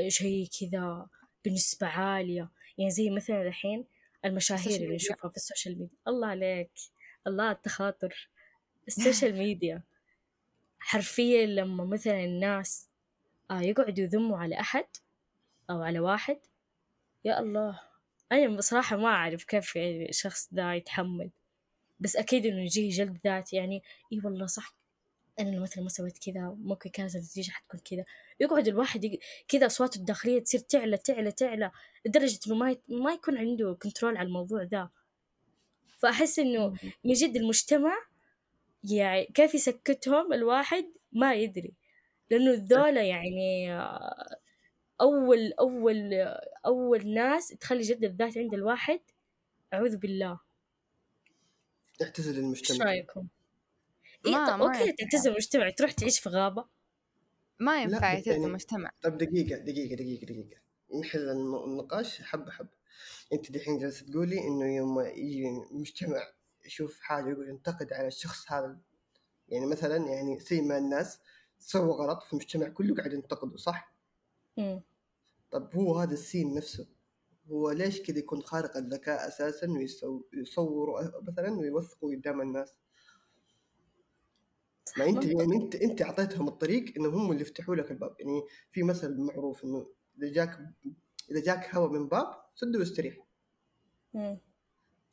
شيء 0.08 0.48
كذا 0.60 1.06
بنسبة 1.44 1.86
عالية. 1.86 2.50
يعني 2.78 2.90
زي 2.90 3.10
مثلا 3.10 3.42
الحين 3.42 3.84
المشاهير 4.24 4.80
اللي. 4.80 4.94
نشوفها 4.94 5.30
في 5.30 5.36
السوشيال 5.36 5.78
ميديا. 5.78 5.96
الله 6.08 6.28
عليك. 6.28 6.70
الله 7.26 7.44
على 7.44 7.56
التخاطر. 7.56 8.28
السوشيال 8.88 9.34
ميديا. 9.42 9.82
حرفيا 10.78 11.46
لما 11.46 11.84
مثلا 11.84 12.24
الناس 12.24 12.88
آه 13.50 13.60
يقعدوا 13.60 14.04
يذموا 14.04 14.38
على 14.38 14.60
أحد 14.60 14.86
أو 15.70 15.82
على 15.82 16.00
واحد 16.00 16.38
يا 17.24 17.40
الله. 17.40 17.80
أنا 18.32 18.56
بصراحة 18.56 18.96
ما 18.96 19.08
أعرف 19.08 19.44
كيف 19.44 19.76
يعني 19.76 20.08
الشخص 20.08 20.54
ذا 20.54 20.74
يتحمل. 20.74 21.30
بس 22.00 22.16
أكيد 22.16 22.46
إنه 22.46 22.62
يجيه 22.62 22.90
جلد 22.90 23.18
ذات 23.24 23.52
يعني. 23.52 23.82
إي 24.12 24.20
والله 24.24 24.46
صح. 24.46 24.74
أنا 25.40 25.50
لو 25.50 25.62
مثلا 25.62 25.82
ما 25.82 25.88
سويت 25.88 26.18
كذا 26.18 26.56
ممكن 26.58 26.90
كانت 26.90 27.14
النتيجة 27.14 27.50
حتكون 27.50 27.80
كذا. 27.80 28.04
يقعد 28.40 28.68
الواحد 28.68 29.04
يق... 29.04 29.18
كذا 29.48 29.66
أصواته 29.66 29.98
الداخلية 29.98 30.38
تصير 30.42 30.60
تعلى 30.60 30.96
تعلى 30.96 31.32
تعلى 31.32 31.70
لدرجة 32.06 32.38
إنه 32.46 32.56
ما 32.56 32.70
ي... 32.70 32.80
ما 32.88 33.12
يكون 33.12 33.38
عنده 33.38 33.76
control 33.82 34.16
على 34.16 34.26
الموضوع 34.26 34.62
ذا. 34.62 34.90
فأحس 35.98 36.38
إنه 36.38 36.74
من 37.04 37.12
جد 37.12 37.36
المجتمع 37.36 37.92
يعني 38.84 39.26
كيف 39.34 39.54
يسكتهم 39.54 40.32
الواحد 40.32 40.84
ما 41.12 41.34
يدري. 41.34 41.74
لأنه 42.30 42.50
الذولا 42.50 43.02
يعني 43.02 43.72
أول 45.00 45.52
أول 45.52 46.12
أول 46.66 47.14
ناس 47.14 47.48
تخلي 47.48 47.82
جد 47.82 48.04
الذات 48.04 48.38
عند 48.38 48.54
الواحد 48.54 49.00
أعوذ 49.74 49.96
بالله. 49.96 50.40
اعتزل 52.02 52.38
المجتمع. 52.38 52.84
رأيكم؟ 52.84 53.26
إيه 54.26 54.32
ما- 54.32 54.50
طب 54.50 54.58
ما 54.58 54.78
ينفع. 54.80 54.92
تعتزل 54.98 55.30
المجتمع 55.30 55.70
تروح 55.70 55.92
تعيش 55.92 56.20
في 56.20 56.28
غابة. 56.28 56.64
ما 57.58 57.82
ينفع 57.82 58.12
يعتزل 58.12 58.30
يعني- 58.32 58.46
المجتمع 58.46 58.90
طيب 59.02 59.18
دقيقة 59.18 59.58
دقيقة 59.58 59.94
دقيقة 59.94 60.24
دقيقة. 60.26 60.60
نحل 61.00 61.28
الم- 61.28 61.64
النقاش. 61.64 62.22
حبة 62.22 62.50
حبة 62.50 62.70
أنت 63.32 63.52
دحين 63.52 63.78
جالسة 63.78 64.06
تقولي 64.06 64.38
إنه 64.48 64.76
يوم 64.76 65.00
يجي 65.00 65.48
المجتمع 65.70 66.22
يشوف 66.66 67.00
حاجة 67.00 67.30
يقول 67.30 67.48
ينتقد 67.48 67.92
على 67.92 68.06
الشخص 68.08 68.52
هذا. 68.52 68.78
يعني 69.48 69.66
مثلا 69.66 69.96
يعني 69.96 70.38
زي 70.40 70.60
ما 70.60 70.78
الناس 70.78 71.18
سووا 71.58 71.94
غلط 71.94 72.22
في 72.22 72.32
المجتمع 72.32 72.68
كله 72.68 72.94
قاعد 72.94 73.12
ينتقدوا 73.12 73.56
صح؟ 73.56 73.94
مم. 74.56 74.82
طب 75.50 75.74
هو 75.76 75.98
هذا 75.98 76.12
السين 76.12 76.54
نفسه 76.54 76.86
هو 77.50 77.70
ليش 77.70 78.02
كذا 78.02 78.18
يكون 78.18 78.42
خارق 78.42 78.76
الذكاء 78.76 79.28
أساسا 79.28 79.66
ويصوروا 80.32 81.20
مثلا 81.22 81.50
ويوثقوا 81.58 82.14
قدام 82.14 82.40
الناس؟ 82.40 82.74
ما 84.98 85.04
أنت. 85.04 85.24
يعني 85.24 85.56
أنت 85.56 85.74
أنت 85.74 86.02
أعطيتهم 86.02 86.48
الطريق 86.48 86.92
إنهم 86.96 87.14
هم 87.14 87.30
اللي 87.32 87.42
يفتحوا 87.42 87.74
لك 87.76 87.90
الباب 87.90 88.16
يعني 88.20 88.42
في 88.72 88.82
مثل 88.82 89.20
معروف 89.20 89.64
إنه 89.64 89.86
إذا 90.18 90.32
جاك 90.32 90.58
إذا 91.30 91.40
جاك 91.40 91.74
هواء 91.74 91.90
من 91.90 92.08
باب 92.08 92.26
سده 92.54 92.78
واستريح. 92.78 93.16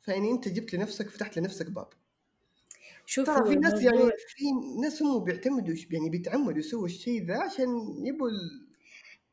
فيعني 0.02 0.30
أنت 0.30 0.48
جبت 0.48 0.74
لنفسك 0.74 1.08
فتحت 1.08 1.38
لنفسك 1.38 1.70
باب 1.70 1.88
شوفوا 3.06 3.34
ترى 3.34 3.48
في 3.48 3.56
ناس 3.56 3.82
يعني 3.82 4.10
في 4.28 4.44
ناس 4.82 5.02
هم 5.02 5.24
بيعتمدوا 5.24 5.74
يعني 5.90 6.10
بيتعمدوا 6.10 6.58
يسووا 6.58 6.86
الشيء 6.86 7.24
ذا 7.24 7.38
عشان 7.42 7.68
يبوا 8.06 8.28
ال- 8.28 8.66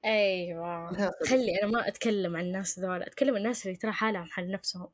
أيوه. 0.06 1.12
خلي 1.28 1.56
أنا 1.64 1.72
ما 1.72 1.88
أتكلم 1.88 2.36
عن 2.36 2.46
الناس 2.46 2.80
ذولا 2.80 3.08
أتكلم 3.08 3.30
عن 3.30 3.38
الناس 3.38 3.66
اللي 3.66 3.78
ترى 3.78 3.92
حالهم 3.92 4.26
حال 4.26 4.52
نفسهم 4.52 4.88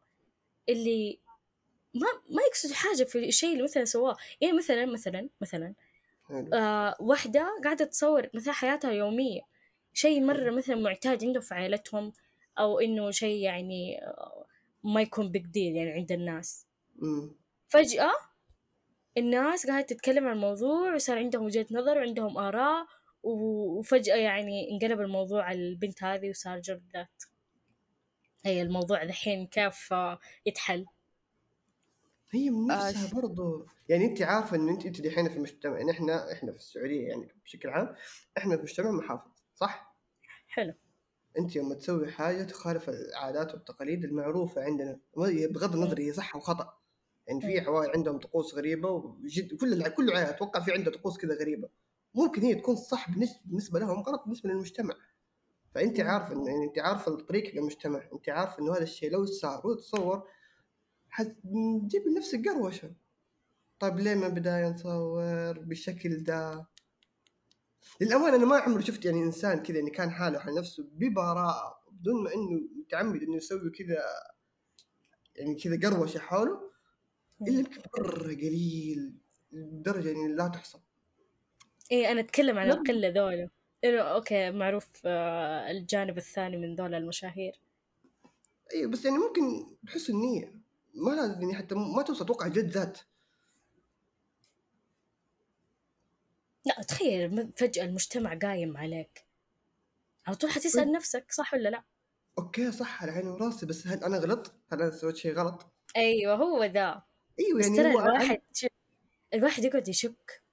اللي 0.70 1.20
ما 1.94 2.08
ما 2.30 2.42
يقصدوا 2.48 2.76
حاجة 2.76 3.04
في 3.04 3.20
الشيء 3.28 3.52
اللي 3.52 3.64
مثلا 3.64 3.86
سواه. 3.86 4.18
يعني 4.42 4.58
مثلا 4.58 4.86
مثلا 4.86 5.30
مثلا. 5.42 5.74
آه 6.54 6.96
واحدة 7.00 7.48
قاعدة 7.64 7.86
تصور 7.86 8.30
مثلا 8.34 8.54
حياتها 8.54 8.92
يومية. 8.92 9.42
شيء 9.94 10.22
مرة 10.22 10.52
مثلا 10.52 10.76
معتاد 10.76 11.26
عنده 11.26 11.40
في 11.40 11.54
عائلتهم 11.56 12.14
أو 12.60 12.80
إنه 12.80 13.12
شيء 13.12 13.44
يعني 13.44 14.04
آه، 14.08 14.46
ما 14.84 15.02
يكون 15.02 15.30
بيج 15.32 15.46
ديل 15.48 15.76
يعني 15.76 15.92
عند 15.92 16.12
الناس. 16.12 16.68
فجأة 17.70 18.12
الناس 19.18 19.68
قاعدة 19.68 19.86
تتكلم 19.86 20.28
عن 20.28 20.34
الموضوع 20.36 20.94
وصار 20.96 21.18
عندهم 21.18 21.46
وجهة 21.46 21.66
نظر 21.72 21.98
وعندهم 21.98 22.38
آراء 22.38 22.86
و- 23.24 23.80
وفجأة 23.80 24.16
يعني 24.16 24.72
انقلب 24.72 25.02
الموضوع 25.02 25.44
على 25.44 25.60
البنت 25.60 26.04
هذه 26.04 26.30
وصار 26.30 26.60
جلد 26.60 26.84
ذات 26.94 27.24
هي 28.46 28.62
الموضوع 28.62 29.02
الحين 29.04 29.48
كيف 29.48 29.94
يتحل. 30.46 30.86
هي 32.34 32.50
من 32.50 32.72
آه، 32.72 32.90
نفسها 32.90 33.08
ش- 33.08 33.14
برضو 33.14 33.66
يعني 33.90 34.06
انت 34.06 34.22
عارفة 34.22 34.58
إن 34.58 34.70
انت 34.70 34.86
انت 34.86 35.02
دحين 35.02 35.30
في 35.30 35.36
المجتمع 35.38 35.78
يعني 35.78 35.92
إحنا 35.92 36.32
إحنا 36.32 36.52
في 36.52 36.58
السعودية 36.58 37.08
يعني 37.08 37.28
بشكل 37.46 37.70
عام 37.70 37.96
إحنا 38.38 38.58
في 38.58 38.64
مجتمع 38.64 38.92
محافظ 38.92 39.32
صح؟ 39.56 39.98
حلو 40.48 40.74
انت 41.38 41.56
يوم 41.56 41.74
تسوي 41.74 42.12
حاجة 42.12 42.44
تخالف 42.44 42.90
العادات 42.90 43.54
والتقاليد 43.54 44.04
المعروفة 44.04 44.64
عندنا 44.64 45.00
بغض 45.18 45.76
النظر 45.76 46.00
هي 46.00 46.14
صح 46.14 46.36
أو 46.36 46.42
خطأ 46.42 46.74
يعني 47.28 47.42
في 47.42 47.60
مم. 47.62 47.68
عوائل 47.68 47.92
عندهم 47.92 48.20
طقوس 48.20 48.54
غريبة 48.56 48.90
وجد 48.90 49.56
كل 49.58 49.74
الع- 49.74 49.88
كل 49.88 50.12
عائلة 50.12 50.30
أتوقع 50.30 50.60
في 50.60 50.72
عنده 50.74 50.92
طقوس 50.92 51.18
كذا 51.18 51.36
غريبة 51.36 51.70
ممكن 52.16 52.42
هي 52.42 52.56
تكون 52.56 52.76
صح 52.76 53.10
بالنس- 53.12 53.40
بالنسبة 53.46 53.80
لهم 53.80 54.00
غلط 54.00 54.22
بالنسبة 54.24 54.50
للمجتمع 54.50 54.96
فانت 55.76 56.02
مم. 56.02 56.08
عارفة 56.08 56.34
إن 56.36 56.46
يعني 56.48 56.66
انت 56.66 56.80
عارفة 56.80 57.12
الطريق 57.12 57.48
حق 57.52 57.56
المجتمع 57.58 58.04
انت 58.14 58.30
عارفة 58.30 58.60
إنه 58.64 58.74
هذا 58.76 58.84
الشيء 58.84 59.12
لو 59.12 59.26
صار 59.26 59.68
وتصور 59.68 60.28
حتجيب 61.14 62.08
لنفسك 62.08 62.48
قروشة. 62.48 62.94
طيب 63.80 64.00
ليه 64.00 64.16
من 64.16 64.24
البدايه 64.24 64.70
نصور 64.70 65.60
بالشكل 65.60 66.24
ده؟ 66.24 66.66
للأمانة 68.02 68.36
أنا 68.36 68.46
ما 68.46 68.58
عمري 68.58 68.84
شفت 68.84 69.06
يعني 69.06 69.24
إنسان 69.24 69.64
كذا 69.64 69.78
يعني 69.78 69.90
كان 69.90 70.12
حاله 70.12 70.40
على 70.40 70.60
نفسه 70.60 70.84
ببراءة 70.92 71.80
بدون 71.92 72.24
ما 72.24 72.34
إنه 72.34 72.62
متعمد 72.80 73.22
إنه 73.24 73.36
يسوي 73.36 73.70
كذا 73.70 74.04
يعني 75.36 75.56
كذا 75.56 75.90
قروشة 75.90 76.20
حوله 76.20 76.72
إلا 77.42 77.60
يمكن 77.60 77.82
مرة 77.98 78.24
قليل 78.24 79.14
لدرجة 79.52 80.08
يعني 80.08 80.28
لا 80.28 80.48
تحصى. 80.48 80.78
إيه 81.92 82.12
أنا 82.12 82.20
أتكلم 82.20 82.58
عن 82.58 82.68
لا. 82.68 82.74
القلة 82.74 83.08
ذولا. 83.10 83.50
إنه 83.84 84.02
أوكي 84.02 84.52
معروف 84.52 84.88
آه، 85.06 85.72
الجانب 85.72 86.18
الثاني 86.18 86.58
من 86.58 86.76
ذولا 86.76 86.98
المشاهير. 86.98 87.60
أيوه 88.74 88.92
بس 88.92 89.06
يعني 89.06 89.18
ممكن 89.18 89.76
تحس 89.88 90.10
النية 90.10 90.63
ما 90.94 91.12
لازم 91.12 91.42
يعني 91.42 91.56
حتى 91.56 91.76
ما 91.76 92.02
توصل 92.02 92.24
أتوقع 92.24 92.48
جلد 92.48 92.70
ذات. 92.70 93.00
لا 96.66 96.84
تخيل 96.84 97.54
فجأة 97.58 97.84
المجتمع 97.84 98.38
قايم 98.38 98.78
عليك. 98.78 99.26
على 100.28 100.36
طول 100.36 100.50
حتسأل 100.50 100.92
نفسك 100.92 101.32
صح 101.32 101.54
ولا 101.54 101.70
لا؟ 101.70 101.84
أوكي 102.38 102.72
صح 102.72 103.04
على 103.04 103.12
عيني 103.12 103.30
وراسي 103.30 103.66
بس 103.66 103.88
هل 103.88 104.04
أنا 104.04 104.18
غلط؟ 104.18 104.54
هل 104.72 104.82
أنا 104.82 104.92
سويت 104.92 105.16
شيء 105.16 105.34
غلط؟ 105.34 105.66
أيوه 105.98 106.36
هو 106.36 106.64
ذا. 106.64 107.04
أيوه 107.40 107.62
يعني 107.62 107.78
ترى 107.78 107.92
الواحد 107.92 108.42
شوف، 108.54 108.70
الواحد 109.34 109.64
يقعد 109.64 109.88
يشك. 109.88 110.44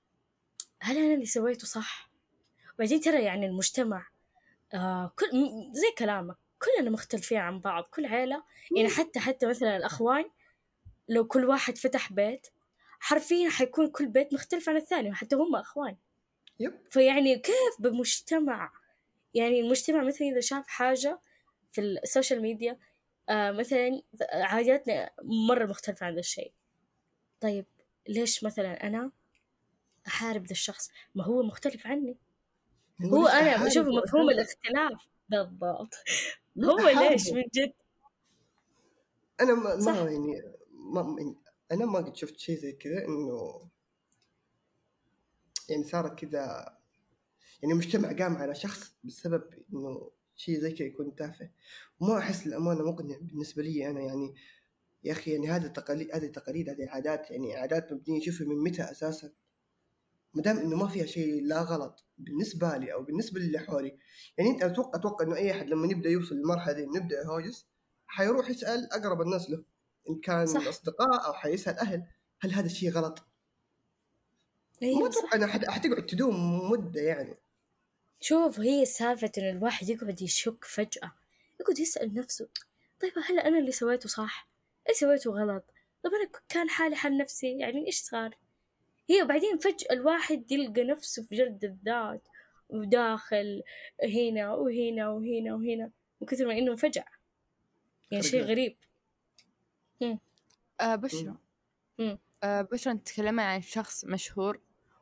هل 0.81 0.97
أنا 0.99 1.15
اللي 1.15 1.27
سويته 1.27 1.67
صح؟ 1.67 2.11
وبعدين 2.75 3.01
ترى 3.01 3.25
يعني 3.25 3.47
المجتمع 3.47 4.07
آه 4.75 5.13
كل 5.19 5.27
زي 5.73 5.95
كلامك. 5.99 6.37
كلنا 6.61 6.91
مختلفين 6.91 7.39
عن 7.39 7.61
بعض 7.61 7.85
كل 7.85 8.07
عيلة. 8.07 8.43
يعني 8.77 8.89
حتى 8.89 9.21
حتى 9.21 9.47
مثلا 9.47 9.77
الأخوان 9.77 10.25
لو 11.09 11.27
كل 11.27 11.45
واحد 11.45 11.79
فتح 11.79 12.13
بيت 12.13 12.47
حرفيا 13.01 13.51
حيكون 13.51 13.91
كل 13.91 14.07
بيت 14.07 14.35
مختلف 14.35 14.69
عن 14.69 14.77
الثاني 14.77 15.11
وحتى 15.11 15.37
هم 15.37 15.57
أخوان. 15.57 15.97
yep. 16.61 16.81
فيعني 16.91 17.39
كيف 17.39 17.77
بمجتمع؟ 17.79 18.73
يعني 19.35 19.61
المجتمع 19.61 20.05
مثلا 20.05 20.29
إذا 20.29 20.41
شاف 20.41 20.69
حاجة 20.69 21.21
في 21.73 21.81
السوشيال 21.81 22.43
ميديا 22.43 22.79
آه 23.29 23.51
مثلا 23.51 24.03
عاداتنا 24.33 25.11
مرة 25.23 25.67
مختلفة 25.67 26.07
عن 26.07 26.15
ذا 26.15 26.21
الشيء. 26.21 26.53
طيب 27.41 27.67
ليش 28.09 28.45
مثلا 28.45 28.87
أنا 28.87 29.11
أحارب 30.07 30.47
ذا 30.47 30.53
الشخص؟ 30.53 30.91
ما 31.15 31.25
هو 31.25 31.43
مختلف 31.43 31.87
عني. 31.87 32.17
هو 33.05 33.23
ليش 33.23 33.35
أنا 33.35 33.57
أحاربه 33.57 33.69
شوف 33.69 33.87
مفهوم؟ 33.87 34.31
الاختلاف. 34.31 35.01
بالضبط. 35.29 35.95
هو 36.59 36.89
ليش؟ 36.89 37.31
من 37.31 37.43
جد 37.55 37.73
أنا 39.41 39.55
ما. 39.55 39.77
ما 39.77 40.11
يعني 40.11 40.43
ما 40.73 41.17
يعني 41.19 41.37
أنا 41.73 41.87
ما 41.87 41.99
قد 41.99 42.17
شفت 42.17 42.39
شيء 42.39 42.57
زي 42.59 42.73
كذا 42.73 43.05
إنه 43.05 43.69
يعني 45.69 45.85
صارت 45.85 46.19
كذا 46.19 46.77
يعني 47.63 47.73
المجتمع 47.73 48.13
قام 48.13 48.37
على 48.37 48.55
شخص 48.55 48.95
بسبب 49.05 49.43
إنه 49.73 50.11
شيء 50.37 50.59
زي 50.61 50.73
كذا 50.73 50.89
يكون 50.89 51.17
تافه 51.17 51.51
وما 52.01 52.19
أحس 52.19 52.47
الامانه 52.47 52.85
مقنع 52.85 53.17
بالنسبة 53.21 53.63
لي 53.63 53.91
أنا 53.91 54.01
يعني 54.01 54.35
يا 55.05 55.13
أخي 55.13 55.33
يعني 55.33 55.51
هذه 55.51 55.67
تقاليد 55.67 56.15
هذه 56.15 56.27
تقاليد 56.27 56.69
هذه 56.69 56.89
عادات 56.89 57.31
يعني 57.31 57.57
عادات 57.57 57.93
مبنية 57.93 58.21
شوفي 58.21 58.45
من 58.45 58.65
متى 58.65 58.83
أساسا 58.83 59.33
ما 60.35 60.43
دام 60.43 60.59
إنه 60.59 60.77
ما 60.77 60.89
فيها 60.89 61.07
شيء 61.07 61.43
لا 61.47 61.63
غلط 61.63 62.05
بالنسبة 62.19 62.77
لي 62.77 62.93
أو 62.93 63.03
بالنسبة 63.03 63.41
للي 63.41 63.59
حولي 63.59 63.99
يعني 64.39 64.51
أنت 64.51 64.63
أتوقع 64.63 64.99
أتوقع 64.99 65.25
إنه 65.27 65.37
أي 65.37 65.51
أحد 65.51 65.71
لما 65.71 65.87
يبدأ 65.87 66.11
يوصل 66.11 66.35
للمرحلة 66.35 66.73
دي 66.73 66.87
نبدا 66.87 67.17
يهاجس 67.17 67.67
حيروح 68.07 68.51
يسأل 68.51 68.93
أقرب 68.93 69.21
الناس 69.21 69.51
له 69.51 69.65
إن 70.11 70.21
كان 70.21 70.47
صح. 70.47 70.67
أصدقاء 70.69 71.27
أو 71.27 71.33
حيسأل 71.33 71.79
أهل 71.79 72.03
هل 72.41 72.53
هذا 72.53 72.67
الشيء 72.67 72.91
غلط؟ 72.91 73.19
ما 74.83 74.89
أيوة 74.89 75.11
صح 75.11 75.19
أتوقع 75.19 75.37
انها 75.37 75.47
حت- 75.49 75.71
حتقعد 75.71 76.07
تدوم 76.07 76.71
مدة 76.71 77.01
يعني 77.01 77.37
شوف 78.21 78.61
هي 78.61 78.85
سالفة 78.87 79.33
إن 79.39 79.57
الواحد 79.57 79.89
يقعد 79.89 80.23
يشك 80.23 80.65
فجأة 80.65 81.13
يقعد 81.61 81.79
يسأل 81.79 82.15
نفسه 82.15 82.49
طيب 83.01 83.13
هل 83.29 83.39
أنا 83.39 83.59
اللي 83.59 83.73
سويته 83.73 84.09
صح؟ 84.09 84.49
اللي 84.87 84.95
سويته 84.99 85.31
غلط؟ 85.31 85.65
طيب 86.03 86.13
أنا 86.15 86.31
كان 86.49 86.71
حالي 86.71 86.97
حال 86.97 87.19
نفسي 87.19 87.59
يعني 87.59 87.87
إيش 87.87 88.01
صار؟ 88.03 88.35
هي 89.11 89.23
وبعدين 89.23 89.59
فجأة 89.59 89.93
الواحد 89.93 90.53
يلقى 90.53 90.85
نفسه 90.85 91.23
في 91.23 91.35
جلد 91.37 91.65
الذات 91.65 92.29
وداخل 92.69 93.63
هنا 94.05 94.55
وهنا 94.55 95.09
وهنا 95.09 95.55
وهنا 95.55 95.91
من 96.21 96.27
كثر 96.27 96.47
ما 96.47 96.59
إنه 96.59 96.77
فجأة 96.77 97.05
يعني 98.11 98.23
شيء. 98.23 98.43
غريب. 98.43 98.77
آه 100.81 100.95
بشرى 100.95 101.35
مم. 101.99 102.19
آه 102.45 102.63
بشرى 102.63 102.93
انت 102.93 103.07
تتكلمي 103.07 103.43
عن 103.43 103.61
شخص 103.61 104.05
مشهور 104.05 104.61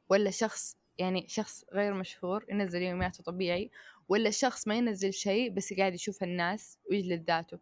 ولا 0.08 0.30
شخص 0.30 0.76
يعني 0.98 1.28
شخص 1.28 1.64
غير 1.72 1.94
مشهور 1.94 2.46
ينزل 2.50 2.82
يومياته 2.82 3.24
طبيعي 3.24 3.70
ولا 4.08 4.30
شخص 4.30 4.68
ما 4.68 4.74
ينزل 4.74 5.12
شيء 5.12 5.50
بس 5.50 5.72
قاعد 5.72 5.94
يشوف 5.94 6.22
الناس 6.22 6.78
ويجلد 6.90 7.30
ذاته؟ 7.30 7.58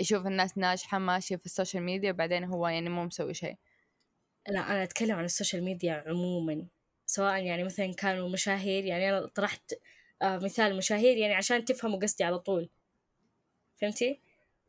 يشوف 0.00 0.26
الناس 0.26 0.58
ناجحة 0.58 0.98
ماشية 0.98 1.36
في 1.36 1.46
السوشيال 1.46 1.82
ميديا 1.82 2.10
وبعدين 2.10 2.44
هو 2.44 2.68
يعني 2.68 2.88
مو 2.88 3.04
مسوي 3.04 3.34
شيء. 3.34 3.56
لا 4.48 4.60
أنا 4.60 4.82
أتكلم 4.82 5.16
عن 5.16 5.24
السوشيال 5.24 5.64
ميديا 5.64 6.04
عموما 6.06 6.66
سواء 7.06 7.42
يعني 7.44 7.64
مثلا 7.64 7.94
كانوا 7.94 8.28
مشاهير 8.28 8.84
يعني 8.84 9.10
أنا 9.10 9.26
طرحت 9.26 9.74
آه 10.22 10.38
مثال 10.38 10.76
مشاهير 10.76 11.16
يعني 11.16 11.34
عشان 11.34 11.64
تفهموا 11.64 11.98
قصدي 11.98 12.24
على 12.24 12.38
طول 12.38 12.70
فهمتي؟ 13.76 14.20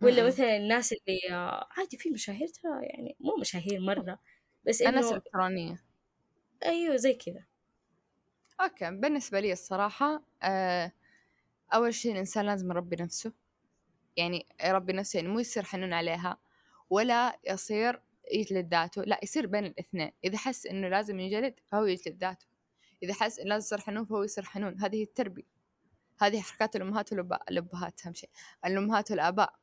ولا. 0.01 0.27
مثلا 0.27 0.57
الناس 0.57 0.93
اللي 0.93 1.19
آه 1.31 1.67
عادي 1.71 1.97
في 1.97 2.09
مشاهير 2.09 2.47
ترى 2.47 2.85
يعني 2.85 3.15
مو 3.19 3.35
مشاهير 3.41 3.79
مرة 3.79 4.19
بس 4.65 4.81
الناس 4.81 5.05
إنه 5.05 5.11
الإلكترونية 5.11 5.83
أيوه 6.65 6.95
زي 6.95 7.13
كذا 7.13 7.43
أوكي 8.61 8.91
بالنسبة 8.91 9.39
لي 9.39 9.53
الصراحة 9.53 10.23
آه 10.43 10.91
أول 11.73 11.93
شيء 11.93 12.11
الإنسان 12.11 12.45
لازم 12.45 12.71
يربي 12.71 12.95
نفسه 12.95 13.33
يعني 14.17 14.45
يربي 14.65 14.93
نفسه 14.93 15.17
يعني 15.17 15.29
مو 15.29 15.39
يصير 15.39 15.63
حنون 15.63 15.93
عليها 15.93 16.37
ولا 16.89 17.39
يصير 17.49 18.01
يجلد 18.33 18.71
ذاته. 18.71 19.01
لا 19.01 19.19
يصير 19.23 19.47
بين 19.47 19.65
الاثنين. 19.65 20.11
إذا 20.23 20.37
حس 20.37 20.65
إنه 20.65 20.87
لازم 20.87 21.19
ينجلد 21.19 21.55
فهو 21.65 21.85
يجلد 21.85 22.17
ذاته. 22.21 22.45
إذا 23.03 23.13
حس 23.13 23.39
إنه 23.39 23.49
لازم 23.49 23.65
يصير 23.65 23.79
حنون 23.81 24.05
فهو 24.05 24.23
يصير 24.23 24.43
حنون. 24.45 24.79
هذه 24.79 25.03
التربية. 25.03 25.59
هذه 26.19 26.41
حركات 26.41 26.75
الأمهات 26.75 27.11
والأباء 27.11 27.43
الأبهات 27.51 28.01
أهم 28.05 28.13
شيء. 28.13 28.29
الأمهات 28.65 29.11
والآباء. 29.11 29.53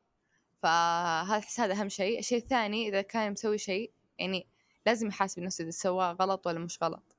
فهذا 0.63 1.39
أحس 1.39 1.59
هذا 1.59 1.73
أهم 1.73 1.89
شيء. 1.89 2.19
الشيء 2.19 2.37
الثاني 2.37 2.87
إذا 2.89 3.01
كان 3.01 3.31
مسوي 3.31 3.57
شيء 3.57 3.91
يعني 4.19 4.47
لازم 4.85 5.07
يحاسب 5.07 5.41
نفسه 5.41 5.63
إذا 5.63 5.71
سواه 5.71 6.11
غلط 6.11 6.47
ولا 6.47 6.59
مش 6.59 6.83
غلط. 6.83 7.15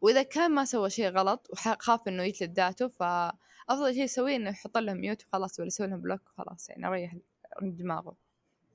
وإذا 0.00 0.22
كان 0.22 0.50
ما 0.50 0.64
سوى 0.64 0.90
شيء 0.90 1.08
غلط 1.08 1.48
وخاف 1.50 2.08
إنه 2.08 2.22
يجلد 2.22 2.56
ذاته 2.56 2.88
فأفضل 2.88 3.94
شيء 3.94 4.02
يسويه 4.02 4.36
إنه 4.36 4.50
يحط 4.50 4.78
لهم 4.78 4.96
mute 4.96 5.24
وخلاص 5.24 5.60
ولا 5.60 5.66
يسوي 5.66 5.86
لهم 5.86 6.00
block 6.00 6.20
وخلاص. 6.26 6.68
يعني 6.68 6.86
أريح 6.86 7.16
دماغه. 7.62 8.16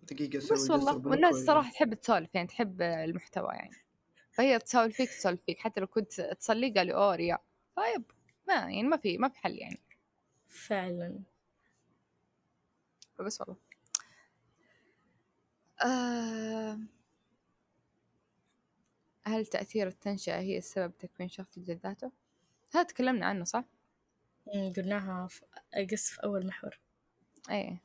دقيقة 0.04 0.38
أسوي 0.38 0.58
بس 0.58 0.70
والله 0.70 1.08
والناس 1.08 1.36
الصراحة 1.36 1.72
تحب 1.72 1.94
تسولف 1.94 2.36
يعني 2.36 2.48
تحب 2.48 2.82
المحتوى 2.82 3.54
يعني. 3.54 3.76
فهي 4.32 4.60
تسولف 4.60 4.96
فيك 4.96 5.10
تسولف 5.10 5.42
فيك. 5.46 5.60
حتى 5.60 5.82
لو 5.82 5.88
كنت 5.88 6.22
تصلي 6.22 6.70
قالوا 6.70 6.98
أوه 6.98 7.16
رياء 7.16 7.44
طيب 7.76 8.04
ما 8.48 8.54
يعني 8.54 8.84
ما 8.84 8.98
في 8.98 9.18
ما 9.18 9.30
في 9.30 9.38
حل 9.38 9.56
يعني. 9.56 9.80
فعلا. 10.48 11.20
بس 13.20 13.42
والله. 13.42 13.58
آه 15.86 16.80
هل 19.26 19.46
تأثير 19.46 19.88
التنشئة 19.88 20.40
هي 20.40 20.58
السبب 20.58 20.98
تكوين 20.98 21.30
شخص 21.30 21.60
جلد 21.60 21.80
ذاته؟ 21.84 22.12
هذا 22.74 22.84
تكلمنا 22.84 23.26
عنه 23.26 23.44
صح؟ 23.44 23.64
قلناها 24.78 25.28
في 25.28 25.42
أقص 25.74 26.10
في 26.10 26.24
أول 26.24 26.48
محور. 26.48 26.80
إيه. 27.50 27.82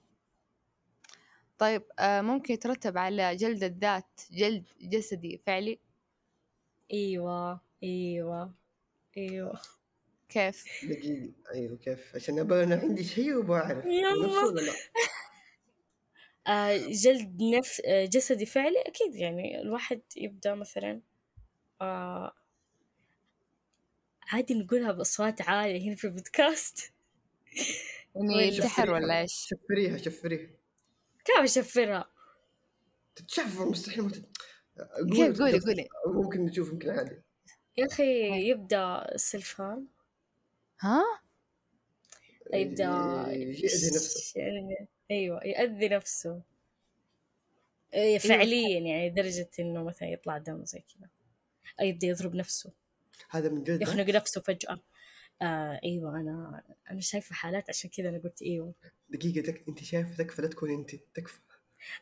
طيب 1.63 1.83
آه 1.99 2.21
ممكن 2.21 2.55
يترتب 2.55 2.99
على 2.99 3.37
جلد 3.37 3.63
الذات 3.65 4.21
جلد 4.33 4.65
جسدي 4.81 5.41
فعلي؟ 5.47 5.79
أيوه 6.93 7.61
أيوه 7.83 8.55
أيوه. 9.17 9.61
كيف؟ 10.29 10.65
دقيقة 10.85 11.33
أيوه 11.55 11.77
كيف؟ 11.77 12.13
عشان 12.15 12.39
أبغى 12.39 12.65
أنا 12.65 12.77
عندي 12.77 13.05
شيء 13.05 13.37
وبعرف 13.37 13.85
يلا. 13.85 14.27
نفسه 14.27 14.47
ولا 14.47 14.61
لا؟ 14.61 14.73
آه 16.53 16.77
جلد 16.89 17.43
نفس 17.43 17.83
آه 17.87 18.05
جسدي 18.05 18.47
فعلي؟ 18.47 18.83
أكيد 18.83 19.15
يعني 19.15 19.61
الواحد 19.61 20.01
يبدأ 20.17 20.55
مثلا 20.55 21.01
آه 21.81 22.33
عادي 24.29 24.55
نقولها 24.55 24.93
بأصوات 24.93 25.43
عالية 25.43 25.89
هنا 25.89 25.97
في 25.97 26.05
البودكاست. 26.05 26.93
يعني 28.17 28.43
ينتحر 28.47 28.91
ولا 28.91 29.21
إيش؟ 29.21 29.33
شفريها 29.33 29.97
شفريها. 29.97 30.62
كيف 31.25 31.37
اشفرها 31.39 32.11
تتشفر 33.16 33.68
مستحيل 33.68 34.05
ما 34.05 34.11
تت... 34.11 34.29
كيف؟ 35.12 35.39
قولي 35.39 35.59
قولي. 35.59 35.89
ممكن 36.07 36.45
نشوف 36.45 36.73
يمكن 36.73 36.91
عادي. 36.91 37.23
يا 37.77 37.87
أخي 37.87 38.49
يبدأ 38.51 39.16
سلفان. 39.16 39.87
ها؟ 40.81 41.03
يبدأ 42.55 42.85
يأذي 43.29 43.91
نفسه. 43.95 44.41
أيوه 45.11 45.45
يأذي 45.45 45.89
نفسه. 45.89 46.43
إيه 47.95 48.18
فعليا 48.18 48.79
يعني 48.79 49.11
لدرجة 49.11 49.51
إنه 49.59 49.85
مثلا 49.85 50.09
يطلع 50.09 50.39
دم 50.39 50.64
زي 50.64 50.81
كذا. 50.81 51.09
يبدأ 51.81 52.07
يضرب 52.07 52.35
نفسه. 52.35 52.73
هذا 53.31 53.49
من 53.49 53.62
جلد 53.64 53.83
يخنق 53.83 54.11
نفسه 54.11 54.41
فجأة. 54.41 54.81
آه 55.43 55.80
أيوه 55.84 56.20
أنا 56.20 56.62
أنا 56.90 57.01
شايفة 57.01 57.34
حالات 57.34 57.68
عشان 57.68 57.90
كذا 57.90 58.09
أنا 58.09 58.18
قلت 58.18 58.43
إيوه. 58.43 58.74
دقيقة 59.09 59.47
تك... 59.47 59.64
أنت 59.68 59.82
شايف 59.84 60.18
تكفى 60.18 60.43
لا 60.43 60.49
تكون 60.49 60.70
أنت 60.70 60.95
تكفى. 61.14 61.40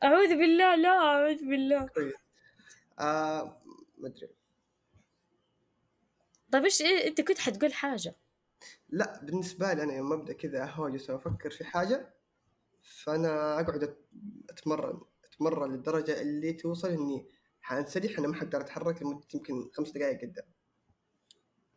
أعوذ 0.04 0.28
بالله 0.28 0.76
لا 0.76 0.88
أعوذ 0.88 1.38
بالله. 1.38 1.86
كويس 1.86 2.14
آه 2.98 3.62
ما 3.98 4.08
أدري. 4.08 4.28
طيب 6.52 6.64
إيش 6.64 6.82
إيه 6.82 7.08
أنت 7.08 7.20
كنت 7.20 7.38
حتقول 7.38 7.72
حاجة؟ 7.72 8.14
لا 8.88 9.20
بالنسبة 9.24 9.72
لي 9.72 9.82
أنا 9.82 9.94
يوم 9.94 10.12
أبدأ 10.12 10.32
كذا 10.32 10.62
أهوجس 10.64 11.10
وأفكر 11.10 11.50
في 11.50 11.64
حاجة 11.64 12.14
فأنا 12.82 13.60
أقعد 13.60 13.84
أت- 13.84 14.16
أتمرن 14.50 15.00
أتمرن 15.24 15.72
للدرجة 15.72 16.20
اللي 16.20 16.52
توصل 16.52 16.88
إني 16.88 17.26
حانسدح 17.60 18.18
أنا 18.18 18.28
ما 18.28 18.34
حقدر 18.34 18.60
أتحرك 18.60 19.02
لمدة 19.02 19.26
يمكن 19.34 19.70
خمس 19.72 19.90
دقائق 19.90 20.20
قدام. 20.20 20.44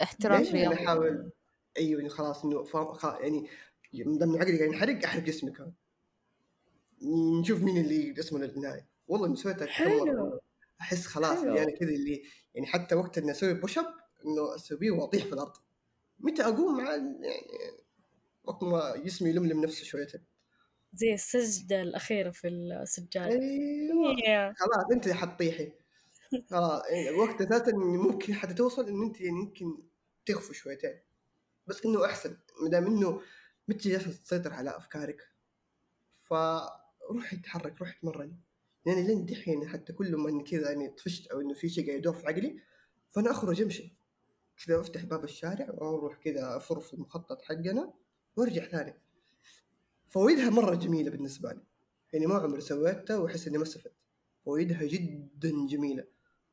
احتراف 0.02 0.52
رياضي. 0.54 0.76
أحاول 0.86 1.32
أيوه 1.78 2.02
إنه 2.02 2.10
خلاص 2.10 2.42
خلاص 2.72 3.04
يعني 3.22 3.50
من 3.94 4.18
دام 4.18 4.36
عقلي 4.36 4.58
قاعد 4.58 4.74
ينحرق 4.74 5.04
أحرق 5.06 5.24
جسمي 5.24 5.54
نشوف 7.42 7.62
مين 7.62 7.78
اللي 7.78 8.20
اسمه 8.20 8.40
للنهاية. 8.40 8.88
والله 9.08 9.28
إني 9.28 9.36
سويتها 9.36 9.68
حلو. 9.68 10.40
أحس 10.82 11.06
خلاص 11.06 11.38
حلو. 11.38 11.50
اللي 11.50 11.64
أنا 11.64 11.72
كذا 11.72 11.90
اللي 11.90 12.24
يعني 12.56 12.68
حتى 12.68 12.96
وقت 12.96 13.18
إني 13.18 13.32
أسوي 13.32 13.54
بوش 13.54 13.78
أب 13.78 13.86
إنه 14.26 14.56
أسويه 14.56 14.92
وأطيح 14.92 15.26
في 15.26 15.34
الأرض. 15.34 15.54
متى 16.20 16.44
أقوم 16.44 16.78
مع 16.78 16.92
يعني 16.92 17.20
وقت 18.44 18.64
ما 18.64 18.98
جسمي 18.98 19.30
يلملم 19.30 19.62
نفسه 19.62 19.84
شويتين. 19.84 20.22
زي 20.94 21.14
السجدة 21.14 21.82
الأخيرة 21.82 22.32
في 22.32 22.48
السجادة. 22.48 23.32
أيوه. 23.32 24.16
يا. 24.28 24.54
خلاص 24.58 24.92
أنت 24.92 25.10
حتطيحي. 25.10 25.72
خلاص 26.52 26.82
يعني 26.90 27.10
وقت 27.10 27.42
أساسا 27.42 27.72
إن 27.72 27.78
ممكن 27.78 28.34
حتى 28.34 28.54
توصل 28.54 28.88
إن 28.88 29.04
أنت 29.04 29.22
يعني 29.22 29.40
يمكن 29.40 29.78
تخفوا 30.26 30.54
شويتين. 30.54 31.00
بس 31.68 31.86
إنه 31.86 32.06
أحسن. 32.06 32.38
ما 32.62 32.70
دام 32.70 32.86
انه 32.86 33.22
متى 33.68 33.90
جالسه 33.90 34.12
تسيطر 34.24 34.54
على 34.54 34.78
أفكارك؟ 34.78 35.30
فروحي 36.22 37.38
تحرك 37.44 37.80
روحي 37.80 37.98
اتمرني 37.98 38.40
يعني 38.86 39.04
لين 39.08 39.26
دحين 39.26 39.68
حتى 39.68 39.94
كل 39.94 40.16
ما 40.16 40.30
اني 40.30 40.44
كذا 40.44 40.72
يعني 40.72 40.90
طفشت 40.90 41.28
أو 41.28 41.42
إنه 41.42 41.54
في 41.54 41.70
شيء 41.70 41.86
قاعد 41.88 41.98
يدور 41.98 42.14
في 42.14 42.28
عقلي 42.28 42.60
فأنا 43.10 43.32
أخرج 43.32 43.62
أمشي. 43.62 43.96
كذا 44.66 44.80
أفتح 44.80 45.04
باب 45.06 45.24
الشارع 45.24 45.70
وأروح 45.70 46.18
كذا 46.18 46.58
افر 46.58 46.80
في 46.80 46.94
المخطط 46.94 47.42
حقنا 47.42 47.94
وأرجع 48.36 48.66
ثاني. 48.66 48.94
فوائدها 50.10 50.50
مرة 50.50 50.76
جميلة 50.76 51.12
بالنسبة 51.12 51.52
لي. 51.54 51.64
يعني 52.14 52.26
ما 52.26 52.36
عمري 52.36 52.62
سويتها 52.62 53.18
وأحس 53.18 53.48
إني 53.48 53.58
ما 53.58 53.64
استفدت. 53.64 53.94
فوائدها 54.46 54.84
جدا 54.84 55.68
جميلة. 55.68 56.08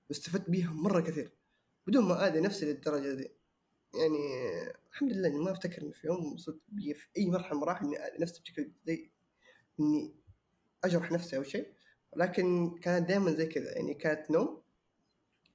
واستفدت 0.09 0.51
بيها 0.51 0.73
مرة 0.73 1.01
كثير. 1.01 1.33
بدون 1.87 2.05
ما 2.05 2.27
أذي 2.27 2.41
نفسي 2.41 2.67
للدرجة 2.67 3.15
دي 3.15 3.31
يعني 3.95 4.19
الحمد 4.91 5.13
لله 5.13 5.29
ما 5.29 5.53
أفتكر 5.53 5.83
اني 5.83 5.93
في 5.93 6.07
يوم 6.07 6.33
وصلت 6.33 6.61
في 6.77 7.07
أي 7.17 7.27
مرحلة 7.27 7.51
من 7.51 7.57
المراحل 7.57 7.85
اني 7.85 7.99
نفسي 8.19 8.43
بشكل 8.43 8.73
زي 8.87 9.11
إني 9.81 10.15
أجرح 10.85 11.13
نفسي 11.13 11.37
أو 11.37 11.43
شيء 11.43 11.73
ولكن 12.13 12.79
كانت 12.83 13.09
دائما 13.09 13.33
زي 13.33 13.47
كذا 13.47 13.73
يعني 13.73 13.95
كانت 13.95 14.31
نوم 14.31 14.63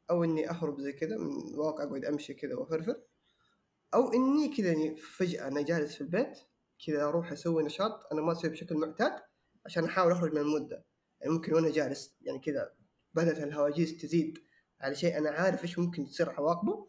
أو 0.09 0.23
إني 0.23 0.49
أهرب 0.49 0.81
زي 0.81 0.93
كذا 0.93 1.17
من 1.17 1.53
الواقع 1.53 1.83
أقعد 1.83 2.05
أمشي 2.05 2.33
كذا 2.33 2.55
وأفرفر 2.55 3.01
أو 3.93 4.13
إني 4.13 4.57
كذا 4.57 4.67
يعني 4.67 4.95
فجأة 4.95 5.47
أنا 5.47 5.61
جالس 5.61 5.95
في 5.95 6.01
البيت 6.01 6.39
كذا 6.85 7.03
أروح 7.03 7.31
أسوي 7.31 7.63
نشاط 7.63 8.13
أنا 8.13 8.21
ما 8.21 8.31
أسويه 8.31 8.51
بشكل 8.51 8.75
معتاد 8.75 9.21
عشان 9.65 9.85
أحاول 9.85 10.11
أخرج 10.11 10.31
من 10.31 10.37
المود 10.41 10.67
ده. 10.67 10.85
يعني 11.21 11.33
ممكن 11.33 11.53
وأنا 11.53 11.71
جالس 11.71 12.15
يعني 12.21 12.39
كذا 12.39 12.73
بدأت 13.13 13.39
الهواجيس 13.39 13.97
تزيد 13.97 14.37
على 14.81 14.95
شيء 14.95 15.17
أنا 15.17 15.29
عارف 15.29 15.63
إيش 15.63 15.79
ممكن 15.79 16.05
تصير 16.05 16.29
عواقبه 16.29 16.87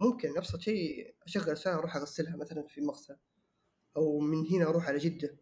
ممكن 0.00 0.34
نفس 0.34 0.54
الشيء 0.54 1.14
اشغل 1.26 1.58
ساعه 1.58 1.78
أروح 1.78 1.96
أغسلها 1.96 2.36
مثلا 2.36 2.62
في 2.62 2.80
مغسل 2.80 3.16
أو 3.96 4.18
من 4.18 4.46
هنا 4.46 4.68
أروح 4.68 4.88
على 4.88 4.98
جدة. 4.98 5.36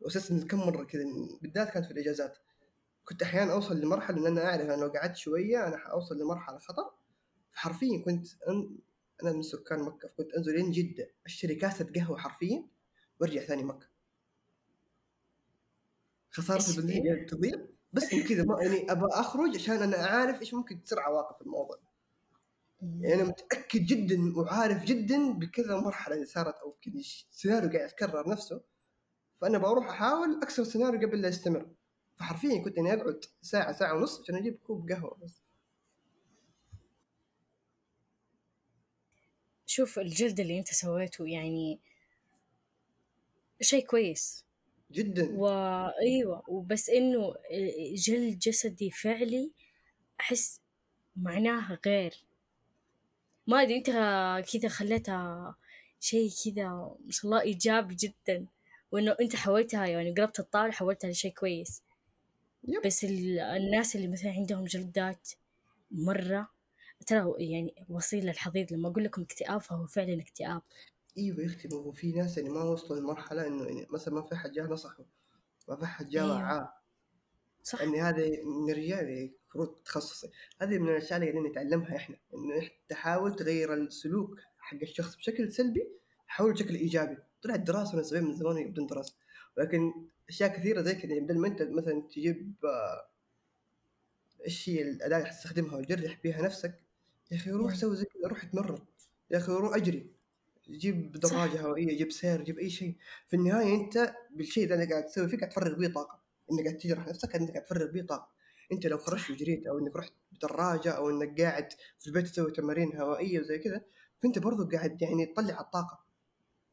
واساسا 0.00 0.46
كم 0.50 0.58
مرة 0.58 0.84
كذا 0.84 1.04
بالذات 1.42 1.70
كانت 1.70 1.86
في 1.86 1.92
الإجازات. 1.92 2.38
كنت 3.04 3.22
أحيانا 3.22 3.52
أوصل 3.52 3.80
لمرحلة 3.80 4.18
إن 4.18 4.26
أنا 4.26 4.44
أعرف 4.44 4.62
أنا 4.62 4.80
لو 4.80 4.88
قعدت 4.88 5.16
شوية 5.16 5.66
أنا 5.66 5.76
حأوصل 5.76 6.18
لمرحلة 6.18 6.58
خطر. 6.58 6.90
فحرفيا 7.52 8.02
كنت 8.04 8.26
أن... 8.48 8.78
أنا 9.22 9.32
من 9.32 9.42
سكان 9.42 9.82
مكة 9.82 10.08
فكنت 10.08 10.32
أنزل 10.32 10.54
لين 10.54 10.70
جدة 10.70 11.10
أشتري 11.26 11.54
كاسة 11.54 11.92
قهوة 11.94 12.18
حرفيا 12.18 12.66
وأرجع 13.20 13.42
ثاني 13.42 13.64
مكة. 13.64 13.86
خسارة 16.30 16.70
البنزين؟ 16.70 17.02
قاعدة 17.06 17.26
تضيع؟ 17.26 17.66
بس 17.92 18.14
كذا 18.28 18.44
ما 18.44 18.62
يعني 18.62 18.92
أبغى 18.92 19.08
أخرج 19.12 19.54
عشان 19.54 19.74
أنا 19.82 19.96
عارف 19.96 20.40
إيش 20.40 20.54
ممكن 20.54 20.84
تصير 20.84 21.00
عواقب 21.00 21.46
الموضوع. 21.46 21.78
يعني 22.82 23.14
أنا 23.14 23.24
متأكد 23.24 23.80
جدا 23.86 24.36
وعارف 24.36 24.84
جدا 24.84 25.32
بكذا 25.32 25.76
مرحلة 25.80 26.14
اللي 26.14 26.26
صارت 26.26 26.54
أو 26.54 26.72
كذا 26.82 27.02
ش- 27.02 27.26
سيناريو 27.30 27.70
قاعد 27.70 27.88
يتكرر 27.88 28.28
نفسه 28.30 28.60
فأنا 29.40 29.58
بروح 29.58 29.88
أحاول 29.88 30.40
أكسر 30.42 30.62
السيناريو 30.62 31.08
قبل 31.08 31.20
لا 31.22 31.28
يستمر. 31.28 31.70
فحرفيا 32.16 32.62
كنت 32.64 32.78
إني 32.78 32.92
أقعد 32.94 33.20
ساعة 33.42 33.72
ساعة 33.72 33.94
ونص 33.94 34.20
عشان 34.20 34.34
أجيب 34.34 34.58
كوب 34.66 34.90
قهوة 34.92 35.18
بس. 35.22 35.42
شوف 39.66 39.98
الجلد 39.98 40.40
اللي 40.40 40.58
أنت 40.58 40.68
سويته 40.68 41.28
يعني 41.28 41.80
شيء 43.60 43.86
كويس. 43.86 44.44
جدا. 44.92 45.30
وايوه 45.38 46.42
وبس 46.48 46.90
إنه 46.90 47.34
جلد 47.94 48.38
جسدي 48.38 48.90
فعلي 48.90 49.52
أحس 50.20 50.60
معناها 51.16 51.78
غير. 51.86 52.23
ما 53.46 53.62
أدري 53.62 53.76
انت 53.76 53.86
كذا 54.52 54.68
خليتها 54.68 55.54
شيء 56.00 56.30
كذا 56.44 56.68
ما 57.04 57.10
شاء 57.10 57.24
الله 57.26 57.40
إيجابي 57.40 57.94
جدا 57.94 58.46
وإنه 58.92 59.16
أنت 59.20 59.36
حولتها 59.36 59.86
يعني 59.86 60.12
قربت 60.12 60.40
الطاولة 60.40 60.72
حولتها 60.72 61.10
لشيء 61.10 61.32
كويس 61.32 61.82
يب. 62.68 62.82
بس 62.86 63.04
ال- 63.04 63.38
الناس 63.40 63.96
اللي 63.96 64.08
مثلا 64.08 64.30
عندهم 64.30 64.64
جلدات 64.64 65.28
مرة 65.90 66.48
ترى 67.06 67.34
يعني 67.38 67.74
وصيل 67.88 68.26
للحضيض 68.26 68.72
لما 68.72 68.88
أقول 68.88 69.04
لكم 69.04 69.22
اكتئاب 69.22 69.60
فهو 69.60 69.86
فعلا 69.86 70.20
اكتئاب 70.22 70.62
إيوه 71.18 71.40
يا 71.40 71.46
أختي 71.46 71.68
هو 71.72 71.92
في 71.92 72.12
ناس 72.12 72.38
يعني 72.38 72.50
ما 72.50 72.62
وصلوا 72.62 73.00
لمرحلة 73.00 73.46
إنه 73.46 73.64
يعني 73.64 73.86
مثلا 73.90 74.14
ما 74.14 74.22
في 74.22 74.36
حد 74.36 74.52
جاه 74.52 74.64
نصحه 74.64 75.04
ما 75.68 75.76
في 75.76 75.86
حد 75.86 76.08
جاه 76.08 76.22
أيوة. 76.22 76.34
وعاه 76.36 76.72
صح 77.62 77.80
اني 77.80 78.00
هذا 78.00 78.26
من 78.44 78.70
الرجال 78.70 79.32
المفروض 79.54 79.76
تخصصي. 79.84 80.30
هذه 80.60 80.78
من 80.78 80.88
الأشياء 80.88 81.18
اللي 81.18 81.30
قاعدين 81.30 81.50
نتعلمها 81.50 81.96
إحنا 81.96 82.16
انه 82.34 82.70
تحاول 82.88 83.36
تغير 83.36 83.74
السلوك 83.74 84.38
حق 84.58 84.78
الشخص 84.82 85.16
بشكل 85.16 85.52
سلبي 85.52 85.88
حول 86.26 86.52
بشكل 86.52 86.74
إيجابي. 86.74 87.16
طلعت 87.42 87.60
دراسة 87.60 87.96
من 87.96 88.02
زمان 88.02 88.24
من 88.24 88.36
زمان 88.36 88.70
بدون 88.70 88.86
دراسة. 88.86 89.14
ولكن 89.56 89.92
أشياء 90.28 90.56
كثيرة 90.56 90.82
زي 90.82 90.94
كذا 90.94 91.12
يعني 91.12 91.20
بدل 91.20 91.38
ما 91.38 91.48
أنت 91.48 91.62
مثلا 91.62 92.02
تجيب 92.10 92.54
آه، 92.64 93.08
إيش 94.46 94.68
هي 94.68 94.82
الأداة 94.82 95.16
اللي 95.16 95.28
حتستخدمها 95.28 95.76
وتجرح 95.76 96.20
بيها 96.22 96.42
نفسك 96.42 96.80
يا 97.30 97.36
أخي 97.36 97.50
روح. 97.50 97.74
سوي 97.74 97.96
زي 97.96 98.04
كذا 98.04 98.28
روح 98.28 98.44
اتمرن. 98.44 98.78
يا 99.30 99.38
أخي 99.38 99.52
روح 99.52 99.76
أجري. 99.76 100.06
جيب 100.70 101.12
دراجة 101.12 101.60
هوائية 101.60 101.96
جيب 101.98 102.12
سير 102.12 102.42
جيب 102.42 102.58
أي 102.58 102.70
شيء. 102.70 102.96
في 103.28 103.36
النهاية 103.36 103.74
أنت 103.74 104.14
بالشيء 104.30 104.74
اللي 104.74 104.86
قاعد 104.86 105.04
تسوي 105.06 105.28
فيه 105.28 105.38
قاعد 105.38 105.50
تفرغ 105.50 105.74
بيه 105.78 105.88
طاقة. 105.88 106.20
إنك 106.52 106.64
قاعد 106.64 106.78
تجرح 106.78 107.08
نفسك 107.08 107.36
انك 107.36 107.50
قاعد 107.50 107.64
تفرغ 107.64 107.90
بيه 107.90 108.02
طاقة. 108.02 108.33
أنت 108.72 108.86
لو 108.86 108.98
خرجت 108.98 109.30
وجريت 109.30 109.66
أو 109.66 109.78
إنك 109.78 109.96
رحت 109.96 110.12
بدراجه 110.32 110.90
أو 110.90 111.10
إنك 111.10 111.40
قاعد 111.40 111.68
في 111.98 112.06
البيت 112.06 112.26
تسوي 112.26 112.50
تمارين 112.50 112.96
هوائية 112.96 113.40
وزي 113.40 113.58
كذا 113.58 113.84
فأنت 114.22 114.38
برضو 114.38 114.68
قاعد 114.68 115.02
يعني 115.02 115.26
تطلع 115.26 115.60
الطاقة. 115.60 116.04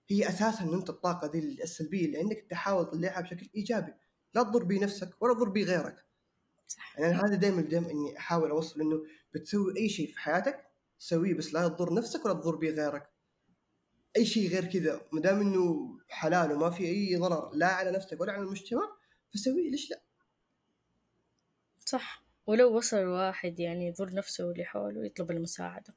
هي 0.10 0.30
أساسا 0.30 0.64
ان 0.64 0.74
أنت 0.74 0.89
الطاقة 0.89 1.28
دي 1.28 1.39
السلبية 1.39 2.06
اللي 2.06 2.18
عندك 2.18 2.48
تحاول 2.50 2.86
تطلعها 2.86 3.22
بشكل 3.22 3.50
إيجابي. 3.56 3.94
لا 4.34 4.44
تضر 4.44 4.64
بيه 4.64 4.80
نفسك 4.80 5.22
ولا 5.22 5.34
تضر 5.34 5.50
بيه 5.50 5.66
غيرك. 5.66 6.06
صح. 6.68 7.00
يعني 7.00 7.16
أنا 7.16 7.26
هذا 7.26 7.36
دائما 7.36 7.62
دائما 7.62 7.92
إني 7.92 8.18
أحاول 8.18 8.50
أوصل 8.50 8.82
إنه 8.82 9.04
بتسوي 9.34 9.78
أي 9.78 9.89
شيء 9.89 10.12
في 10.12 10.20
حياتك 10.20 10.66
سويه 10.98 11.34
بس 11.34 11.54
لا 11.54 11.68
تضر 11.68 11.94
نفسك 11.94 12.26
ولا 12.26 12.34
تضر 12.34 12.56
به 12.56 12.70
غيرك. 12.70 13.10
أي 14.18 14.26
شيء 14.26 14.50
غير 14.50 14.66
كذا 14.66 15.02
ما 15.12 15.22
دام 15.22 15.42
إنه 15.42 15.98
حلال 16.10 16.52
وما 16.52 16.70
في 16.70 16.86
أي 16.86 17.16
ضرر 17.16 17.52
لا 17.54 17.68
على 17.68 17.92
نفسك 17.92 18.22
ولا 18.22 18.32
على 18.34 18.44
المجتمع 18.44 18.98
فسويه. 19.34 19.72
ليش 19.72 19.92
لا؟ 19.92 20.04
صح. 21.92 22.24
ولو 22.48 22.78
وصل 22.78 22.98
الواحد 22.98 23.60
يعني 23.60 23.88
يضر 23.88 24.14
نفسه 24.14 24.46
واللي 24.48 24.66
حوله 24.66 25.06
يطلب 25.06 25.32
المساعدة. 25.32 25.94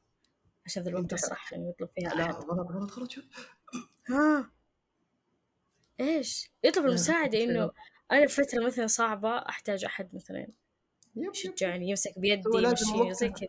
عشان 0.67 0.83
ذا 0.83 0.89
الوقت 0.89 1.03
انت- 1.03 1.13
الصح 1.13 1.53
إنه 1.55 1.69
يطلب 1.69 1.89
فيها 1.95 2.15
لا 2.15 2.25
أحد. 2.25 2.35
غلط 2.35 2.71
غلط 2.71 2.93
غلط 2.93 3.11
شوف 3.11 3.25
ها؟ 4.09 4.51
إيش؟ 6.01 6.51
يطلب 6.65 6.87
المساعدة 6.87 7.45
إنه. 7.45 7.71
أنا 8.13 8.27
في 8.27 8.43
فترة 8.45 8.67
مثلا 8.67 8.87
صعبة 8.87 9.39
أحتاج 9.39 9.85
أحد 9.85 10.15
مثلا 10.15 10.47
يشجعني 11.17 11.89
يمسك 11.89 12.19
بيدي 12.19 12.43
يمشيني 12.55 13.15
زي 13.15 13.27
وقتها. 13.29 13.47
كذا. 13.47 13.49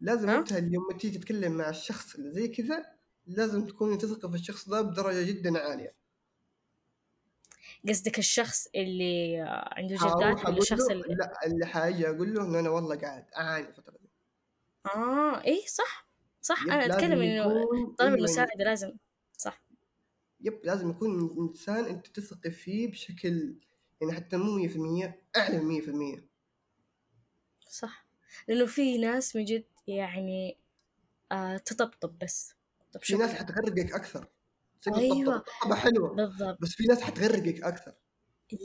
لازم؟ 0.00 0.28
وقتها 0.30 0.58
اليوم 0.58 0.84
تيجي 0.98 1.18
تتكلم 1.18 1.52
مع 1.52 1.68
الشخص 1.68 2.14
اللي 2.14 2.30
زي 2.32 2.48
كذا 2.48 2.84
لازم 3.26 3.66
تكون 3.66 3.98
تثق 3.98 4.26
في 4.26 4.34
الشخص 4.34 4.68
ده 4.68 4.80
بدرجة 4.82 5.22
جدا 5.26 5.58
عالية. 5.58 5.94
قصدك 7.88 8.18
الشخص 8.18 8.68
اللي 8.74 9.36
عنده 9.48 9.94
جلدات 9.96 10.44
ولا 10.44 10.58
الشخص 10.58 10.90
اللي 10.90 11.02
لا 11.14 11.32
اللي 11.46 11.66
حاجي 11.66 12.08
أقول 12.08 12.34
له 12.34 12.44
إنه 12.44 12.58
أنا 12.60 12.70
والله 12.70 12.96
قاعد 12.96 13.26
أعاني 13.36 13.68
الفترة 13.68 13.96
دي. 14.02 14.08
آه 14.86 15.44
إيه 15.44 15.66
صح 15.66 16.08
صح 16.42 16.64
أتكلم 16.70 17.22
إنه 17.22 17.44
يكون 17.44 17.94
طلب 17.94 18.14
المساعدة 18.14 18.64
لازم 18.64 18.92
صح. 19.38 19.62
يب 20.40 20.60
لازم 20.64 20.90
يكون 20.90 21.36
إنسان 21.48 21.84
أنت 21.84 22.06
تثق 22.06 22.48
فيه 22.48 22.90
بشكل 22.90 23.58
يعني 24.00 24.12
حتى 24.12 24.36
مو 24.36 24.56
100% 24.56 25.22
أعلى 25.36 25.58
من 25.58 25.64
100% 25.64 26.28
صح 27.68 28.06
لأنه 28.48 28.66
في 28.66 28.98
ناس 28.98 29.36
من 29.36 29.44
جد 29.44 29.64
يعني 29.88 30.58
آه 31.32 31.56
تطبطب 31.56 32.18
بس 32.18 32.54
طب 32.92 33.02
في 33.02 33.14
ناس 33.16 33.30
حتغرقك 33.34 33.92
أكثر. 33.92 34.28
صدق 34.80 34.96
أيوة. 34.96 35.36
الطبطبة 35.36 35.74
حلوة. 35.74 36.14
بالضبط. 36.14 36.58
بس 36.60 36.68
في 36.72 36.84
ناس 36.84 37.02
حتغرقك 37.02 37.62
أكثر 37.62 37.92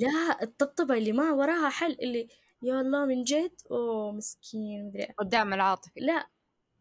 لا 0.02 0.44
الطبطبة 0.44 0.94
اللي 0.98 1.12
ما 1.12 1.32
وراها 1.32 1.70
حل 1.70 1.92
اللي 1.92 2.28
يا 2.64 2.82
الله 2.82 3.06
من 3.06 3.24
جد؟ 3.24 3.52
أوه 3.72 4.12
مسكين 4.12 4.88
مدري 4.88 5.04
إيه. 5.04 5.14
قدام 5.18 5.54
العاطفي 5.54 6.00
لا 6.00 6.28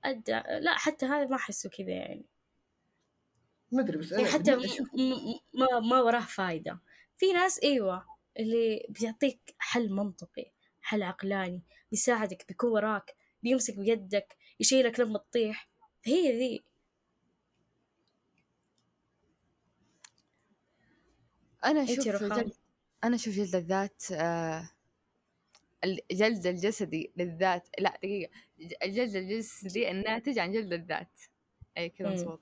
أدى 0.04 0.32
لا 0.60 0.74
حتى 0.78 1.06
هذا 1.06 1.24
ما 1.26 1.36
أحسه 1.36 1.70
كذا 1.70 1.90
يعني. 1.90 2.26
ما 3.72 3.82
أدري 3.82 3.98
بس 3.98 4.12
يعني 4.12 4.24
حتى 4.24 4.56
م- 4.56 4.60
م- 4.94 5.38
ما 5.54 5.80
ما 5.80 6.00
وراه 6.00 6.20
فايدة. 6.20 6.80
في 7.16 7.32
ناس 7.32 7.60
أيوة 7.62 8.06
اللي 8.38 8.86
بيعطيك 8.88 9.54
حل 9.58 9.90
منطقي 9.92 10.52
حل 10.80 11.02
عقلاني 11.02 11.62
بيساعدك 11.90 12.44
بيكون 12.48 12.70
وراك 12.70 13.16
بيمسك 13.42 13.78
بيدك 13.78 14.36
يشيلك 14.60 15.00
لما 15.00 15.18
تطيح. 15.18 15.68
هي 16.04 16.32
ذي. 16.38 16.64
أشوف 21.64 22.08
رخام. 22.08 22.42
جلد 22.42 22.52
أنا 23.04 23.14
أشوف 23.16 23.34
جلد 23.34 23.54
الذات 23.54 24.02
آه، 24.12 24.68
الجلد 25.84 26.46
الجسدي 26.46 27.12
للذات 27.16 27.68
لا 27.78 27.90
دقيقة 28.02 28.30
ج- 28.60 28.74
الجلد 28.82 29.16
الجسدي 29.16 29.90
الناتج 29.90 30.38
عن 30.38 30.52
جلد 30.52 30.72
الذات. 30.72 31.20
أي 31.78 31.88
كذا 31.88 32.08
حلو. 32.16 32.38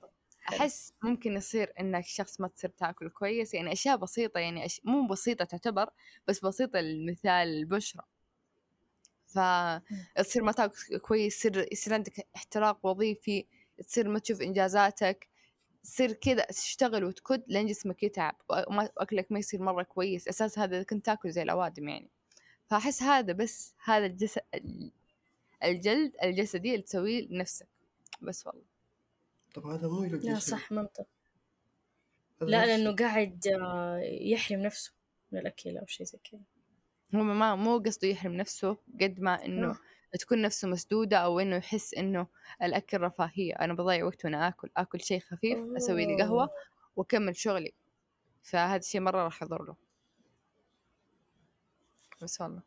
أحس 0.49 0.93
ممكن 1.01 1.33
يصير 1.33 1.73
إنك 1.79 2.05
شخص 2.05 2.41
ما 2.41 2.47
تصير 2.47 2.69
تاكل 2.69 3.09
كويس 3.09 3.53
يعني 3.53 3.71
أشياء 3.71 3.97
بسيطة 3.97 4.39
يعني 4.39 4.65
أش... 4.65 4.81
مو 4.83 5.07
بسيطة 5.07 5.45
تعتبر 5.45 5.89
بس 6.27 6.39
بسيطة 6.45 6.79
المثال 6.79 7.31
البشرة. 7.47 8.07
فتصير 9.25 10.43
ما 10.43 10.51
تاكل 10.51 10.97
كويس 10.97 11.35
يصير 11.45 11.67
يصير 11.71 11.93
عندك 11.93 12.27
احتراق 12.35 12.85
وظيفي 12.85 13.45
تصير 13.87 14.09
ما 14.09 14.19
تشوف 14.19 14.41
إنجازاتك. 14.41 15.27
تصير 15.83 16.11
كذا 16.13 16.45
تشتغل 16.45 17.03
وتكد 17.03 17.43
لين 17.47 17.65
جسمك 17.65 18.03
يتعب 18.03 18.35
وما- 18.67 18.89
وأكلك 18.97 19.31
ما 19.31 19.39
يصير 19.39 19.61
مرة 19.61 19.83
كويس 19.83 20.27
أساس 20.27 20.59
هذا 20.59 20.75
إذا 20.77 20.83
كنت 20.83 21.05
تاكل 21.05 21.31
زي 21.31 21.41
الأوادم 21.41 21.89
يعني. 21.89 22.09
فأحس 22.65 23.03
هذا 23.03 23.33
بس 23.33 23.75
هذا 23.83 24.05
الجسد 24.05 24.41
الجلد 25.63 26.11
الجسدي 26.23 26.71
اللي 26.71 26.81
تسويه 26.81 27.27
لنفسك 27.27 27.67
بس 28.21 28.47
والله. 28.47 28.63
طب 29.53 29.65
هذا 29.65 29.87
مو 29.87 30.03
يلقى 30.03 30.27
لا. 30.27 30.39
صح 30.39 30.71
منطق. 30.71 31.05
لا 32.41 32.65
لأنه 32.65 32.95
قاعد 32.95 33.47
آه، 33.47 33.97
يحرم 34.03 34.59
نفسه 34.59 34.93
من 35.31 35.39
الأكل 35.39 35.77
أو 35.77 35.85
شيء 35.85 36.05
زي 36.05 36.17
كذا. 36.31 36.41
هو 37.15 37.23
ما 37.23 37.55
مو 37.55 37.77
قصده 37.77 38.07
يحرم 38.07 38.33
نفسه 38.33 38.77
قد 39.01 39.19
ما 39.19 39.45
إنه 39.45 39.69
آه. 39.69 39.77
تكون 40.19 40.41
نفسه 40.41 40.67
مسدودة 40.67 41.17
أو 41.17 41.39
إنه 41.39 41.55
يحس 41.55 41.93
إنه 41.93 42.27
الأكل 42.63 43.01
رفاهية. 43.01 43.53
أنا 43.53 43.73
بضيع 43.73 44.05
وقت 44.05 44.25
وأنا 44.25 44.47
آكل 44.47 44.69
آكل 44.77 45.01
شيء 45.01 45.19
خفيف 45.19 45.59
أسوي 45.77 46.05
لي 46.05 46.23
قهوة 46.23 46.43
أوه. 46.43 46.51
وأكمل 46.95 47.35
شغلي. 47.35 47.73
فهذا 48.43 48.75
الشيء 48.79 49.01
مرة 49.01 49.23
راح 49.23 49.43
يضر 49.43 49.63
له. 49.63 49.75
بس 52.21 52.41
والله. 52.41 52.61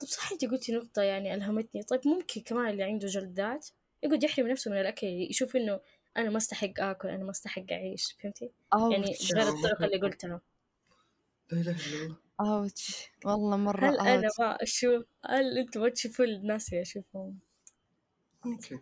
طب 0.00 0.06
صح 0.06 0.32
أنت 0.32 0.44
قلتي 0.44 0.72
نقطة 0.72 1.02
يعني 1.02 1.34
ألهمتني. 1.34 1.82
طيب 1.82 2.00
ممكن 2.06 2.40
كمان 2.40 2.68
اللي 2.68 2.82
عنده 2.82 3.06
جلدات 3.06 3.68
يقعد 4.02 4.22
يحرم 4.22 4.46
نفسه 4.48 4.70
من 4.70 4.80
الأكل 4.80 5.06
يشوف 5.06 5.56
إنه 5.56 5.80
أنا 6.16 6.30
ما 6.30 6.36
أستحق 6.36 6.80
آكل 6.80 7.08
أنا 7.08 7.24
ما 7.24 7.30
أستحق 7.30 7.64
أعيش. 7.72 8.16
فهمتي؟ 8.22 8.50
يعني 8.72 9.08
أوتش 9.08 9.32
بغير 9.32 9.48
الطرق 9.48 9.82
اللي 9.82 9.96
قلتها. 9.96 10.40
لا 11.52 11.60
إله 11.60 11.70
إلا 11.70 12.04
الله. 12.04 12.27
أوتش. 12.40 13.10
والله 13.24 13.56
مرة 13.56 13.88
هل 13.88 14.00
أنا 14.06 14.28
أوتش. 14.28 14.40
ما 14.40 14.62
أشوف؟ 14.62 15.04
هل 15.24 15.58
أنتوا 15.58 15.82
ما 15.82 15.88
تشوفوا 15.88 16.24
الناس 16.24 16.68
اللي 16.72 16.82
أشوفهم؟ 16.82 17.38
أوكي. 18.46 18.78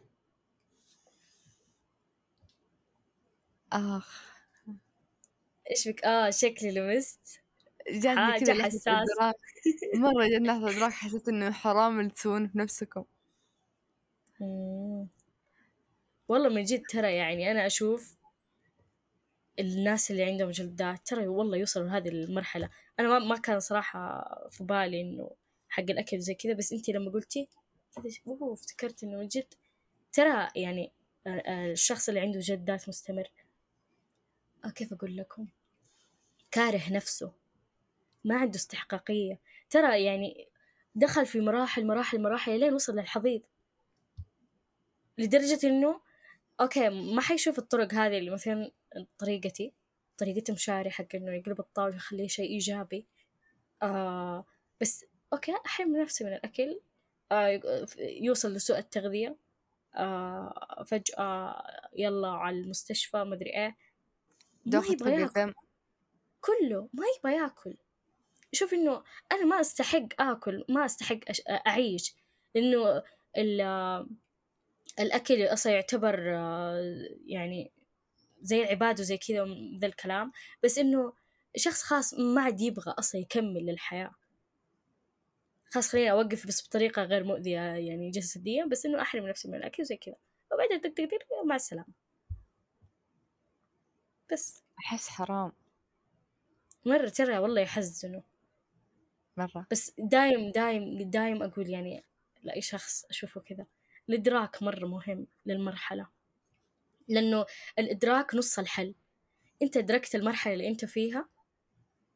آخ. 3.72 4.08
إيش 5.70 5.88
بك؟ 5.88 6.04
آه 6.04 6.30
شكلي 6.30 6.70
لمست. 6.70 7.40
جاتني 7.90 8.32
حاجة 8.32 8.40
كذا 8.40 8.54
لحظة 8.54 8.80
حساسة. 8.82 8.92
إدراك. 8.92 9.34
مرة 9.94 10.28
جاتني 10.28 10.48
لحظة 10.48 10.70
إدراك 10.70 10.92
حسيت 10.92 11.28
إنه 11.28 11.50
حرام 11.52 12.00
اللي 12.00 12.10
تسوونه 12.10 12.48
في 12.48 12.58
نفسكم 12.58 13.04
مم. 14.40 15.08
والله 16.28 16.48
من 16.48 16.64
جد 16.64 16.86
ترى 16.86 17.16
يعني 17.16 17.50
أنا 17.50 17.66
أشوف 17.66 18.16
الناس 19.58 20.10
اللي 20.10 20.24
عندهم 20.24 20.50
جلدات 20.50 21.06
ترى 21.08 21.28
والله 21.28 21.56
يوصلوا 21.56 21.86
لهذه 21.86 22.08
المرحلة. 22.08 22.70
أنا 23.00 23.18
ما 23.18 23.36
كان 23.36 23.60
صراحة 23.60 24.24
في 24.50 24.64
بالي 24.64 25.00
إنه 25.00 25.30
حق 25.68 25.82
الأكل 25.82 26.20
زي 26.20 26.34
كذا 26.34 26.52
بس 26.52 26.72
أنتي 26.72 26.92
لما 26.92 27.10
قلتي 27.10 27.48
أوه 28.26 28.52
افتكرت 28.52 29.04
إنه 29.04 29.28
جد. 29.32 29.54
ترى 30.12 30.48
يعني 30.56 30.92
ال- 31.26 31.46
ال- 31.48 31.72
الشخص 31.72 32.08
اللي 32.08 32.20
عنده 32.20 32.40
جلدات 32.40 32.88
مستمر. 32.88 33.30
كيف 34.74 34.92
أقول 34.92 35.16
لكم؟ 35.16 35.46
كاره 36.50 36.92
نفسه. 36.92 37.32
ما 38.24 38.36
عنده 38.36 38.56
استحقاقية. 38.56 39.40
ترى 39.70 40.04
يعني 40.04 40.48
دخل 40.94 41.26
في 41.26 41.40
مراحل 41.40 41.86
مراحل 41.86 42.22
مراحل 42.22 42.60
لين 42.60 42.74
وصل 42.74 42.96
للحضيض. 42.96 43.42
لدرجة 45.18 45.66
إنه 45.66 46.00
أوكي 46.60 46.88
ما 46.88 47.20
حيشوف 47.20 47.58
الطرق 47.58 47.94
هذه 47.94 48.18
اللي 48.18 48.30
مثلا 48.30 48.70
طريقتي 49.18 49.72
طريقة 50.18 50.52
مشاري 50.52 50.90
حق 50.90 51.14
إنه 51.14 51.32
يقلب 51.32 51.60
الطاولة 51.60 51.94
ويخليه 51.94 52.28
شيء 52.28 52.50
إيجابي. 52.50 53.06
آه 53.82 54.44
بس 54.80 55.04
أوكي 55.32 55.56
أحرم 55.66 55.96
نفسي 55.96 56.24
من 56.24 56.32
الأكل 56.32 56.80
آه 57.32 57.60
يوصل 57.98 58.52
لسوء 58.52 58.78
التغذية. 58.78 59.36
آه 59.94 60.84
فجأة 60.86 61.62
يلا 61.96 62.28
على 62.28 62.60
المستشفى 62.60 63.24
مدري 63.24 63.54
إيه. 63.54 63.76
ما 64.66 64.82
يبغى 64.88 65.12
ياكل. 65.40 65.52
كله 66.40 66.88
ما 66.92 67.04
يبغى 67.18 67.42
ياكل. 67.42 67.76
شوف 68.52 68.74
إنه 68.74 69.02
أنا 69.32 69.44
ما 69.44 69.60
أستحق 69.60 70.06
آكل 70.20 70.64
ما 70.68 70.84
أستحق 70.84 71.18
أش... 71.28 71.42
أعيش. 71.66 72.16
لأنه 72.54 73.02
ال... 73.36 73.60
الأكل 75.00 75.42
أصلا 75.42 75.72
يعتبر 75.72 76.36
آه، 76.36 77.08
يعني 77.26 77.72
زي 78.42 78.62
العبادة 78.62 79.00
وزي 79.00 79.18
كذا 79.18 79.46
ذا 79.80 79.86
الكلام. 79.86 80.32
بس 80.62 80.78
إنه 80.78 81.12
شخص 81.56 81.82
خاص 81.82 82.14
ما 82.14 82.42
عاد 82.42 82.60
يبغى 82.60 82.94
أصلا 82.98 83.20
يكمل 83.20 83.66
للحياة. 83.66 84.14
خلاص 85.70 85.88
خليني 85.88 86.10
أوقف 86.10 86.46
بس 86.46 86.68
بطريقة 86.68 87.02
غير 87.02 87.24
مؤذية 87.24 87.60
يعني 87.60 88.10
جسديا 88.10 88.64
بس 88.66 88.86
إنه 88.86 89.02
أحرم 89.02 89.28
نفسي 89.28 89.48
من 89.48 89.54
الأكل 89.54 89.82
وزي 89.82 89.96
كذا. 89.96 90.16
وبعدين 90.52 90.80
دق 90.80 91.04
مع 91.46 91.54
السلامة. 91.54 91.94
بس. 94.32 94.62
أحس 94.78 95.08
حرام. 95.08 95.52
مرة 96.84 97.08
ترى 97.08 97.38
والله 97.38 97.60
يحزنوا. 97.60 98.22
مرة. 99.36 99.66
بس 99.70 99.92
دايم 99.98 100.50
دايم 100.52 101.10
دايم 101.10 101.42
أقول 101.42 101.70
يعني 101.70 102.04
لأي 102.42 102.60
شخص 102.60 103.04
أشوفه 103.04 103.40
كذا. 103.40 103.66
الإدراك 104.08 104.62
مرة 104.62 104.86
مهم 104.86 105.26
للمرحلة 105.46 106.06
لأنه 107.08 107.46
الإدراك 107.78 108.34
نص 108.34 108.58
الحل. 108.58 108.94
أنت 109.62 109.76
أدركت 109.76 110.14
المرحلة 110.14 110.52
اللي 110.54 110.68
أنت 110.68 110.84
فيها 110.84 111.28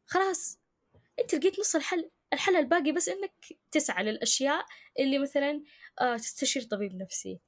خلاص. 0.07 0.59
أنت 1.21 1.35
لقيت 1.35 1.61
نص 1.61 1.77
الحل. 1.77 2.11
الحل 2.33 2.57
الباقي 2.57 2.93
بس 2.93 3.09
إنك 3.09 3.33
تسعى 3.71 4.05
للأشياء 4.05 4.67
اللي 4.99 5.19
مثلا 5.19 5.63
آه 6.01 6.17
تستشير 6.17 6.63
طبيب 6.63 6.95
نفسي 6.97 7.41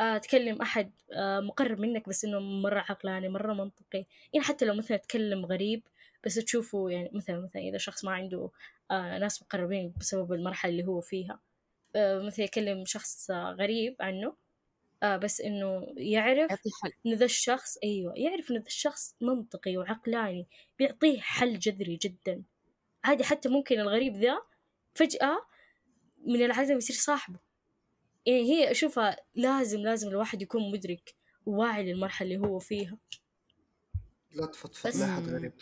آه 0.00 0.18
تكلم 0.18 0.62
أحد 0.62 0.92
آه 1.12 1.40
مقرب 1.40 1.80
منك 1.80 2.08
بس 2.08 2.24
إنه 2.24 2.40
مرة 2.40 2.80
عقلاني 2.80 3.28
مرة 3.28 3.52
منطقي. 3.54 4.06
يعني 4.32 4.46
حتى 4.46 4.64
لو 4.64 4.74
مثلا 4.74 4.96
تكلم 4.96 5.46
غريب 5.46 5.82
بس 6.24 6.34
تشوفه 6.34 6.90
يعني 6.90 7.10
مثلا 7.12 7.40
مثلا 7.40 7.62
إذا 7.62 7.78
شخص 7.78 8.04
ما 8.04 8.12
عنده 8.12 8.50
آه 8.90 9.18
ناس 9.18 9.42
مقربين 9.42 9.94
بسبب 10.00 10.32
المرحلة 10.32 10.72
اللي 10.72 10.86
هو 10.86 11.00
فيها. 11.00 11.40
مثلا 11.96 12.44
يكلم 12.44 12.84
شخص 12.84 13.30
آه 13.30 13.52
غريب 13.52 13.96
عنه 14.00 14.36
آه 15.02 15.16
بس 15.16 15.40
إنه 15.40 15.86
يعرف 15.96 16.52
إن 17.06 17.14
ذا 17.14 17.24
الشخص 17.24 17.76
أيوة 17.84 18.12
يعرف 18.16 18.50
إن 18.50 18.56
ذا 18.56 18.66
الشخص 18.66 19.14
منطقي 19.20 19.76
وعقلاني 19.76 20.46
بيعطيه 20.78 21.20
حل 21.20 21.58
جذري 21.58 21.96
جدا. 21.96 22.42
عادي 23.04 23.24
حتى 23.24 23.48
ممكن 23.48 23.80
الغريب 23.80 24.16
ذا 24.16 24.42
فجأة 24.94 25.46
من 26.26 26.42
العدم 26.44 26.76
يصير 26.76 26.96
صاحبه. 26.96 27.38
يعني 28.26 28.42
هي 28.42 28.70
أشوفها 28.70 29.16
لازم 29.34 29.80
لازم 29.80 30.08
الواحد 30.08 30.42
يكون 30.42 30.70
مدرك 30.72 31.14
وواعي 31.46 31.82
للمرحلة 31.92 32.34
اللي 32.34 32.48
هو 32.48 32.58
فيها. 32.58 32.98
لا 34.32 34.46
تفضفض. 34.46 34.88
بس- 34.88 34.96
مع 34.96 35.16
حد 35.16 35.28
غريب. 35.28 35.52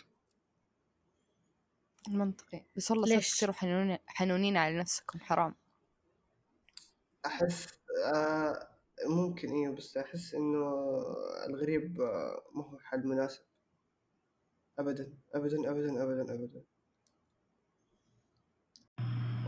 منطقي. 2.07 2.63
بس 2.75 2.91
والله 2.91 3.05
صرت 3.05 3.15
ليش؟ 3.15 3.31
تصيروا 3.31 3.53
حنونين 3.55 3.97
حنونين 4.07 4.57
على 4.57 4.77
نفسكم 4.79 5.19
حرام. 5.19 5.55
أحس 7.25 7.67
آه 8.13 8.67
ممكن 9.09 9.49
أيوه 9.49 9.75
بس 9.75 9.97
أحس 9.97 10.33
إنه 10.35 10.67
الغريب 11.49 12.01
آه 12.01 12.41
ما 12.55 12.63
هو 12.63 12.79
حل 12.79 13.07
مناسب. 13.07 13.41
ابدا 14.79 15.13
ابدا 15.35 15.71
ابدا 15.71 16.03
ابدا 16.03 16.33
ابدا. 16.33 16.63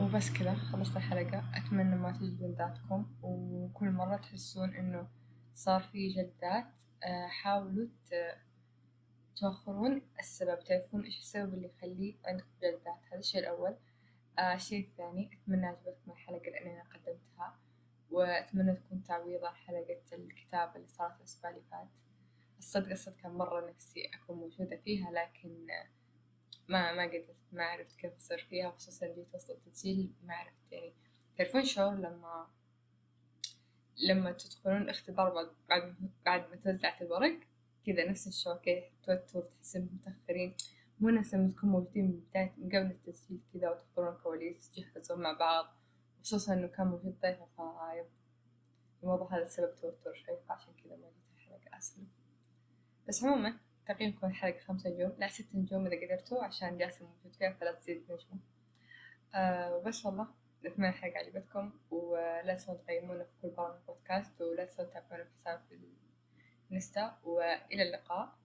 وبس 0.02 0.32
كذا 0.34 0.54
خلصت 0.56 0.98
الحلقة. 0.98 1.44
أتمنى 1.58 1.96
ما 1.96 2.12
تجلدون 2.12 2.52
ذاتكم. 2.56 3.16
وكل 3.22 3.92
مرة 3.92 4.18
تحسون 4.18 4.74
إنه 4.76 5.10
صار 5.56 5.82
في 5.84 6.08
جلدات 6.14 6.74
آه، 7.04 7.28
حاولوا 7.28 7.88
ت- 8.12 8.38
السبب. 10.20 10.60
تعرفون 10.64 11.04
إيش 11.04 11.20
السبب 11.20 11.54
اللي 11.54 11.68
يخلي 11.78 12.18
عندكم 12.26 12.48
جلدات 12.62 13.00
هذا 13.12 13.20
الشيء 13.20 13.42
الأول. 13.42 13.76
الشيء 14.40 14.88
الثاني 14.88 15.30
أتمنى 15.34 15.66
عجبتكم 15.66 16.12
الحلقة 16.12 16.50
لأني 16.50 16.74
أنا 16.82 16.90
قدمتها. 16.94 17.60
وأتمنى 18.12 18.76
تكون 18.76 19.04
تعويض 19.04 19.46
عن 19.46 19.56
حلقة 19.56 20.02
الكتاب 20.14 20.76
اللي 20.76 20.88
صارت 20.88 21.18
الأسبوع 21.20 21.52
اللي 21.52 21.62
فات. 21.72 21.88
الصدق 22.60 22.92
الصدق 22.92 23.18
كان 23.18 23.32
مرة 23.32 23.70
نفسي 23.70 24.10
أكون 24.14 24.38
موجودة 24.38 24.78
فيها 24.78 25.12
لكن 25.12 25.68
ما 26.68 26.92
ما 26.92 27.04
قدرت 27.04 27.36
ما 27.52 27.64
عرفت 27.64 27.96
كيف 28.00 28.16
أصير 28.16 28.38
فيها 28.50 28.72
خصوصا 28.72 29.08
جيت 29.08 29.36
وسط 29.36 29.50
التسجيل 29.50 30.14
ما 30.24 30.34
عرفت 30.34 30.72
يعني. 30.72 30.94
تعرفون 31.38 31.66
شعور 31.66 31.96
لما 31.96 32.48
لما 33.98 34.32
تدخلون 34.32 34.82
الاختبار 34.82 35.34
بعد 35.34 35.50
بعد 35.70 35.96
بعد 36.26 36.50
ما 36.50 36.56
توزعت 36.56 37.02
الورق 37.02 37.40
كذا 37.86 38.10
نفس 38.10 38.28
الشعور 38.28 38.58
كذا 38.58 38.84
توتر 39.04 39.42
تحسون 39.42 39.90
متأخرين 39.94 40.56
مو 41.00 41.10
نفس 41.10 41.34
لما 41.34 41.52
تكونوا 41.52 41.80
موجودين 41.80 42.06
من 42.06 42.20
بداية 42.20 42.54
من 42.58 42.70
قبل 42.70 42.92
التسجيل 42.92 43.40
كذا 43.54 43.70
وتحضرون 43.70 44.16
الكواليس 44.16 44.70
تجهزون 44.70 45.22
مع 45.22 45.32
بعض. 45.32 45.77
خصوصا 46.28 46.54
إنه 46.54 46.68
كان 46.68 46.88
موجود 46.88 47.20
ضيفة 47.22 47.46
فيب 47.56 48.06
الموضوع 49.04 49.38
هذا 49.38 49.46
سبب 49.46 49.76
توتر 49.76 50.14
شوي 50.14 50.38
فعشان 50.50 50.74
كذا 50.84 50.96
ما 50.96 51.08
جيت 51.08 51.32
الحلقة 51.34 51.78
آسفة 51.78 52.02
بس 53.08 53.24
عموما 53.24 53.58
تقييمكم 53.88 54.28
الحلقة 54.28 54.60
خمسة 54.60 54.90
نجوم 54.90 55.16
لا 55.18 55.28
ست 55.28 55.56
نجوم 55.56 55.88
إذا 55.88 56.06
قدرتوا 56.06 56.44
عشان 56.44 56.78
جاسم 56.78 57.06
موجود 57.06 57.36
فيها 57.36 57.54
فلا 57.54 57.72
تزيد 57.72 58.04
نجمة. 58.12 58.40
آه 59.36 59.76
وبس 59.76 60.06
والله 60.06 60.28
أتمنى 60.66 60.90
الحلقة 60.90 61.18
عجبتكم 61.18 61.74
ولا 61.92 62.54
تنسوا 62.54 62.74
تقيمونا 62.74 63.24
في 63.24 63.32
كل 63.42 63.50
برامج 63.50 63.80
بودكاست 63.88 64.42
ولا 64.42 64.66
تنسوا 64.66 64.84
تتابعونا 64.84 65.24
في 65.24 65.34
حساب 65.34 65.62
الانستا 66.72 67.18
وإلى 67.24 67.84
اللقاء. 67.84 68.34